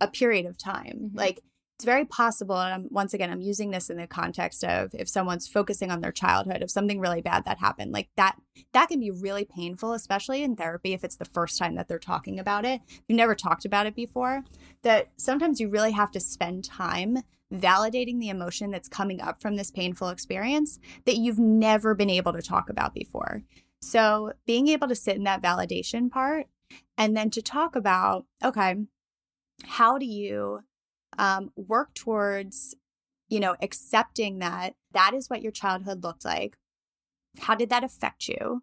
a 0.00 0.06
period 0.06 0.46
of 0.46 0.56
time. 0.56 1.10
Mhm. 1.12 1.16
Like 1.16 1.40
it's 1.76 1.84
very 1.84 2.04
possible 2.04 2.58
and 2.58 2.74
I'm, 2.74 2.88
once 2.90 3.14
again 3.14 3.30
i'm 3.30 3.40
using 3.40 3.70
this 3.70 3.90
in 3.90 3.98
the 3.98 4.06
context 4.06 4.64
of 4.64 4.94
if 4.94 5.08
someone's 5.08 5.46
focusing 5.48 5.90
on 5.90 6.00
their 6.00 6.12
childhood 6.12 6.62
of 6.62 6.70
something 6.70 7.00
really 7.00 7.20
bad 7.20 7.44
that 7.44 7.58
happened 7.58 7.92
like 7.92 8.08
that 8.16 8.36
that 8.72 8.88
can 8.88 9.00
be 9.00 9.10
really 9.10 9.44
painful 9.44 9.92
especially 9.92 10.42
in 10.42 10.56
therapy 10.56 10.92
if 10.92 11.04
it's 11.04 11.16
the 11.16 11.24
first 11.24 11.58
time 11.58 11.74
that 11.74 11.88
they're 11.88 11.98
talking 11.98 12.38
about 12.38 12.64
it. 12.64 12.80
You've 13.08 13.16
never 13.16 13.34
talked 13.34 13.64
about 13.64 13.86
it 13.86 13.94
before. 13.94 14.44
That 14.82 15.10
sometimes 15.16 15.60
you 15.60 15.68
really 15.68 15.92
have 15.92 16.10
to 16.12 16.20
spend 16.20 16.64
time 16.64 17.18
validating 17.52 18.20
the 18.20 18.28
emotion 18.28 18.70
that's 18.70 18.88
coming 18.88 19.20
up 19.20 19.40
from 19.40 19.56
this 19.56 19.70
painful 19.70 20.08
experience 20.08 20.78
that 21.04 21.16
you've 21.16 21.38
never 21.38 21.94
been 21.94 22.10
able 22.10 22.32
to 22.32 22.42
talk 22.42 22.68
about 22.68 22.94
before. 22.94 23.42
So 23.80 24.32
being 24.46 24.68
able 24.68 24.88
to 24.88 24.94
sit 24.94 25.16
in 25.16 25.24
that 25.24 25.42
validation 25.42 26.10
part 26.10 26.46
and 26.98 27.16
then 27.16 27.30
to 27.30 27.42
talk 27.42 27.76
about 27.76 28.26
okay 28.44 28.76
how 29.64 29.96
do 29.96 30.06
you 30.06 30.60
um, 31.18 31.50
work 31.56 31.94
towards 31.94 32.74
you 33.28 33.40
know 33.40 33.56
accepting 33.60 34.38
that 34.38 34.74
that 34.92 35.14
is 35.14 35.28
what 35.28 35.42
your 35.42 35.52
childhood 35.52 36.02
looked 36.02 36.24
like. 36.24 36.56
How 37.38 37.54
did 37.54 37.70
that 37.70 37.84
affect 37.84 38.28
you? 38.28 38.62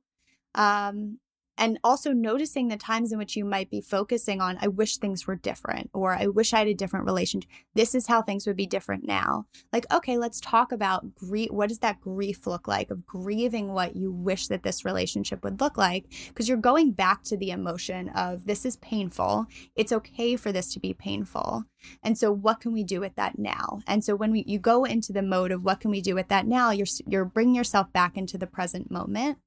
Um, 0.55 1.19
and 1.57 1.79
also 1.83 2.11
noticing 2.11 2.67
the 2.67 2.77
times 2.77 3.11
in 3.11 3.17
which 3.17 3.35
you 3.35 3.45
might 3.45 3.69
be 3.69 3.81
focusing 3.81 4.41
on 4.41 4.57
i 4.61 4.67
wish 4.67 4.97
things 4.97 5.27
were 5.27 5.35
different 5.35 5.89
or 5.93 6.13
i 6.13 6.27
wish 6.27 6.53
i 6.53 6.59
had 6.59 6.67
a 6.67 6.73
different 6.73 7.05
relationship. 7.05 7.49
This 7.75 7.95
is 7.95 8.07
how 8.07 8.21
things 8.21 8.45
would 8.45 8.55
be 8.55 8.65
different 8.65 9.05
now. 9.05 9.45
Like 9.71 9.85
okay 9.93 10.17
let's 10.17 10.39
talk 10.39 10.71
about 10.71 11.15
grief 11.15 11.51
what 11.51 11.69
does 11.69 11.79
that 11.79 12.01
grief 12.01 12.45
look 12.47 12.67
like 12.67 12.91
of 12.91 13.05
grieving 13.05 13.73
what 13.73 13.95
you 13.95 14.11
wish 14.11 14.47
that 14.47 14.63
this 14.63 14.85
relationship 14.85 15.43
would 15.43 15.61
look 15.61 15.77
like? 15.77 16.05
Because 16.27 16.47
you're 16.47 16.57
going 16.57 16.91
back 16.91 17.23
to 17.23 17.37
the 17.37 17.51
emotion 17.51 18.09
of 18.09 18.45
this 18.45 18.65
is 18.65 18.77
painful. 18.77 19.45
It's 19.75 19.91
okay 19.91 20.35
for 20.35 20.51
this 20.51 20.73
to 20.73 20.79
be 20.79 20.93
painful. 20.93 21.65
And 22.01 22.17
so 22.17 22.31
what 22.31 22.59
can 22.59 22.73
we 22.73 22.83
do 22.83 22.99
with 22.99 23.15
that 23.15 23.37
now? 23.37 23.81
And 23.87 24.03
so 24.03 24.15
when 24.15 24.31
we, 24.31 24.43
you 24.47 24.59
go 24.59 24.85
into 24.85 25.13
the 25.13 25.21
mode 25.21 25.51
of 25.51 25.63
what 25.63 25.79
can 25.79 25.91
we 25.91 26.01
do 26.01 26.15
with 26.15 26.29
that 26.29 26.47
now? 26.47 26.71
You're 26.71 26.87
you're 27.07 27.25
bringing 27.25 27.55
yourself 27.55 27.91
back 27.93 28.17
into 28.17 28.37
the 28.37 28.47
present 28.47 28.89
moment 28.91 29.37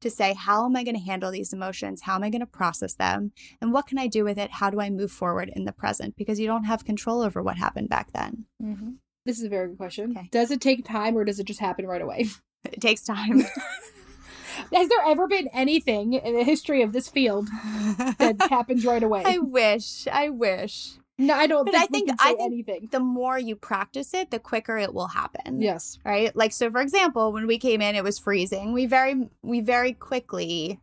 to 0.00 0.10
say 0.10 0.34
how 0.34 0.64
am 0.64 0.76
i 0.76 0.84
going 0.84 0.96
to 0.96 1.02
handle 1.02 1.30
these 1.30 1.52
emotions? 1.52 2.02
How 2.02 2.14
am 2.14 2.22
i 2.22 2.30
going 2.30 2.40
to 2.40 2.46
process 2.46 2.94
them? 2.94 3.32
And 3.60 3.72
what 3.72 3.86
can 3.86 3.98
i 3.98 4.06
do 4.06 4.24
with 4.24 4.38
it? 4.38 4.50
How 4.52 4.70
do 4.70 4.80
i 4.80 4.90
move 4.90 5.12
forward 5.12 5.50
in 5.54 5.64
the 5.64 5.72
present? 5.72 6.16
Because 6.16 6.38
you 6.40 6.46
don't 6.46 6.64
have 6.64 6.84
control 6.84 7.22
over 7.22 7.42
what 7.42 7.56
happened 7.56 7.88
back 7.88 8.12
then. 8.12 8.46
Mm-hmm. 8.62 8.90
This 9.24 9.38
is 9.38 9.44
a 9.44 9.48
very 9.48 9.68
good 9.68 9.78
question. 9.78 10.12
Okay. 10.16 10.28
Does 10.30 10.50
it 10.50 10.60
take 10.60 10.84
time 10.84 11.16
or 11.16 11.24
does 11.24 11.40
it 11.40 11.46
just 11.46 11.60
happen 11.60 11.86
right 11.86 12.02
away? 12.02 12.26
it 12.64 12.80
takes 12.80 13.02
time. 13.02 13.44
Has 14.72 14.88
there 14.88 15.02
ever 15.04 15.28
been 15.28 15.48
anything 15.52 16.14
in 16.14 16.34
the 16.34 16.44
history 16.44 16.82
of 16.82 16.92
this 16.92 17.08
field 17.08 17.48
that 18.18 18.36
happens 18.50 18.86
right 18.86 19.02
away? 19.02 19.22
i 19.26 19.38
wish. 19.38 20.06
I 20.10 20.30
wish 20.30 20.94
no, 21.18 21.34
I 21.34 21.46
don't 21.46 21.64
But 21.64 21.72
think 21.74 21.82
I 21.82 21.86
think- 21.86 22.10
I 22.20 22.26
think- 22.28 22.40
anything. 22.42 22.88
the 22.92 23.00
more 23.00 23.38
you 23.38 23.56
practice 23.56 24.12
it 24.14 24.30
the 24.30 24.38
quicker 24.38 24.76
it 24.78 24.92
will 24.94 25.08
happen. 25.08 25.60
Yes. 25.62 25.98
right? 26.04 26.34
Like 26.36 26.52
so 26.52 26.70
for 26.70 26.80
example 26.80 27.32
when 27.32 27.46
we 27.46 27.58
came 27.58 27.80
in 27.80 27.94
it 27.94 28.04
was 28.04 28.18
freezing. 28.18 28.72
We 28.72 28.86
very 28.86 29.28
we 29.42 29.60
very 29.60 29.92
quickly 29.92 30.80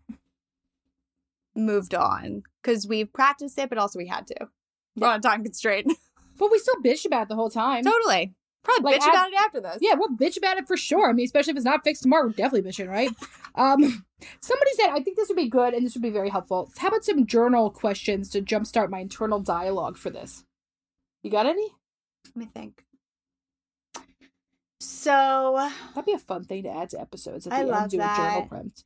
moved 1.55 1.93
on 1.93 2.43
because 2.61 2.88
we 2.88 3.05
practiced 3.05 3.57
it 3.59 3.69
but 3.69 3.77
also 3.77 3.99
we 3.99 4.07
had 4.07 4.27
to. 4.27 4.47
We're 4.95 5.07
on 5.07 5.21
time 5.21 5.43
constraint 5.43 5.91
But 6.38 6.51
we 6.51 6.57
still 6.59 6.75
bitched 6.84 7.05
about 7.05 7.23
it 7.23 7.29
the 7.29 7.36
whole 7.36 7.49
time. 7.51 7.84
totally 7.84 8.34
Probably 8.64 8.93
Like, 8.93 9.01
bitch 9.01 9.07
as- 9.07 9.14
about 9.14 9.30
it 9.30 9.39
after 9.39 9.61
this. 9.61 9.78
Yeah, 9.82 9.95
we'll 9.95 10.09
bitch 10.18 10.38
about 10.38 10.57
it 10.57 10.68
for 10.68 10.78
sure. 10.78 11.09
I 11.09 11.14
mean, 11.14 11.26
especially 11.26 11.51
if 11.51 11.57
it's 11.57 11.66
not 11.66 11.84
fixed 11.84 12.03
tomorrow, 12.03 12.24
we're 12.28 12.30
definitely 12.34 12.70
bitching, 12.70 12.88
right? 12.89 13.09
Um, 13.55 14.05
somebody 14.39 14.72
said, 14.76 14.89
I 14.89 15.01
think 15.01 15.18
this 15.18 15.28
would 15.28 15.36
be 15.38 15.49
good 15.49 15.74
and 15.74 15.86
this 15.86 15.93
would 15.95 16.01
be 16.01 16.09
very 16.09 16.30
helpful. 16.30 16.72
How 16.78 16.88
about 16.88 17.03
some 17.03 17.26
journal 17.26 17.70
questions 17.70 18.30
to 18.30 18.41
jumpstart 18.41 18.89
my 18.89 18.99
internal 18.99 19.39
dialogue 19.39 19.97
for 19.97 20.09
this? 20.09 20.45
You 21.24 21.30
got 21.30 21.45
any? 21.45 21.68
Let 22.28 22.36
me 22.36 22.45
think. 22.45 22.86
So, 24.80 25.70
That'd 25.95 26.05
be 26.05 26.14
a 26.14 26.20
fun 26.20 26.43
thing 26.45 26.64
to 26.64 26.70
add 26.70 26.89
to 26.89 26.99
episodes. 26.99 27.47
At 27.47 27.51
the 27.51 27.55
I 27.57 27.61
love 27.64 27.89
do 27.89 27.97
a 27.97 27.99
journal 28.01 28.41
that. 28.41 28.49
prompt. 28.49 28.84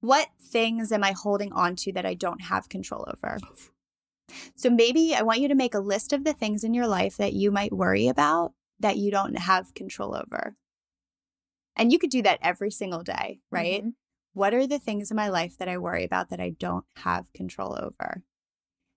what 0.00 0.28
things 0.40 0.90
am 0.92 1.04
I 1.04 1.12
holding 1.12 1.52
on 1.52 1.76
to 1.76 1.92
that 1.92 2.06
I 2.06 2.14
don't 2.14 2.42
have 2.42 2.68
control 2.68 3.06
over? 3.12 3.38
So, 4.56 4.70
maybe 4.70 5.14
I 5.14 5.22
want 5.22 5.40
you 5.40 5.48
to 5.48 5.54
make 5.54 5.74
a 5.74 5.80
list 5.80 6.12
of 6.12 6.24
the 6.24 6.32
things 6.32 6.64
in 6.64 6.72
your 6.72 6.86
life 6.86 7.16
that 7.18 7.34
you 7.34 7.50
might 7.50 7.72
worry 7.72 8.08
about 8.08 8.52
that 8.80 8.96
you 8.96 9.10
don't 9.10 9.38
have 9.38 9.74
control 9.74 10.14
over. 10.14 10.56
And 11.76 11.92
you 11.92 11.98
could 11.98 12.10
do 12.10 12.22
that 12.22 12.38
every 12.42 12.70
single 12.70 13.02
day, 13.02 13.40
right? 13.50 13.84
Mhm. 13.84 13.94
What 14.32 14.54
are 14.54 14.66
the 14.66 14.78
things 14.78 15.10
in 15.10 15.16
my 15.16 15.28
life 15.28 15.56
that 15.58 15.68
I 15.68 15.78
worry 15.78 16.04
about 16.04 16.28
that 16.30 16.40
I 16.40 16.50
don't 16.50 16.84
have 16.96 17.32
control 17.32 17.76
over? 17.80 18.22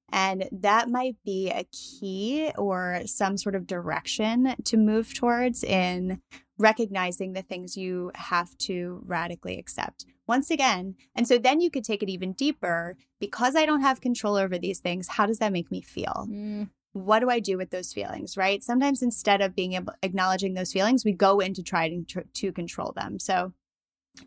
And 0.10 0.48
that 0.52 0.90
might 0.90 1.18
be 1.26 1.50
a 1.50 1.66
key 1.66 2.52
or 2.58 3.02
some 3.06 3.38
sort 3.38 3.56
of 3.56 3.68
direction 3.68 4.56
to 4.64 4.78
move 4.78 5.14
towards 5.14 5.64
in 5.64 6.22
recognizing 6.58 7.34
the 7.34 7.42
things 7.42 7.78
you 7.78 8.12
have 8.16 8.58
to 8.58 9.04
radically 9.06 9.60
accept. 9.60 10.06
Once 10.26 10.50
again, 10.50 10.96
and 11.14 11.28
so 11.28 11.38
then 11.38 11.62
you 11.62 11.70
could 11.70 11.84
take 11.84 12.02
it 12.02 12.10
even 12.10 12.34
deeper 12.34 12.96
because 13.20 13.56
I 13.56 13.66
don't 13.66 13.82
have 13.82 14.02
control 14.02 14.36
over 14.36 14.58
these 14.58 14.80
things, 14.80 15.08
how 15.10 15.26
does 15.26 15.40
that 15.40 15.52
make 15.52 15.70
me 15.72 15.82
feel? 15.82 16.28
Mm, 16.30 16.70
what 16.94 17.20
do 17.20 17.30
I 17.30 17.40
do 17.40 17.58
with 17.58 17.70
those 17.70 17.94
feelings, 17.94 18.38
right? 18.38 18.64
Sometimes 18.64 19.02
instead 19.04 19.42
of 19.42 19.56
being 19.56 19.74
able 19.74 19.94
acknowledging 20.02 20.54
those 20.54 20.74
feelings, 20.74 21.06
we 21.06 21.12
go 21.14 21.40
into 21.40 21.62
trying 21.64 22.06
to, 22.06 22.24
to 22.34 22.52
control 22.52 22.94
them. 22.96 23.20
So 23.20 23.54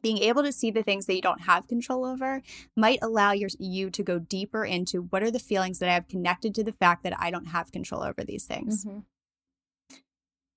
being 0.03 0.19
able 0.19 0.45
to 0.45 0.53
see 0.53 0.71
the 0.71 0.85
things 0.85 1.07
that 1.07 1.17
you 1.17 1.23
don't 1.23 1.41
have 1.43 1.67
control 1.67 2.05
over 2.05 2.43
might 2.77 3.01
allow 3.03 3.33
your 3.33 3.49
you 3.59 3.91
to 3.91 4.03
go 4.05 4.21
deeper 4.21 4.65
into 4.65 5.03
what 5.03 5.23
are 5.23 5.33
the 5.33 5.41
feelings 5.41 5.81
that 5.81 5.89
I 5.89 5.95
have 5.95 6.07
connected 6.07 6.55
to 6.55 6.63
the 6.65 6.73
fact 6.73 7.03
that 7.03 7.15
I 7.19 7.31
don't 7.33 7.47
have 7.47 7.73
control 7.73 8.05
over 8.05 8.23
these 8.23 8.45
things. 8.45 8.85
mhm. 8.85 9.03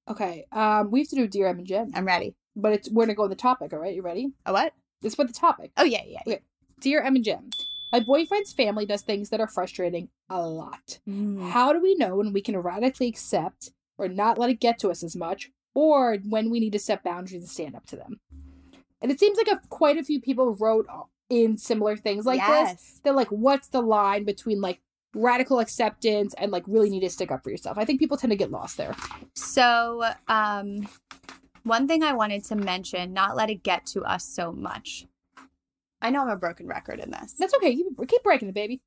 Okay, 0.09 0.45
um, 0.51 0.91
we 0.91 0.99
have 0.99 1.09
to 1.09 1.15
do 1.15 1.27
Dear 1.27 1.47
Em 1.47 1.59
and 1.59 1.67
Jen, 1.67 1.91
I'm 1.95 2.05
ready. 2.05 2.35
but 2.55 2.73
it's 2.73 2.91
we're 2.91 3.05
gonna 3.05 3.15
go 3.15 3.23
with 3.23 3.31
the 3.31 3.35
topic. 3.37 3.71
All 3.73 3.79
right, 3.79 3.95
you 3.95 4.01
ready? 4.01 4.33
A 4.45 4.51
what? 4.53 4.73
This 5.01 5.13
is 5.13 5.17
what 5.17 5.27
the 5.27 5.33
topic. 5.33 5.71
Oh 5.77 5.83
yeah, 5.85 6.01
yeah. 6.05 6.19
yeah. 6.25 6.37
Dear 6.81 7.01
Em 7.01 7.15
and 7.15 7.23
Jen, 7.23 7.49
my 7.93 7.99
boyfriend's 7.99 8.51
family 8.51 8.87
does 8.87 9.03
things 9.03 9.29
that 9.29 9.39
are 9.39 9.47
frustrating 9.47 10.09
a 10.27 10.41
lot. 10.41 10.99
Mm. 11.07 11.51
How 11.51 11.71
do 11.71 11.79
we 11.79 11.93
know 11.93 12.15
when 12.15 12.33
we 12.33 12.41
can 12.41 12.57
radically 12.57 13.07
accept 13.07 13.69
or 13.99 14.07
not 14.07 14.39
let 14.39 14.49
it 14.49 14.59
get 14.59 14.79
to 14.79 14.89
us 14.89 15.03
as 15.03 15.15
much, 15.15 15.51
or 15.75 16.17
when 16.27 16.49
we 16.49 16.59
need 16.59 16.73
to 16.73 16.79
set 16.79 17.03
boundaries 17.03 17.43
and 17.43 17.49
stand 17.49 17.75
up 17.75 17.85
to 17.85 17.95
them? 17.95 18.19
And 18.99 19.11
it 19.11 19.19
seems 19.19 19.37
like 19.37 19.47
a, 19.47 19.61
quite 19.69 19.97
a 19.97 20.03
few 20.03 20.19
people 20.19 20.55
wrote 20.55 20.87
in 21.29 21.55
similar 21.59 21.95
things 21.95 22.25
like 22.25 22.39
this. 22.39 22.69
yes. 22.69 22.99
They're 23.03 23.13
like, 23.13 23.27
what's 23.27 23.67
the 23.67 23.81
line 23.81 24.23
between 24.23 24.59
like 24.59 24.81
radical 25.13 25.59
acceptance 25.59 26.33
and 26.39 26.51
like 26.51 26.63
really 26.65 26.89
need 26.89 27.01
to 27.01 27.11
stick 27.11 27.31
up 27.31 27.43
for 27.43 27.51
yourself? 27.51 27.77
I 27.77 27.85
think 27.85 27.99
people 27.99 28.17
tend 28.17 28.31
to 28.31 28.37
get 28.37 28.49
lost 28.49 28.75
there. 28.77 28.95
So, 29.35 30.03
um, 30.27 30.87
one 31.61 31.87
thing 31.87 32.01
I 32.01 32.13
wanted 32.13 32.43
to 32.45 32.55
mention, 32.55 33.13
not 33.13 33.35
let 33.35 33.51
it 33.51 33.61
get 33.61 33.85
to 33.87 34.01
us 34.01 34.25
so 34.25 34.51
much. 34.51 35.05
I 36.03 36.11
know 36.11 36.21
I'm 36.21 36.29
a 36.29 36.35
broken 36.37 36.67
record 36.67 36.99
in 36.99 37.09
this. 37.11 37.33
That's 37.39 37.53
okay. 37.55 37.73
Keep, 37.75 38.07
keep 38.07 38.23
breaking 38.23 38.49
it, 38.49 38.53
baby. 38.53 38.81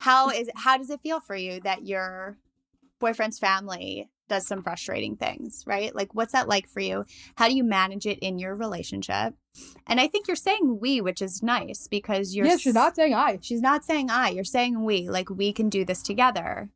how 0.00 0.30
is 0.30 0.50
how 0.56 0.76
does 0.76 0.90
it 0.90 1.00
feel 1.00 1.20
for 1.20 1.34
you 1.36 1.60
that 1.60 1.86
your 1.86 2.36
boyfriend's 3.00 3.38
family 3.38 4.08
does 4.28 4.46
some 4.46 4.62
frustrating 4.62 5.16
things 5.16 5.64
right 5.66 5.94
like 5.94 6.14
what's 6.14 6.32
that 6.32 6.48
like 6.48 6.68
for 6.68 6.80
you 6.80 7.04
how 7.36 7.48
do 7.48 7.54
you 7.54 7.64
manage 7.64 8.06
it 8.06 8.18
in 8.20 8.38
your 8.38 8.54
relationship 8.54 9.34
and 9.86 10.00
i 10.00 10.06
think 10.06 10.26
you're 10.26 10.36
saying 10.36 10.78
we 10.80 11.00
which 11.00 11.20
is 11.20 11.42
nice 11.42 11.86
because 11.88 12.34
you're 12.34 12.46
yes, 12.46 12.60
she's 12.60 12.74
not 12.74 12.94
saying 12.96 13.12
I. 13.14 13.38
she's 13.42 13.60
not 13.60 13.84
saying 13.84 14.10
i 14.10 14.28
you're 14.30 14.44
saying 14.44 14.84
we 14.84 15.08
like 15.10 15.28
we 15.30 15.52
can 15.52 15.68
do 15.68 15.84
this 15.84 16.02
together 16.02 16.70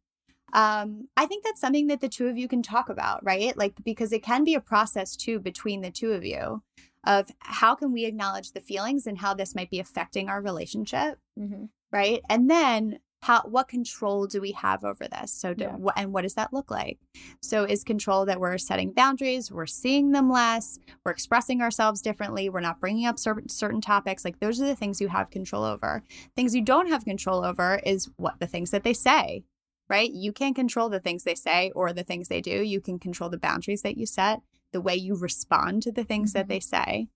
um 0.52 1.08
i 1.16 1.24
think 1.26 1.44
that's 1.44 1.60
something 1.60 1.86
that 1.86 2.00
the 2.00 2.08
two 2.08 2.26
of 2.26 2.36
you 2.36 2.48
can 2.48 2.62
talk 2.62 2.88
about 2.88 3.24
right 3.24 3.56
like 3.56 3.74
because 3.84 4.12
it 4.12 4.22
can 4.22 4.44
be 4.44 4.54
a 4.54 4.60
process 4.60 5.16
too 5.16 5.38
between 5.38 5.80
the 5.80 5.90
two 5.90 6.12
of 6.12 6.24
you 6.24 6.62
of 7.06 7.30
how 7.38 7.74
can 7.74 7.92
we 7.92 8.04
acknowledge 8.04 8.52
the 8.52 8.60
feelings 8.60 9.06
and 9.06 9.18
how 9.18 9.32
this 9.32 9.54
might 9.54 9.70
be 9.70 9.80
affecting 9.80 10.28
our 10.28 10.42
relationship 10.42 11.18
mm-hmm. 11.38 11.64
right? 11.92 12.20
And 12.28 12.50
then 12.50 12.98
how 13.22 13.42
what 13.42 13.66
control 13.66 14.26
do 14.26 14.40
we 14.40 14.52
have 14.52 14.84
over 14.84 15.08
this? 15.08 15.32
So 15.32 15.54
do, 15.54 15.64
Yeah. 15.64 15.76
wh- 15.78 15.98
and 15.98 16.12
what 16.12 16.22
does 16.22 16.34
that 16.34 16.52
look 16.52 16.70
like? 16.70 16.98
So 17.40 17.64
is 17.64 17.82
control 17.82 18.26
that 18.26 18.38
we're 18.38 18.58
setting 18.58 18.92
boundaries 18.92 19.50
we're 19.50 19.66
seeing 19.66 20.12
them 20.12 20.30
less 20.30 20.78
we're 21.04 21.12
expressing 21.12 21.62
ourselves 21.62 22.02
differently 22.02 22.48
we're 22.48 22.60
not 22.60 22.80
bringing 22.80 23.06
up 23.06 23.18
certain 23.18 23.48
certain 23.48 23.80
topics 23.80 24.24
like 24.24 24.38
those 24.40 24.60
are 24.60 24.66
the 24.66 24.76
things 24.76 25.00
you 25.00 25.08
have 25.08 25.30
control 25.30 25.64
over. 25.64 26.02
Things 26.36 26.54
you 26.54 26.62
don't 26.62 26.88
have 26.88 27.04
control 27.04 27.44
over 27.44 27.80
is 27.84 28.10
what 28.16 28.38
the 28.38 28.46
things 28.46 28.70
that 28.70 28.84
they 28.84 28.92
say 28.92 29.44
right? 29.88 30.10
You 30.12 30.32
can't 30.32 30.56
control 30.56 30.88
the 30.88 30.98
things 31.00 31.22
they 31.22 31.36
say 31.36 31.70
or 31.76 31.92
the 31.92 32.02
things 32.02 32.26
they 32.26 32.40
do. 32.40 32.62
You 32.62 32.80
can 32.80 32.98
control 32.98 33.30
the 33.30 33.38
boundaries 33.38 33.82
that 33.82 33.96
you 33.96 34.04
set 34.04 34.40
the 34.72 34.80
way 34.80 34.94
you 34.94 35.16
respond 35.16 35.82
to 35.82 35.92
the 35.92 36.04
things 36.04 36.32
that 36.32 36.46
Mhm. 36.46 36.48
they 36.48 36.60
say 36.60 37.08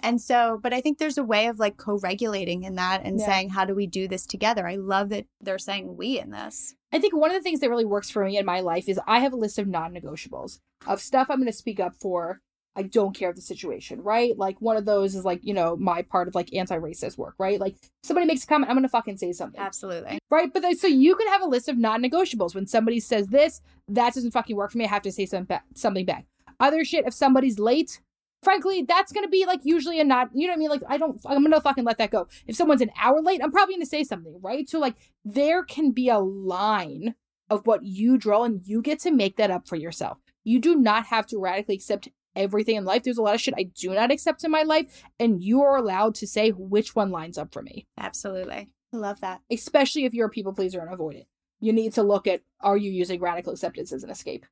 and 0.00 0.20
so, 0.20 0.60
but 0.62 0.74
I 0.74 0.82
think 0.82 0.98
there's 0.98 1.16
a 1.16 1.24
way 1.24 1.46
of 1.46 1.58
like 1.58 1.78
co 1.78 1.98
regulating 1.98 2.64
in 2.64 2.74
that 2.74 3.00
and 3.02 3.18
Yeah. 3.18 3.26
saying, 3.26 3.48
how 3.48 3.64
do 3.64 3.74
we 3.74 3.86
do 3.86 4.06
this 4.06 4.26
together? 4.26 4.66
I 4.68 4.76
love 4.76 5.08
that 5.08 5.24
they're 5.40 5.58
saying 5.58 5.96
we 5.96 6.18
in 6.20 6.30
this. 6.30 6.74
I 6.92 6.98
think 6.98 7.14
one 7.16 7.30
of 7.30 7.34
the 7.34 7.42
things 7.42 7.60
that 7.60 7.70
really 7.70 7.86
works 7.86 8.10
for 8.10 8.22
me 8.24 8.36
in 8.36 8.44
my 8.44 8.60
life 8.60 8.88
is 8.90 9.00
I 9.06 9.20
have 9.20 9.32
a 9.32 9.36
list 9.36 9.58
of 9.58 9.66
non-negotiables 9.66 10.60
of 10.86 11.00
stuff 11.00 11.28
I'm 11.30 11.38
going 11.38 11.46
to 11.46 11.52
speak 11.52 11.80
up 11.80 11.94
for. 11.96 12.40
I 12.78 12.82
don't 12.82 13.14
care 13.16 13.30
of 13.30 13.36
the 13.36 13.42
situation, 13.42 14.02
right? 14.02 14.36
Like 14.36 14.60
one 14.60 14.76
of 14.76 14.84
those 14.84 15.14
is 15.14 15.24
like, 15.24 15.42
you 15.42 15.54
know, 15.54 15.76
my 15.76 16.02
part 16.02 16.28
of 16.28 16.34
like 16.34 16.52
anti-racist 16.54 17.16
work, 17.16 17.34
right? 17.38 17.58
Like 17.58 17.76
somebody 18.02 18.26
makes 18.26 18.44
a 18.44 18.46
comment, 18.46 18.68
I'm 18.68 18.76
going 18.76 18.82
to 18.82 18.90
fucking 18.90 19.16
say 19.16 19.32
something. 19.32 19.58
Absolutely. 19.58 20.18
Right? 20.30 20.52
But 20.52 20.60
then, 20.60 20.76
so 20.76 20.86
you 20.86 21.16
can 21.16 21.28
have 21.28 21.40
a 21.40 21.46
list 21.46 21.70
of 21.70 21.78
non-negotiables. 21.78 22.54
When 22.54 22.66
somebody 22.66 23.00
says 23.00 23.28
this, 23.28 23.62
that 23.88 24.12
doesn't 24.12 24.32
fucking 24.32 24.54
work 24.56 24.72
for 24.72 24.76
me. 24.78 24.84
I 24.84 24.88
have 24.88 25.02
to 25.04 25.12
say 25.12 25.24
something 25.24 25.46
back. 25.46 25.64
Something 25.74 26.04
back. 26.04 26.26
Other 26.60 26.84
shit. 26.84 27.06
If 27.06 27.14
somebody's 27.14 27.58
late, 27.58 28.00
frankly, 28.42 28.82
that's 28.82 29.12
gonna 29.12 29.28
be 29.28 29.44
like 29.46 29.60
usually 29.64 30.00
a 30.00 30.04
not. 30.04 30.30
You 30.34 30.46
know 30.46 30.52
what 30.52 30.56
I 30.56 30.58
mean? 30.58 30.70
Like 30.70 30.82
I 30.88 30.96
don't. 30.98 31.20
I'm 31.26 31.42
gonna 31.42 31.60
fucking 31.60 31.84
let 31.84 31.98
that 31.98 32.10
go. 32.10 32.28
If 32.46 32.56
someone's 32.56 32.80
an 32.82 32.90
hour 33.00 33.20
late, 33.22 33.40
I'm 33.42 33.52
probably 33.52 33.74
gonna 33.74 33.86
say 33.86 34.04
something, 34.04 34.38
right? 34.40 34.68
So 34.68 34.78
like 34.78 34.96
there 35.24 35.64
can 35.64 35.92
be 35.92 36.08
a 36.08 36.18
line 36.18 37.14
of 37.48 37.66
what 37.66 37.84
you 37.84 38.18
draw, 38.18 38.44
and 38.44 38.60
you 38.66 38.82
get 38.82 38.98
to 39.00 39.10
make 39.10 39.36
that 39.36 39.50
up 39.50 39.68
for 39.68 39.76
yourself. 39.76 40.18
You 40.44 40.58
do 40.58 40.74
not 40.76 41.06
have 41.06 41.26
to 41.28 41.38
radically 41.38 41.76
accept 41.76 42.08
everything 42.34 42.76
in 42.76 42.84
life. 42.84 43.02
There's 43.02 43.18
a 43.18 43.22
lot 43.22 43.34
of 43.34 43.40
shit 43.40 43.54
I 43.56 43.64
do 43.74 43.94
not 43.94 44.10
accept 44.10 44.44
in 44.44 44.50
my 44.50 44.62
life, 44.62 45.04
and 45.18 45.42
you 45.42 45.62
are 45.62 45.76
allowed 45.76 46.14
to 46.16 46.26
say 46.26 46.50
which 46.50 46.94
one 46.94 47.10
lines 47.10 47.38
up 47.38 47.52
for 47.52 47.62
me 47.62 47.86
Absolutely. 47.98 48.68
I 48.92 48.96
love 48.96 49.20
that. 49.20 49.40
especially 49.50 50.04
if 50.04 50.14
you're 50.14 50.26
a 50.26 50.30
people 50.30 50.52
pleaser 50.52 50.80
and 50.80 50.92
avoid 50.92 51.16
it. 51.16 51.26
You 51.60 51.72
need 51.72 51.94
to 51.94 52.02
look 52.02 52.26
at 52.26 52.42
are 52.60 52.76
you 52.76 52.90
using 52.90 53.20
radical 53.20 53.52
acceptance 53.52 53.92
as 53.92 54.04
an 54.04 54.10
escape? 54.10 54.44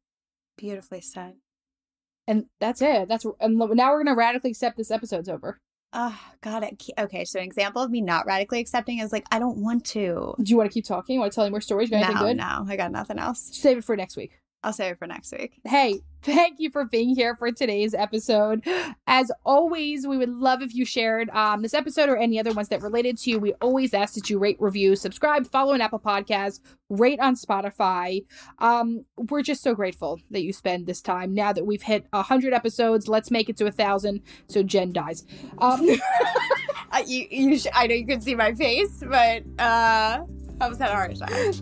Beautifully 0.57 1.01
said. 1.01 1.35
And 2.27 2.47
that's 2.61 2.81
it. 2.81 3.09
That's 3.09 3.27
and 3.41 3.59
now 3.59 3.93
we're 3.93 4.03
gonna 4.05 4.17
radically 4.17 4.51
accept 4.51 4.77
this 4.77 4.91
episode's 4.91 5.29
over. 5.29 5.59
Oh, 5.97 6.19
got 6.41 6.65
it. 6.65 6.83
Okay. 6.99 7.25
So, 7.25 7.39
an 7.39 7.45
example 7.45 7.81
of 7.81 7.91
me 7.91 8.01
not 8.01 8.27
radically 8.27 8.59
accepting 8.61 8.99
is 8.99 9.13
like, 9.13 9.25
I 9.31 9.39
don't 9.39 9.59
want 9.59 9.85
to. 9.87 10.35
Do 10.43 10.51
you 10.51 10.57
want 10.57 10.69
to 10.69 10.75
keep 10.75 10.85
talking? 10.85 11.21
Want 11.21 11.31
to 11.31 11.35
tell 11.37 11.45
any 11.45 11.53
more 11.53 11.61
stories? 11.61 11.89
Got 11.89 11.99
anything 11.99 12.17
No, 12.17 12.23
good? 12.23 12.37
no, 12.37 12.67
I 12.69 12.77
got 12.77 12.91
nothing 12.91 13.19
else. 13.19 13.49
Save 13.53 13.79
it 13.79 13.85
for 13.85 13.97
next 13.97 14.17
week. 14.17 14.41
I'll 14.65 14.73
save 14.73 14.93
it 14.93 14.99
for 14.99 15.07
next 15.07 15.31
week. 15.31 15.61
Hey, 15.65 16.01
thank 16.23 16.59
you 16.59 16.71
for 16.71 16.87
being 16.87 17.15
here 17.15 17.37
for 17.37 17.53
today's 17.53 17.93
episode. 17.93 18.67
As 19.07 19.31
always, 19.45 20.07
we 20.07 20.17
would 20.17 20.31
love 20.31 20.63
if 20.63 20.75
you 20.75 20.87
shared 20.87 21.29
um, 21.31 21.61
this 21.61 21.75
episode 21.75 22.09
or 22.09 22.17
any 22.17 22.41
other 22.41 22.53
ones 22.53 22.69
that 22.71 22.81
related 22.81 23.19
to 23.19 23.31
you. 23.31 23.39
We 23.39 23.53
always 23.61 23.93
ask 23.93 24.15
that 24.15 24.31
you 24.31 24.39
rate, 24.39 24.57
review, 24.59 24.97
subscribe, 24.97 25.47
follow 25.51 25.75
an 25.75 25.83
Apple 25.83 26.01
Podcast, 26.01 26.61
rate 26.89 27.21
on 27.21 27.37
Spotify. 27.37 28.25
Um, 28.59 29.05
we're 29.29 29.43
just 29.43 29.63
so 29.63 29.75
grateful 29.75 30.19
that 30.31 30.43
you 30.43 30.55
spend 30.55 30.87
this 30.87 31.03
time. 31.03 31.35
Now 31.35 31.53
that 31.53 31.67
we've 31.67 31.83
hit 31.83 32.07
hundred 32.13 32.55
episodes, 32.55 33.07
let's 33.07 33.31
make 33.31 33.51
it 33.51 33.57
to 33.59 33.67
a 33.67 33.71
thousand 33.71 34.23
so 34.49 34.63
Jen 34.63 34.93
dies. 34.93 35.25
Um, 35.59 35.87
Uh, 36.95 37.03
you, 37.09 37.27
you 37.29 37.59
sh- 37.59 37.67
I 37.75 37.89
know 37.89 37.95
you 37.97 38.07
can 38.07 38.21
see 38.21 38.37
my 38.37 38.55
face, 38.55 39.03
but 39.05 39.43
uh, 39.59 40.21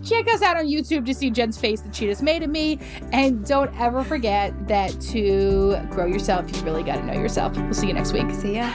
Check 0.03 0.27
us 0.27 0.41
out 0.41 0.57
on 0.57 0.65
YouTube 0.65 1.05
to 1.05 1.13
see 1.13 1.29
Jen's 1.29 1.57
face 1.57 1.81
that 1.81 1.95
she 1.95 2.05
just 2.07 2.21
made 2.23 2.43
of 2.43 2.49
me. 2.49 2.79
And 3.11 3.45
don't 3.45 3.73
ever 3.79 4.03
forget 4.03 4.67
that 4.67 4.99
to 5.11 5.77
grow 5.91 6.05
yourself, 6.05 6.55
you 6.55 6.61
really 6.63 6.83
got 6.83 6.97
to 6.97 7.05
know 7.05 7.13
yourself. 7.13 7.57
We'll 7.57 7.73
see 7.73 7.87
you 7.87 7.93
next 7.93 8.13
week. 8.13 8.29
See 8.31 8.55
ya. 8.55 8.73